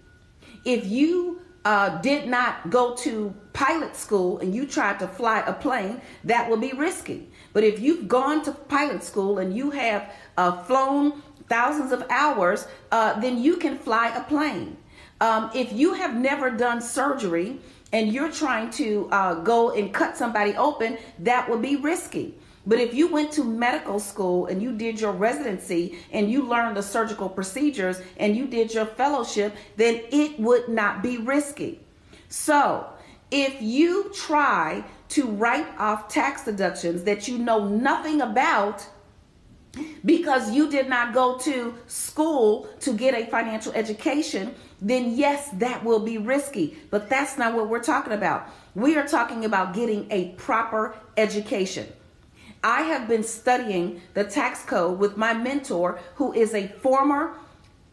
If 0.64 0.86
you 0.86 1.42
uh, 1.64 2.00
did 2.00 2.28
not 2.28 2.70
go 2.70 2.94
to 2.96 3.34
pilot 3.52 3.96
school 3.96 4.38
and 4.38 4.54
you 4.54 4.66
tried 4.66 4.98
to 5.00 5.08
fly 5.08 5.40
a 5.40 5.52
plane, 5.52 6.00
that 6.24 6.48
would 6.48 6.60
be 6.60 6.72
risky. 6.72 7.28
But 7.52 7.64
if 7.64 7.80
you've 7.80 8.08
gone 8.08 8.42
to 8.44 8.52
pilot 8.52 9.02
school 9.02 9.38
and 9.38 9.54
you 9.54 9.70
have 9.70 10.12
uh, 10.36 10.62
flown 10.62 11.22
thousands 11.48 11.92
of 11.92 12.04
hours, 12.10 12.66
uh, 12.92 13.18
then 13.20 13.42
you 13.42 13.56
can 13.56 13.78
fly 13.78 14.08
a 14.16 14.22
plane. 14.24 14.76
Um, 15.20 15.50
if 15.54 15.72
you 15.72 15.94
have 15.94 16.14
never 16.14 16.50
done 16.50 16.81
surgery 16.81 17.59
and 17.92 18.12
you're 18.12 18.31
trying 18.31 18.70
to 18.72 19.09
uh, 19.11 19.35
go 19.35 19.72
and 19.72 19.92
cut 19.92 20.16
somebody 20.16 20.54
open, 20.57 20.98
that 21.20 21.48
would 21.48 21.62
be 21.62 21.76
risky. 21.76 22.35
But 22.66 22.81
if 22.81 22.92
you 22.92 23.09
went 23.09 23.33
to 23.33 23.44
medical 23.44 23.98
school 23.98 24.46
and 24.46 24.62
you 24.62 24.76
did 24.76 25.00
your 25.00 25.12
residency 25.12 25.98
and 26.12 26.31
you 26.31 26.42
learned 26.42 26.76
the 26.76 26.83
surgical 26.83 27.28
procedures 27.28 28.00
and 28.18 28.37
you 28.37 28.46
did 28.46 28.74
your 28.74 28.85
fellowship, 28.85 29.57
then 29.76 30.02
it 30.12 30.38
would 30.38 30.68
not 30.68 31.02
be 31.02 31.16
risky. 31.16 31.81
So, 32.28 32.87
if 33.31 33.61
you 33.62 34.11
try 34.14 34.85
to 35.11 35.26
write 35.26 35.66
off 35.78 36.09
tax 36.09 36.44
deductions 36.44 37.04
that 37.04 37.26
you 37.26 37.38
know 37.38 37.66
nothing 37.66 38.20
about, 38.20 38.87
because 40.04 40.50
you 40.50 40.70
did 40.70 40.88
not 40.88 41.14
go 41.14 41.38
to 41.38 41.74
school 41.87 42.68
to 42.81 42.92
get 42.92 43.14
a 43.14 43.31
financial 43.31 43.72
education, 43.72 44.54
then 44.80 45.16
yes, 45.16 45.48
that 45.54 45.84
will 45.84 46.00
be 46.00 46.18
risky. 46.18 46.78
But 46.90 47.08
that's 47.08 47.36
not 47.36 47.54
what 47.54 47.68
we're 47.68 47.82
talking 47.82 48.12
about. 48.12 48.48
We 48.74 48.96
are 48.96 49.06
talking 49.06 49.44
about 49.44 49.74
getting 49.74 50.06
a 50.10 50.30
proper 50.30 50.94
education. 51.16 51.86
I 52.62 52.82
have 52.82 53.08
been 53.08 53.22
studying 53.22 54.00
the 54.14 54.24
tax 54.24 54.64
code 54.64 54.98
with 54.98 55.16
my 55.16 55.32
mentor, 55.32 56.00
who 56.16 56.32
is 56.32 56.54
a 56.54 56.68
former 56.68 57.36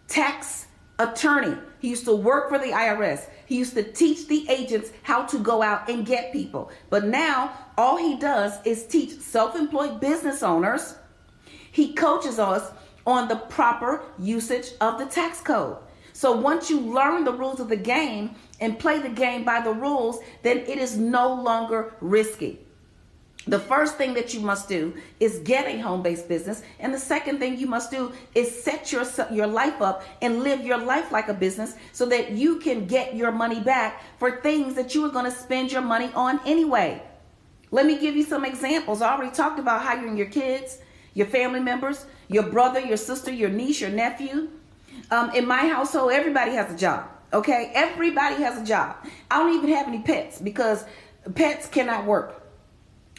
tax 0.07 0.67
attorney. 0.97 1.57
He 1.79 1.89
used 1.89 2.05
to 2.05 2.15
work 2.15 2.49
for 2.49 2.57
the 2.57 2.71
IRS. 2.71 3.29
He 3.45 3.57
used 3.57 3.73
to 3.75 3.83
teach 3.83 4.27
the 4.27 4.47
agents 4.49 4.91
how 5.03 5.23
to 5.25 5.39
go 5.39 5.61
out 5.61 5.89
and 5.89 6.05
get 6.05 6.31
people. 6.31 6.71
But 6.89 7.05
now, 7.05 7.53
all 7.77 7.97
he 7.97 8.17
does 8.17 8.53
is 8.65 8.87
teach 8.87 9.11
self 9.19 9.55
employed 9.55 9.99
business 9.99 10.41
owners. 10.41 10.95
He 11.71 11.93
coaches 11.93 12.39
us 12.39 12.71
on 13.05 13.27
the 13.27 13.35
proper 13.35 14.03
usage 14.17 14.71
of 14.81 14.97
the 14.97 15.05
tax 15.05 15.41
code. 15.41 15.77
So 16.15 16.31
once 16.31 16.69
you 16.69 16.79
learn 16.79 17.25
the 17.25 17.33
rules 17.33 17.59
of 17.59 17.67
the 17.67 17.75
game 17.75 18.35
and 18.61 18.79
play 18.79 18.99
the 18.99 19.09
game 19.09 19.43
by 19.43 19.59
the 19.59 19.73
rules, 19.73 20.19
then 20.43 20.59
it 20.59 20.77
is 20.77 20.95
no 20.95 21.33
longer 21.33 21.93
risky. 21.99 22.59
The 23.47 23.59
first 23.59 23.97
thing 23.97 24.13
that 24.13 24.33
you 24.33 24.39
must 24.39 24.69
do 24.69 24.93
is 25.19 25.39
get 25.39 25.67
a 25.67 25.77
home-based 25.77 26.29
business, 26.29 26.63
and 26.79 26.93
the 26.93 26.99
second 26.99 27.39
thing 27.39 27.59
you 27.59 27.67
must 27.67 27.91
do 27.91 28.13
is 28.33 28.63
set 28.63 28.93
your 28.93 29.03
your 29.29 29.45
life 29.45 29.81
up 29.81 30.03
and 30.21 30.41
live 30.41 30.61
your 30.65 30.77
life 30.77 31.11
like 31.11 31.27
a 31.27 31.33
business 31.33 31.75
so 31.91 32.05
that 32.05 32.31
you 32.31 32.59
can 32.59 32.87
get 32.87 33.13
your 33.13 33.33
money 33.33 33.59
back 33.59 34.01
for 34.17 34.39
things 34.39 34.73
that 34.75 34.95
you 34.95 35.03
are 35.03 35.11
going 35.11 35.29
to 35.29 35.37
spend 35.37 35.69
your 35.69 35.81
money 35.81 36.09
on 36.15 36.39
anyway. 36.45 37.03
Let 37.71 37.85
me 37.85 37.99
give 37.99 38.15
you 38.15 38.23
some 38.23 38.45
examples. 38.45 39.01
I 39.01 39.13
already 39.13 39.35
talked 39.35 39.59
about 39.59 39.81
hiring 39.81 40.15
your 40.15 40.27
kids, 40.27 40.79
your 41.13 41.27
family 41.27 41.59
members, 41.59 42.05
your 42.29 42.43
brother, 42.43 42.79
your 42.79 42.97
sister, 42.97 43.31
your 43.31 43.49
niece, 43.49 43.81
your 43.81 43.91
nephew. 43.91 44.47
Um, 45.11 45.31
in 45.31 45.47
my 45.47 45.67
household, 45.67 46.11
everybody 46.11 46.51
has 46.51 46.73
a 46.73 46.77
job. 46.77 47.09
Okay, 47.33 47.71
everybody 47.73 48.35
has 48.35 48.61
a 48.61 48.65
job. 48.65 48.95
I 49.29 49.39
don't 49.39 49.55
even 49.55 49.69
have 49.71 49.87
any 49.87 49.99
pets 49.99 50.39
because 50.39 50.85
pets 51.33 51.67
cannot 51.67 52.05
work. 52.05 52.41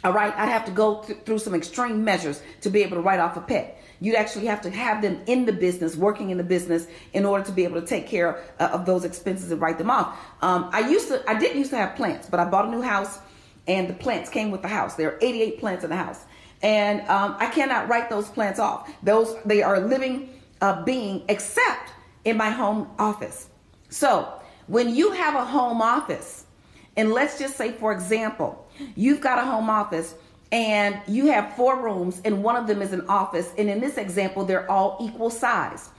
All 0.05 0.13
right, 0.13 0.33
I'd 0.37 0.49
have 0.49 0.65
to 0.67 0.71
go 0.71 1.03
th- 1.03 1.21
through 1.25 1.39
some 1.39 1.55
extreme 1.55 2.05
measures 2.05 2.43
to 2.61 2.71
be 2.71 2.83
able 2.83 2.97
to 2.97 3.03
write 3.03 3.19
off 3.19 3.37
a 3.37 3.41
pet. 3.41 3.83
You'd 4.01 4.15
actually 4.15 4.47
have 4.47 4.61
to 4.63 4.71
have 4.71 5.01
them 5.01 5.21
in 5.27 5.47
the 5.47 5.53
business, 5.53 5.97
working 5.97 6.31
in 6.31 6.37
the 6.37 6.45
business, 6.45 6.87
in 7.13 7.25
order 7.25 7.45
to 7.45 7.53
be 7.53 7.65
able 7.65 7.81
to 7.81 7.87
take 7.87 8.07
care 8.07 8.43
uh, 8.61 8.69
of 8.73 8.85
those 8.85 9.05
expenses 9.05 9.51
and 9.51 9.61
write 9.61 9.79
them 9.79 9.91
off. 9.91 10.19
Um, 10.43 10.69
I 10.73 10.89
used 10.89 11.09
to, 11.09 11.29
I 11.29 11.39
didn't 11.39 11.59
used 11.59 11.71
to 11.71 11.77
have 11.77 11.97
plants, 11.97 12.29
but 12.29 12.39
I 12.39 12.45
bought 12.45 12.67
a 12.67 12.71
new 12.71 12.83
house, 12.83 13.19
and 13.67 13.89
the 13.89 13.95
plants 13.95 14.29
came 14.29 14.51
with 14.51 14.63
the 14.63 14.69
house. 14.69 14.95
There 14.95 15.13
are 15.13 15.19
88 15.21 15.61
plants 15.61 15.83
in 15.83 15.91
the 15.91 15.97
house, 15.97 16.25
and 16.63 17.01
um, 17.09 17.37
I 17.39 17.47
cannot 17.47 17.89
write 17.89 18.11
those 18.11 18.29
plants 18.29 18.61
off. 18.61 18.91
Those 19.03 19.35
they 19.45 19.63
are 19.63 19.81
living 19.81 20.36
uh, 20.61 20.83
being, 20.85 21.25
except 21.29 21.93
in 22.25 22.37
my 22.37 22.51
home 22.51 22.89
office. 22.99 23.49
So 23.89 24.33
when 24.67 24.95
you 24.95 25.13
have 25.13 25.35
a 25.35 25.45
home 25.45 25.81
office, 25.81 26.45
and 26.97 27.13
let's 27.13 27.39
just 27.39 27.57
say, 27.57 27.73
for 27.73 27.93
example, 27.93 28.67
you've 28.95 29.21
got 29.21 29.39
a 29.39 29.43
home 29.43 29.71
office 29.71 30.15
and 30.53 31.01
you 31.07 31.27
have 31.27 31.55
four 31.55 31.83
rooms, 31.83 32.21
and 32.25 32.43
one 32.43 32.57
of 32.57 32.67
them 32.67 32.81
is 32.81 32.93
an 32.93 33.05
office, 33.09 33.53
and 33.59 33.69
in 33.69 33.81
this 33.81 33.97
example, 33.97 34.45
they're 34.45 34.71
all 34.71 34.97
equal 35.01 35.29
size. 35.29 35.91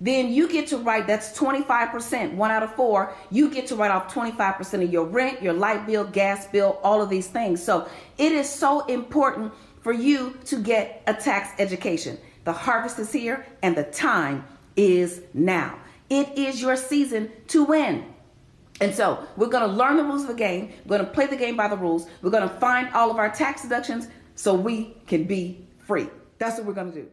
Then 0.00 0.32
you 0.32 0.48
get 0.48 0.68
to 0.68 0.78
write 0.78 1.06
that's 1.06 1.38
25%, 1.38 2.32
one 2.32 2.50
out 2.50 2.62
of 2.62 2.74
four. 2.74 3.14
You 3.30 3.50
get 3.50 3.66
to 3.66 3.76
write 3.76 3.90
off 3.90 4.12
25% 4.12 4.82
of 4.82 4.90
your 4.90 5.04
rent, 5.04 5.42
your 5.42 5.52
light 5.52 5.86
bill, 5.86 6.04
gas 6.04 6.46
bill, 6.46 6.80
all 6.82 7.02
of 7.02 7.10
these 7.10 7.26
things. 7.26 7.62
So 7.62 7.86
it 8.16 8.32
is 8.32 8.48
so 8.48 8.86
important 8.86 9.52
for 9.82 9.92
you 9.92 10.38
to 10.46 10.58
get 10.58 11.02
a 11.06 11.12
tax 11.12 11.50
education. 11.58 12.16
The 12.44 12.52
harvest 12.52 12.98
is 12.98 13.12
here 13.12 13.46
and 13.62 13.76
the 13.76 13.84
time 13.84 14.44
is 14.76 15.22
now. 15.34 15.78
It 16.08 16.36
is 16.36 16.60
your 16.60 16.76
season 16.76 17.30
to 17.48 17.64
win. 17.64 18.04
And 18.80 18.94
so 18.94 19.26
we're 19.36 19.48
going 19.48 19.68
to 19.68 19.74
learn 19.76 19.96
the 19.96 20.04
rules 20.04 20.22
of 20.22 20.28
the 20.28 20.34
game. 20.34 20.72
We're 20.84 20.96
going 20.98 21.06
to 21.06 21.12
play 21.12 21.26
the 21.26 21.36
game 21.36 21.56
by 21.56 21.68
the 21.68 21.76
rules. 21.76 22.08
We're 22.22 22.30
going 22.30 22.48
to 22.48 22.54
find 22.56 22.92
all 22.94 23.10
of 23.10 23.18
our 23.18 23.30
tax 23.30 23.62
deductions 23.62 24.08
so 24.34 24.54
we 24.54 24.96
can 25.06 25.24
be 25.24 25.66
free. 25.78 26.08
That's 26.38 26.56
what 26.56 26.66
we're 26.66 26.72
going 26.72 26.92
to 26.92 27.02
do. 27.02 27.08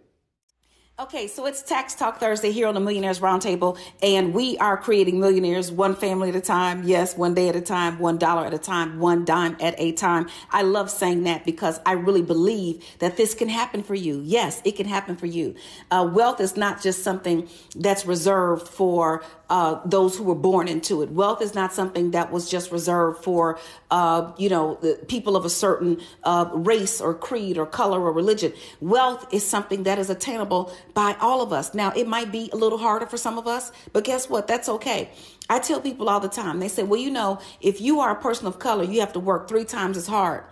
Okay, 0.99 1.27
so 1.27 1.45
it's 1.45 1.61
Tax 1.61 1.93
Talk 1.93 2.19
Thursday 2.19 2.51
here 2.51 2.67
on 2.67 2.73
the 2.73 2.79
Millionaires 2.79 3.19
Roundtable, 3.19 3.77
and 4.01 4.33
we 4.33 4.57
are 4.57 4.75
creating 4.75 5.19
millionaires 5.19 5.71
one 5.71 5.95
family 5.95 6.29
at 6.29 6.35
a 6.35 6.41
time. 6.41 6.81
Yes, 6.85 7.15
one 7.15 7.35
day 7.35 7.49
at 7.49 7.55
a 7.55 7.61
time, 7.61 7.99
one 7.99 8.17
dollar 8.17 8.47
at 8.47 8.53
a 8.55 8.57
time, 8.57 8.97
one 8.97 9.23
dime 9.23 9.55
at 9.59 9.75
a 9.77 9.91
time. 9.91 10.27
I 10.49 10.63
love 10.63 10.89
saying 10.89 11.25
that 11.25 11.45
because 11.45 11.79
I 11.85 11.91
really 11.91 12.23
believe 12.23 12.83
that 12.97 13.15
this 13.15 13.35
can 13.35 13.47
happen 13.47 13.83
for 13.83 13.93
you. 13.93 14.23
Yes, 14.25 14.59
it 14.65 14.71
can 14.71 14.87
happen 14.87 15.15
for 15.15 15.27
you. 15.27 15.53
Uh, 15.91 16.09
wealth 16.11 16.41
is 16.41 16.57
not 16.57 16.81
just 16.81 17.03
something 17.03 17.47
that's 17.75 18.07
reserved 18.07 18.67
for 18.67 19.23
uh, 19.49 19.79
those 19.85 20.17
who 20.17 20.23
were 20.23 20.35
born 20.35 20.67
into 20.67 21.01
it. 21.01 21.11
Wealth 21.11 21.41
is 21.41 21.55
not 21.55 21.73
something 21.73 22.11
that 22.11 22.31
was 22.31 22.49
just 22.49 22.71
reserved 22.71 23.23
for, 23.23 23.59
uh, 23.91 24.31
you 24.37 24.49
know, 24.49 24.75
people 25.07 25.35
of 25.35 25.45
a 25.45 25.49
certain 25.49 26.01
uh, 26.23 26.49
race 26.53 26.99
or 26.99 27.13
creed 27.13 27.57
or 27.57 27.65
color 27.65 28.01
or 28.01 28.11
religion. 28.11 28.53
Wealth 28.81 29.33
is 29.33 29.45
something 29.45 29.83
that 29.83 29.99
is 29.99 30.09
attainable 30.09 30.73
by 30.93 31.15
all 31.19 31.41
of 31.41 31.53
us. 31.53 31.73
Now, 31.73 31.91
it 31.95 32.07
might 32.07 32.31
be 32.31 32.49
a 32.53 32.55
little 32.55 32.77
harder 32.77 33.05
for 33.05 33.17
some 33.17 33.37
of 33.37 33.47
us, 33.47 33.71
but 33.93 34.03
guess 34.03 34.29
what? 34.29 34.47
That's 34.47 34.69
okay. 34.69 35.09
I 35.49 35.59
tell 35.59 35.79
people 35.79 36.09
all 36.09 36.19
the 36.19 36.27
time, 36.27 36.59
they 36.59 36.67
say, 36.67 36.83
well, 36.83 36.99
you 36.99 37.09
know, 37.09 37.39
if 37.61 37.79
you 37.79 38.01
are 38.01 38.11
a 38.11 38.21
person 38.21 38.47
of 38.47 38.59
color, 38.59 38.83
you 38.83 38.99
have 38.99 39.13
to 39.13 39.19
work 39.19 39.47
three 39.47 39.63
times 39.63 39.95
as 39.95 40.07
hard 40.07 40.43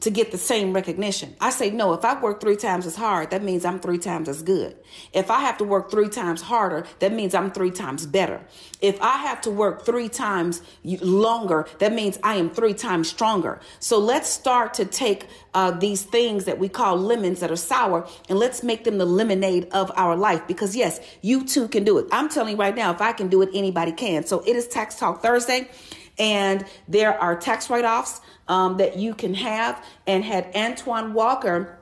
to 0.00 0.10
get 0.10 0.32
the 0.32 0.38
same 0.38 0.72
recognition. 0.72 1.36
I 1.40 1.50
say, 1.50 1.70
no, 1.70 1.92
if 1.92 2.04
I 2.04 2.20
work 2.20 2.40
three 2.40 2.56
times 2.56 2.86
as 2.86 2.96
hard, 2.96 3.30
that 3.30 3.42
means 3.42 3.64
I'm 3.64 3.78
three 3.78 3.98
times 3.98 4.28
as 4.28 4.42
good. 4.42 4.76
If 5.12 5.30
I 5.30 5.40
have 5.40 5.58
to 5.58 5.64
work 5.64 5.90
three 5.90 6.08
times 6.08 6.40
harder, 6.42 6.86
that 7.00 7.12
means 7.12 7.34
I'm 7.34 7.50
three 7.50 7.70
times 7.70 8.06
better. 8.06 8.40
If 8.80 9.00
I 9.02 9.18
have 9.18 9.40
to 9.42 9.50
work 9.50 9.84
three 9.84 10.08
times 10.08 10.62
longer, 10.84 11.68
that 11.78 11.92
means 11.92 12.18
I 12.22 12.36
am 12.36 12.50
three 12.50 12.74
times 12.74 13.08
stronger. 13.08 13.60
So 13.78 13.98
let's 13.98 14.28
start 14.28 14.74
to 14.74 14.86
take 14.86 15.26
uh, 15.52 15.72
these 15.72 16.02
things 16.02 16.46
that 16.46 16.58
we 16.58 16.68
call 16.68 16.96
lemons 16.96 17.40
that 17.40 17.50
are 17.50 17.56
sour 17.56 18.08
and 18.28 18.38
let's 18.38 18.62
make 18.62 18.84
them 18.84 18.98
the 18.98 19.04
lemonade 19.04 19.68
of 19.72 19.92
our 19.96 20.16
life 20.16 20.46
because 20.46 20.74
yes, 20.74 21.00
you 21.20 21.44
too 21.44 21.68
can 21.68 21.84
do 21.84 21.98
it. 21.98 22.06
I'm 22.10 22.28
telling 22.28 22.52
you 22.52 22.60
right 22.60 22.74
now, 22.74 22.92
if 22.92 23.00
I 23.00 23.12
can 23.12 23.28
do 23.28 23.42
it, 23.42 23.50
anybody 23.52 23.92
can. 23.92 24.24
So 24.24 24.40
it 24.46 24.56
is 24.56 24.66
Tax 24.66 24.94
Talk 24.94 25.22
Thursday 25.22 25.68
and 26.20 26.66
there 26.86 27.18
are 27.20 27.34
tax 27.34 27.70
write 27.70 27.86
offs 27.86 28.20
um, 28.46 28.76
that 28.76 28.96
you 28.96 29.14
can 29.14 29.34
have. 29.34 29.84
And 30.06 30.22
had 30.22 30.54
Antoine 30.54 31.14
Walker 31.14 31.78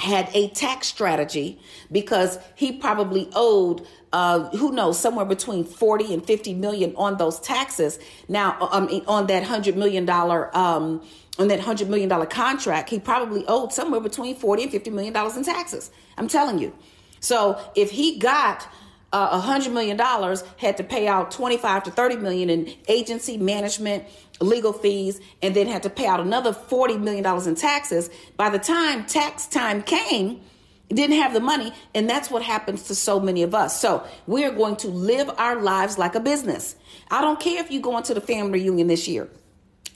had 0.00 0.28
a 0.34 0.48
tax 0.48 0.88
strategy 0.88 1.60
because 1.92 2.38
he 2.56 2.72
probably 2.72 3.28
owed 3.34 3.86
uh, 4.12 4.48
who 4.56 4.72
knows 4.72 4.98
somewhere 4.98 5.24
between 5.24 5.64
40 5.64 6.14
and 6.14 6.24
50 6.24 6.54
million 6.54 6.94
on 6.96 7.16
those 7.16 7.38
taxes. 7.40 7.98
Now 8.28 8.56
um, 8.72 8.88
on 9.06 9.26
that 9.26 9.40
100 9.40 9.76
million 9.76 10.04
dollar 10.04 10.56
um, 10.56 11.02
on 11.38 11.48
that 11.48 11.58
100 11.58 11.88
million 11.88 12.08
dollar 12.08 12.26
contract 12.26 12.90
he 12.90 12.98
probably 12.98 13.44
owed 13.46 13.72
somewhere 13.72 14.00
between 14.00 14.36
40 14.36 14.64
and 14.64 14.72
50 14.72 14.90
million 14.90 15.12
dollars 15.12 15.36
in 15.36 15.44
taxes. 15.44 15.90
I'm 16.16 16.28
telling 16.28 16.58
you. 16.58 16.72
So 17.20 17.60
if 17.74 17.90
he 17.90 18.18
got 18.18 18.62
uh, 18.62 18.68
a 19.14 19.16
uh, 19.16 19.40
hundred 19.40 19.72
million 19.72 19.96
dollars 19.96 20.42
had 20.56 20.76
to 20.76 20.82
pay 20.82 21.06
out 21.06 21.30
25 21.30 21.84
to 21.84 21.90
30 21.92 22.16
million 22.16 22.50
in 22.50 22.74
agency 22.88 23.36
management 23.36 24.04
legal 24.40 24.72
fees 24.72 25.20
and 25.40 25.54
then 25.54 25.68
had 25.68 25.84
to 25.84 25.90
pay 25.90 26.06
out 26.06 26.18
another 26.18 26.52
40 26.52 26.98
million 26.98 27.22
dollars 27.22 27.46
in 27.46 27.54
taxes. 27.54 28.10
By 28.36 28.50
the 28.50 28.58
time 28.58 29.06
tax 29.06 29.46
time 29.46 29.82
came 29.82 30.40
didn't 30.88 31.16
have 31.16 31.32
the 31.32 31.40
money 31.40 31.72
and 31.94 32.10
that's 32.10 32.28
what 32.28 32.42
happens 32.42 32.82
to 32.84 32.94
so 32.94 33.20
many 33.20 33.44
of 33.44 33.54
us. 33.54 33.80
So 33.80 34.04
we're 34.26 34.50
going 34.50 34.76
to 34.76 34.88
live 34.88 35.30
our 35.38 35.62
lives 35.62 35.96
like 35.96 36.16
a 36.16 36.20
business. 36.20 36.74
I 37.08 37.20
don't 37.20 37.38
care 37.38 37.60
if 37.60 37.70
you 37.70 37.80
go 37.80 37.96
into 37.96 38.14
the 38.14 38.20
family 38.20 38.60
reunion 38.60 38.88
this 38.88 39.06
year 39.06 39.28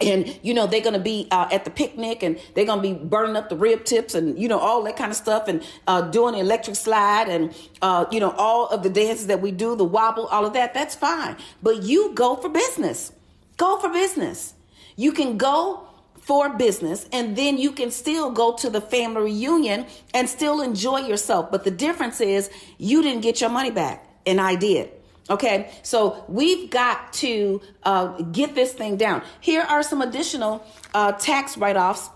and 0.00 0.38
you 0.42 0.54
know 0.54 0.66
they're 0.66 0.80
going 0.80 0.94
to 0.94 1.00
be 1.00 1.26
uh, 1.30 1.48
at 1.50 1.64
the 1.64 1.70
picnic 1.70 2.22
and 2.22 2.38
they're 2.54 2.66
going 2.66 2.82
to 2.82 2.94
be 2.94 3.04
burning 3.04 3.36
up 3.36 3.48
the 3.48 3.56
rib 3.56 3.84
tips 3.84 4.14
and 4.14 4.38
you 4.38 4.48
know 4.48 4.58
all 4.58 4.82
that 4.82 4.96
kind 4.96 5.10
of 5.10 5.16
stuff 5.16 5.48
and 5.48 5.62
uh, 5.86 6.02
doing 6.02 6.34
the 6.34 6.40
electric 6.40 6.76
slide 6.76 7.28
and 7.28 7.54
uh, 7.82 8.04
you 8.10 8.20
know 8.20 8.30
all 8.32 8.68
of 8.68 8.82
the 8.82 8.90
dances 8.90 9.26
that 9.26 9.40
we 9.40 9.50
do 9.50 9.74
the 9.76 9.84
wobble 9.84 10.26
all 10.26 10.46
of 10.46 10.52
that 10.52 10.72
that's 10.72 10.94
fine 10.94 11.36
but 11.62 11.82
you 11.82 12.12
go 12.14 12.36
for 12.36 12.48
business 12.48 13.12
Go 13.58 13.76
for 13.80 13.90
business. 13.90 14.54
You 14.96 15.12
can 15.12 15.36
go 15.36 15.84
for 16.20 16.48
business 16.56 17.06
and 17.12 17.36
then 17.36 17.58
you 17.58 17.72
can 17.72 17.90
still 17.90 18.30
go 18.30 18.54
to 18.54 18.70
the 18.70 18.80
family 18.80 19.22
reunion 19.22 19.86
and 20.14 20.28
still 20.28 20.62
enjoy 20.62 21.00
yourself. 21.00 21.50
But 21.50 21.64
the 21.64 21.70
difference 21.72 22.20
is 22.20 22.50
you 22.78 23.02
didn't 23.02 23.22
get 23.22 23.40
your 23.40 23.50
money 23.50 23.70
back 23.70 24.06
and 24.24 24.40
I 24.40 24.54
did. 24.54 24.90
Okay, 25.30 25.70
so 25.82 26.24
we've 26.26 26.70
got 26.70 27.12
to 27.14 27.60
uh, 27.82 28.22
get 28.22 28.54
this 28.54 28.72
thing 28.72 28.96
down. 28.96 29.22
Here 29.40 29.60
are 29.60 29.82
some 29.82 30.00
additional 30.00 30.64
uh, 30.94 31.12
tax 31.12 31.58
write 31.58 31.76
offs 31.76 32.08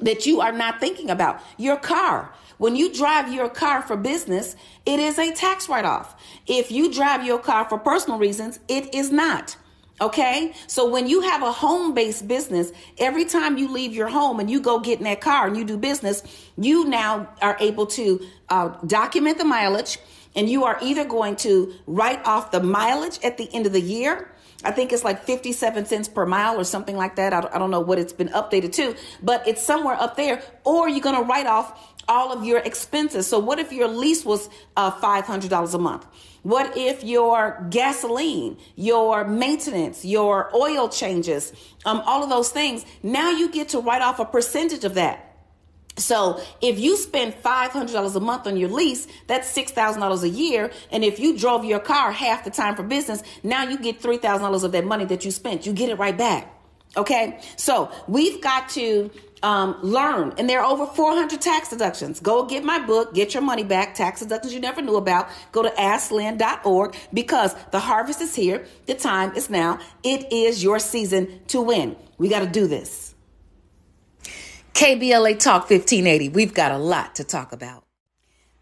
that 0.00 0.24
you 0.26 0.40
are 0.40 0.52
not 0.52 0.78
thinking 0.78 1.10
about. 1.10 1.40
Your 1.56 1.76
car. 1.76 2.32
When 2.58 2.76
you 2.76 2.92
drive 2.92 3.32
your 3.32 3.48
car 3.48 3.82
for 3.82 3.96
business, 3.96 4.56
it 4.86 5.00
is 5.00 5.18
a 5.18 5.32
tax 5.32 5.68
write 5.68 5.84
off. 5.84 6.20
If 6.46 6.70
you 6.70 6.92
drive 6.92 7.24
your 7.24 7.38
car 7.38 7.68
for 7.68 7.78
personal 7.78 8.18
reasons, 8.18 8.60
it 8.68 8.94
is 8.94 9.10
not. 9.10 9.56
Okay. 10.00 10.52
So 10.68 10.88
when 10.88 11.08
you 11.08 11.22
have 11.22 11.42
a 11.42 11.50
home 11.50 11.94
based 11.94 12.28
business, 12.28 12.70
every 12.98 13.24
time 13.24 13.58
you 13.58 13.68
leave 13.68 13.92
your 13.92 14.08
home 14.08 14.38
and 14.38 14.48
you 14.48 14.60
go 14.60 14.78
get 14.78 14.98
in 14.98 15.04
that 15.04 15.20
car 15.20 15.48
and 15.48 15.56
you 15.56 15.64
do 15.64 15.76
business, 15.76 16.22
you 16.56 16.84
now 16.84 17.28
are 17.42 17.56
able 17.58 17.86
to 17.86 18.24
uh, 18.48 18.68
document 18.86 19.38
the 19.38 19.44
mileage 19.44 19.98
and 20.38 20.48
you 20.48 20.64
are 20.66 20.78
either 20.80 21.04
going 21.04 21.34
to 21.34 21.74
write 21.88 22.24
off 22.24 22.52
the 22.52 22.62
mileage 22.62 23.18
at 23.24 23.38
the 23.38 23.52
end 23.52 23.66
of 23.66 23.72
the 23.72 23.80
year. 23.80 24.30
I 24.62 24.70
think 24.70 24.92
it's 24.92 25.02
like 25.02 25.24
57 25.24 25.86
cents 25.86 26.08
per 26.08 26.26
mile 26.26 26.60
or 26.60 26.62
something 26.62 26.96
like 26.96 27.16
that. 27.16 27.32
I 27.32 27.58
don't 27.58 27.72
know 27.72 27.80
what 27.80 27.98
it's 27.98 28.12
been 28.12 28.28
updated 28.28 28.72
to, 28.74 28.94
but 29.20 29.48
it's 29.48 29.60
somewhere 29.60 29.96
up 29.96 30.16
there. 30.16 30.40
Or 30.62 30.88
you're 30.88 31.00
going 31.00 31.16
to 31.16 31.22
write 31.22 31.46
off 31.46 31.96
all 32.06 32.32
of 32.32 32.44
your 32.44 32.58
expenses. 32.58 33.26
So 33.26 33.40
what 33.40 33.58
if 33.58 33.72
your 33.72 33.88
lease 33.88 34.24
was 34.24 34.48
uh, 34.76 34.92
$500 34.92 35.74
a 35.74 35.78
month? 35.78 36.06
What 36.44 36.76
if 36.76 37.02
your 37.02 37.66
gasoline, 37.68 38.58
your 38.76 39.24
maintenance, 39.24 40.04
your 40.04 40.54
oil 40.54 40.88
changes, 40.88 41.52
um, 41.84 42.00
all 42.06 42.22
of 42.22 42.30
those 42.30 42.50
things, 42.50 42.86
now 43.02 43.30
you 43.32 43.50
get 43.50 43.70
to 43.70 43.80
write 43.80 44.02
off 44.02 44.20
a 44.20 44.24
percentage 44.24 44.84
of 44.84 44.94
that. 44.94 45.27
So 45.98 46.40
if 46.60 46.78
you 46.78 46.96
spend 46.96 47.34
$500 47.34 48.16
a 48.16 48.20
month 48.20 48.46
on 48.46 48.56
your 48.56 48.70
lease, 48.70 49.06
that's 49.26 49.54
$6,000 49.54 50.22
a 50.22 50.28
year. 50.28 50.70
And 50.90 51.04
if 51.04 51.18
you 51.18 51.36
drove 51.36 51.64
your 51.64 51.80
car 51.80 52.12
half 52.12 52.44
the 52.44 52.50
time 52.50 52.76
for 52.76 52.82
business, 52.82 53.22
now 53.42 53.64
you 53.64 53.78
get 53.78 54.00
$3,000 54.00 54.64
of 54.64 54.72
that 54.72 54.84
money 54.84 55.04
that 55.06 55.24
you 55.24 55.30
spent. 55.30 55.66
You 55.66 55.72
get 55.72 55.90
it 55.90 55.98
right 55.98 56.16
back. 56.16 56.54
Okay. 56.96 57.40
So 57.56 57.90
we've 58.06 58.40
got 58.40 58.70
to 58.70 59.10
um, 59.42 59.78
learn. 59.82 60.34
And 60.38 60.48
there 60.48 60.60
are 60.60 60.70
over 60.70 60.86
400 60.86 61.40
tax 61.40 61.68
deductions. 61.68 62.20
Go 62.20 62.44
get 62.46 62.64
my 62.64 62.78
book, 62.84 63.14
get 63.14 63.34
your 63.34 63.42
money 63.42 63.64
back, 63.64 63.94
tax 63.94 64.20
deductions 64.20 64.52
you 64.52 64.60
never 64.60 64.82
knew 64.82 64.96
about. 64.96 65.28
Go 65.52 65.62
to 65.62 65.70
asklynn.org 65.70 66.96
because 67.12 67.54
the 67.70 67.78
harvest 67.80 68.20
is 68.20 68.34
here. 68.34 68.66
The 68.86 68.94
time 68.94 69.34
is 69.34 69.50
now. 69.50 69.78
It 70.02 70.32
is 70.32 70.62
your 70.62 70.78
season 70.78 71.40
to 71.48 71.60
win. 71.60 71.96
We 72.16 72.28
got 72.28 72.40
to 72.40 72.46
do 72.46 72.66
this. 72.66 73.14
KBLA 74.78 75.40
Talk 75.40 75.62
1580. 75.62 76.28
We've 76.28 76.54
got 76.54 76.70
a 76.70 76.78
lot 76.78 77.16
to 77.16 77.24
talk 77.24 77.50
about. 77.50 77.82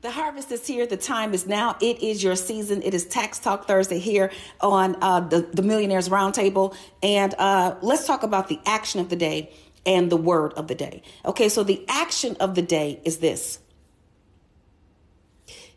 The 0.01 0.11
harvest 0.11 0.51
is 0.51 0.67
here. 0.67 0.87
The 0.87 0.97
time 0.97 1.35
is 1.35 1.47
now. 1.47 1.77
It 1.79 2.03
is 2.03 2.25
your 2.25 2.37
season. 2.37 2.81
It 2.81 2.95
is 2.95 3.05
Tax 3.05 3.39
Talk 3.39 3.69
Thursday 3.69 3.99
here 3.99 4.33
on 4.63 4.97
uh, 5.03 5.21
the, 5.21 5.43
the 5.43 5.61
Millionaires 5.61 6.09
Roundtable. 6.09 6.75
And 7.03 7.35
uh, 7.37 7.77
let's 7.83 8.07
talk 8.07 8.23
about 8.23 8.49
the 8.49 8.59
action 8.65 8.99
of 8.99 9.11
the 9.11 9.17
day 9.17 9.53
and 9.85 10.09
the 10.09 10.17
word 10.17 10.55
of 10.55 10.69
the 10.69 10.75
day. 10.75 11.03
Okay, 11.27 11.51
so 11.51 11.63
the 11.63 11.85
action 11.87 12.35
of 12.41 12.55
the 12.55 12.63
day 12.63 12.99
is 13.05 13.19
this 13.19 13.59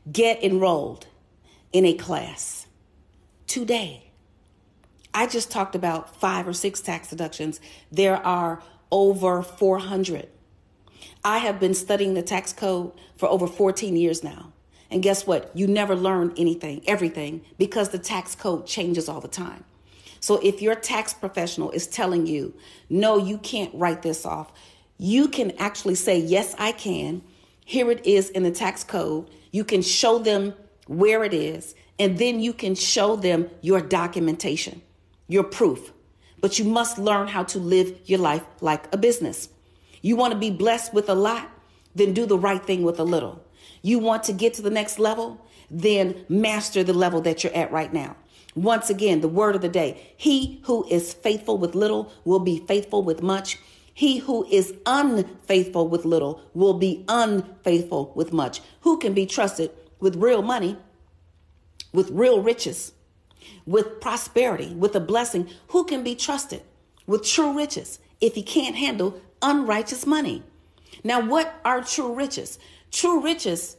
get 0.10 0.42
enrolled 0.42 1.08
in 1.74 1.84
a 1.84 1.94
class 1.96 2.66
today. 3.46 4.14
I 5.14 5.28
just 5.28 5.52
talked 5.52 5.76
about 5.76 6.16
five 6.16 6.48
or 6.48 6.54
six 6.54 6.80
tax 6.80 7.10
deductions. 7.10 7.60
There 7.92 8.16
are 8.26 8.64
over 8.92 9.42
400. 9.42 10.28
I 11.24 11.40
have 11.40 11.60
been 11.60 11.74
studying 11.74 12.14
the 12.14 12.22
tax 12.22 12.54
code 12.54 12.92
for 13.18 13.28
over 13.28 13.48
14 13.48 13.96
years 13.96 14.24
now. 14.24 14.54
And 14.92 15.04
guess 15.04 15.28
what? 15.28 15.52
You 15.56 15.68
never 15.68 15.96
learn 15.96 16.34
anything, 16.38 16.82
everything, 16.88 17.42
because 17.58 17.90
the 17.90 18.00
tax 18.00 18.36
code 18.36 18.66
changes 18.66 19.08
all 19.08 19.22
the 19.22 19.28
time. 19.28 19.64
So 20.20 20.40
if 20.44 20.62
your 20.62 20.76
tax 20.76 21.14
professional 21.14 21.72
is 21.72 21.88
telling 21.88 22.26
you, 22.26 22.54
no, 22.90 23.18
you 23.18 23.38
can't 23.38 23.74
write 23.74 24.02
this 24.02 24.26
off, 24.26 24.52
you 24.98 25.28
can 25.28 25.52
actually 25.58 25.96
say, 25.96 26.18
yes, 26.20 26.56
I 26.58 26.72
can. 26.72 27.22
Here 27.64 27.90
it 27.92 28.06
is 28.06 28.30
in 28.32 28.44
the 28.44 28.52
tax 28.52 28.84
code. 28.84 29.30
You 29.52 29.64
can 29.64 29.82
show 29.82 30.20
them 30.20 30.54
where 30.88 31.24
it 31.24 31.34
is, 31.34 31.76
and 32.00 32.18
then 32.18 32.40
you 32.40 32.52
can 32.52 32.76
show 32.76 33.16
them 33.16 33.50
your 33.62 33.80
documentation, 33.80 34.82
your 35.28 35.44
proof. 35.44 35.94
But 36.42 36.60
you 36.60 36.66
must 36.66 36.98
learn 36.98 37.28
how 37.28 37.44
to 37.44 37.60
live 37.60 38.00
your 38.06 38.20
life 38.20 38.44
like 38.62 38.94
a 38.94 38.98
business. 38.98 39.50
You 40.02 40.16
want 40.16 40.34
to 40.34 40.40
be 40.40 40.52
blessed 40.52 40.94
with 40.94 41.10
a 41.10 41.16
lot? 41.16 41.50
Then 41.96 42.14
do 42.14 42.26
the 42.26 42.38
right 42.38 42.64
thing 42.64 42.84
with 42.84 43.00
a 43.00 43.04
little. 43.04 43.44
You 43.82 44.00
want 44.00 44.24
to 44.24 44.34
get 44.34 44.54
to 44.56 44.62
the 44.62 44.70
next 44.70 45.00
level? 45.00 45.46
Then 45.70 46.26
master 46.30 46.84
the 46.84 46.94
level 46.94 47.22
that 47.22 47.44
you're 47.44 47.56
at 47.56 47.72
right 47.72 47.94
now. 47.94 48.16
Once 48.56 48.90
again, 48.90 49.22
the 49.22 49.28
word 49.28 49.56
of 49.56 49.62
the 49.62 49.70
day 49.70 50.14
He 50.18 50.60
who 50.64 50.88
is 50.90 51.14
faithful 51.14 51.58
with 51.58 51.76
little 51.76 52.12
will 52.26 52.40
be 52.40 52.60
faithful 52.60 53.04
with 53.04 53.22
much. 53.22 53.58
He 53.94 54.20
who 54.20 54.46
is 54.50 54.74
unfaithful 54.86 55.88
with 55.88 56.06
little 56.06 56.42
will 56.54 56.74
be 56.74 57.04
unfaithful 57.08 58.14
with 58.16 58.32
much. 58.32 58.62
Who 58.82 58.98
can 58.98 59.14
be 59.14 59.26
trusted 59.26 59.72
with 60.00 60.16
real 60.16 60.42
money, 60.42 60.78
with 61.92 62.10
real 62.10 62.42
riches, 62.42 62.94
with 63.66 64.00
prosperity, 64.02 64.74
with 64.74 64.96
a 64.96 65.00
blessing? 65.00 65.50
Who 65.70 65.84
can 65.86 66.04
be 66.04 66.16
trusted 66.16 66.62
with 67.06 67.26
true 67.26 67.56
riches 67.56 68.00
if 68.22 68.36
he 68.36 68.44
can't 68.44 68.76
handle 68.76 69.22
unrighteous 69.42 70.06
money? 70.06 70.44
Now, 71.04 71.22
what 71.22 71.60
are 71.64 71.82
true 71.82 72.14
riches? 72.14 72.60
True 72.92 73.22
riches 73.22 73.78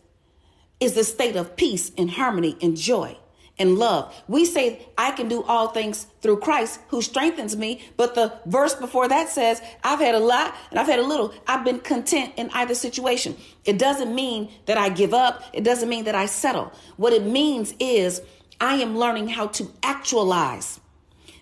is 0.79 0.95
the 0.95 1.05
state 1.05 1.37
of 1.37 1.57
peace 1.57 1.93
and 1.99 2.11
harmony 2.11 2.57
and 2.63 2.77
joy 2.77 3.17
and 3.61 3.77
love. 3.77 4.15
We 4.27 4.47
say, 4.47 4.89
I 4.97 5.11
can 5.13 5.29
do 5.29 5.43
all 5.43 5.69
things 5.69 6.07
through 6.23 6.39
Christ 6.39 6.81
who 6.89 7.03
strengthens 7.03 7.55
me. 7.55 7.83
But 7.99 8.15
the 8.15 8.33
verse 8.47 8.75
before 8.75 9.07
that 9.09 9.29
says, 9.29 9.61
I've 9.85 10.01
had 10.01 10.15
a 10.15 10.19
lot 10.19 10.55
and 10.71 10.81
I've 10.81 10.87
had 10.87 10.99
a 10.99 11.07
little. 11.07 11.35
I've 11.47 11.65
been 11.65 11.81
content 11.81 12.33
in 12.37 12.49
either 12.55 12.75
situation. 12.75 13.37
It 13.67 13.79
doesn't 13.79 14.15
mean 14.15 14.51
that 14.65 14.79
I 14.79 14.89
give 14.89 15.13
up. 15.13 15.45
It 15.53 15.63
doesn't 15.63 15.91
mean 15.91 16.05
that 16.05 16.15
I 16.15 16.25
settle. 16.25 16.73
What 16.97 17.13
it 17.13 17.25
means 17.25 17.75
is 17.79 18.23
I 18.61 18.75
am 18.77 18.99
learning 18.99 19.29
how 19.29 19.49
to 19.49 19.71
actualize 19.83 20.81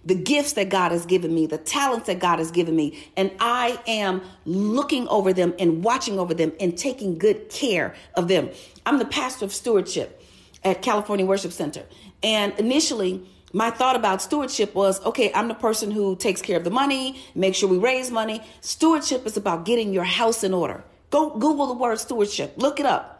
the 0.04 0.14
gifts 0.14 0.54
that 0.54 0.68
God 0.68 0.92
has 0.92 1.04
given 1.04 1.34
me, 1.34 1.46
the 1.46 1.58
talents 1.58 2.06
that 2.06 2.20
God 2.20 2.38
has 2.38 2.50
given 2.50 2.74
me, 2.74 2.98
and 3.16 3.30
I 3.40 3.78
am 3.86 4.22
looking 4.44 5.08
over 5.08 5.32
them 5.32 5.54
and 5.58 5.82
watching 5.82 6.18
over 6.18 6.32
them 6.32 6.52
and 6.60 6.78
taking 6.78 7.18
good 7.18 7.50
care 7.50 7.94
of 8.14 8.28
them. 8.28 8.50
I'm 8.86 8.98
the 8.98 9.04
pastor 9.04 9.44
of 9.44 9.52
stewardship 9.52 10.22
at 10.64 10.80
California 10.82 11.26
Worship 11.26 11.52
Center. 11.52 11.84
And 12.22 12.52
initially, 12.58 13.28
my 13.52 13.70
thought 13.70 13.96
about 13.96 14.22
stewardship 14.22 14.74
was 14.74 15.04
okay, 15.04 15.32
I'm 15.34 15.48
the 15.48 15.54
person 15.54 15.90
who 15.90 16.16
takes 16.16 16.40
care 16.40 16.56
of 16.56 16.64
the 16.64 16.70
money, 16.70 17.20
make 17.34 17.54
sure 17.54 17.68
we 17.68 17.78
raise 17.78 18.10
money. 18.10 18.42
Stewardship 18.60 19.26
is 19.26 19.36
about 19.36 19.64
getting 19.64 19.92
your 19.92 20.04
house 20.04 20.44
in 20.44 20.54
order. 20.54 20.84
Go 21.10 21.30
Google 21.30 21.66
the 21.66 21.74
word 21.74 21.98
stewardship, 21.98 22.54
look 22.56 22.78
it 22.78 22.86
up. 22.86 23.17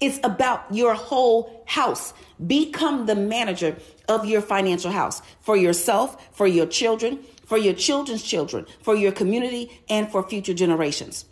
It's 0.00 0.18
about 0.24 0.64
your 0.70 0.94
whole 0.94 1.64
house. 1.66 2.12
Become 2.46 3.06
the 3.06 3.14
manager 3.14 3.76
of 4.08 4.26
your 4.26 4.42
financial 4.42 4.90
house 4.90 5.22
for 5.40 5.56
yourself, 5.56 6.28
for 6.36 6.46
your 6.46 6.66
children, 6.66 7.20
for 7.46 7.58
your 7.58 7.74
children's 7.74 8.22
children, 8.22 8.66
for 8.82 8.94
your 8.94 9.12
community, 9.12 9.80
and 9.88 10.10
for 10.10 10.22
future 10.22 10.54
generations. 10.54 11.26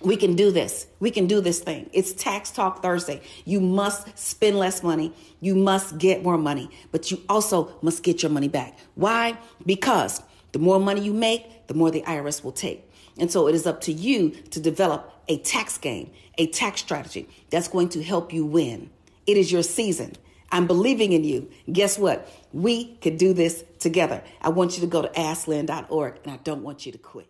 We 0.00 0.16
can 0.16 0.36
do 0.36 0.52
this. 0.52 0.86
We 1.00 1.10
can 1.10 1.26
do 1.26 1.40
this 1.40 1.58
thing. 1.58 1.90
It's 1.92 2.12
Tax 2.12 2.52
Talk 2.52 2.82
Thursday. 2.82 3.20
You 3.44 3.60
must 3.60 4.16
spend 4.16 4.56
less 4.56 4.82
money. 4.82 5.12
You 5.40 5.56
must 5.56 5.98
get 5.98 6.22
more 6.22 6.38
money, 6.38 6.70
but 6.92 7.10
you 7.10 7.20
also 7.28 7.76
must 7.82 8.04
get 8.04 8.22
your 8.22 8.30
money 8.30 8.48
back. 8.48 8.78
Why? 8.94 9.36
Because 9.66 10.22
the 10.52 10.60
more 10.60 10.78
money 10.78 11.00
you 11.00 11.12
make, 11.12 11.66
the 11.66 11.74
more 11.74 11.90
the 11.90 12.02
IRS 12.02 12.44
will 12.44 12.52
take. 12.52 12.88
And 13.18 13.30
so 13.30 13.48
it 13.48 13.56
is 13.56 13.66
up 13.66 13.80
to 13.82 13.92
you 13.92 14.30
to 14.50 14.60
develop 14.60 15.12
a 15.28 15.38
tax 15.38 15.78
game, 15.78 16.10
a 16.36 16.46
tax 16.46 16.80
strategy 16.80 17.28
that's 17.50 17.68
going 17.68 17.88
to 17.90 18.02
help 18.02 18.32
you 18.32 18.44
win. 18.46 18.90
It 19.26 19.36
is 19.36 19.52
your 19.52 19.62
season. 19.62 20.14
I'm 20.50 20.66
believing 20.66 21.12
in 21.12 21.24
you. 21.24 21.50
Guess 21.70 21.98
what? 21.98 22.28
We 22.52 22.96
can 22.96 23.16
do 23.16 23.34
this 23.34 23.64
together. 23.78 24.22
I 24.40 24.48
want 24.48 24.76
you 24.76 24.80
to 24.80 24.86
go 24.86 25.02
to 25.02 25.08
asklynn.org 25.08 26.20
and 26.24 26.32
I 26.32 26.38
don't 26.38 26.62
want 26.62 26.86
you 26.86 26.92
to 26.92 26.98
quit. 26.98 27.28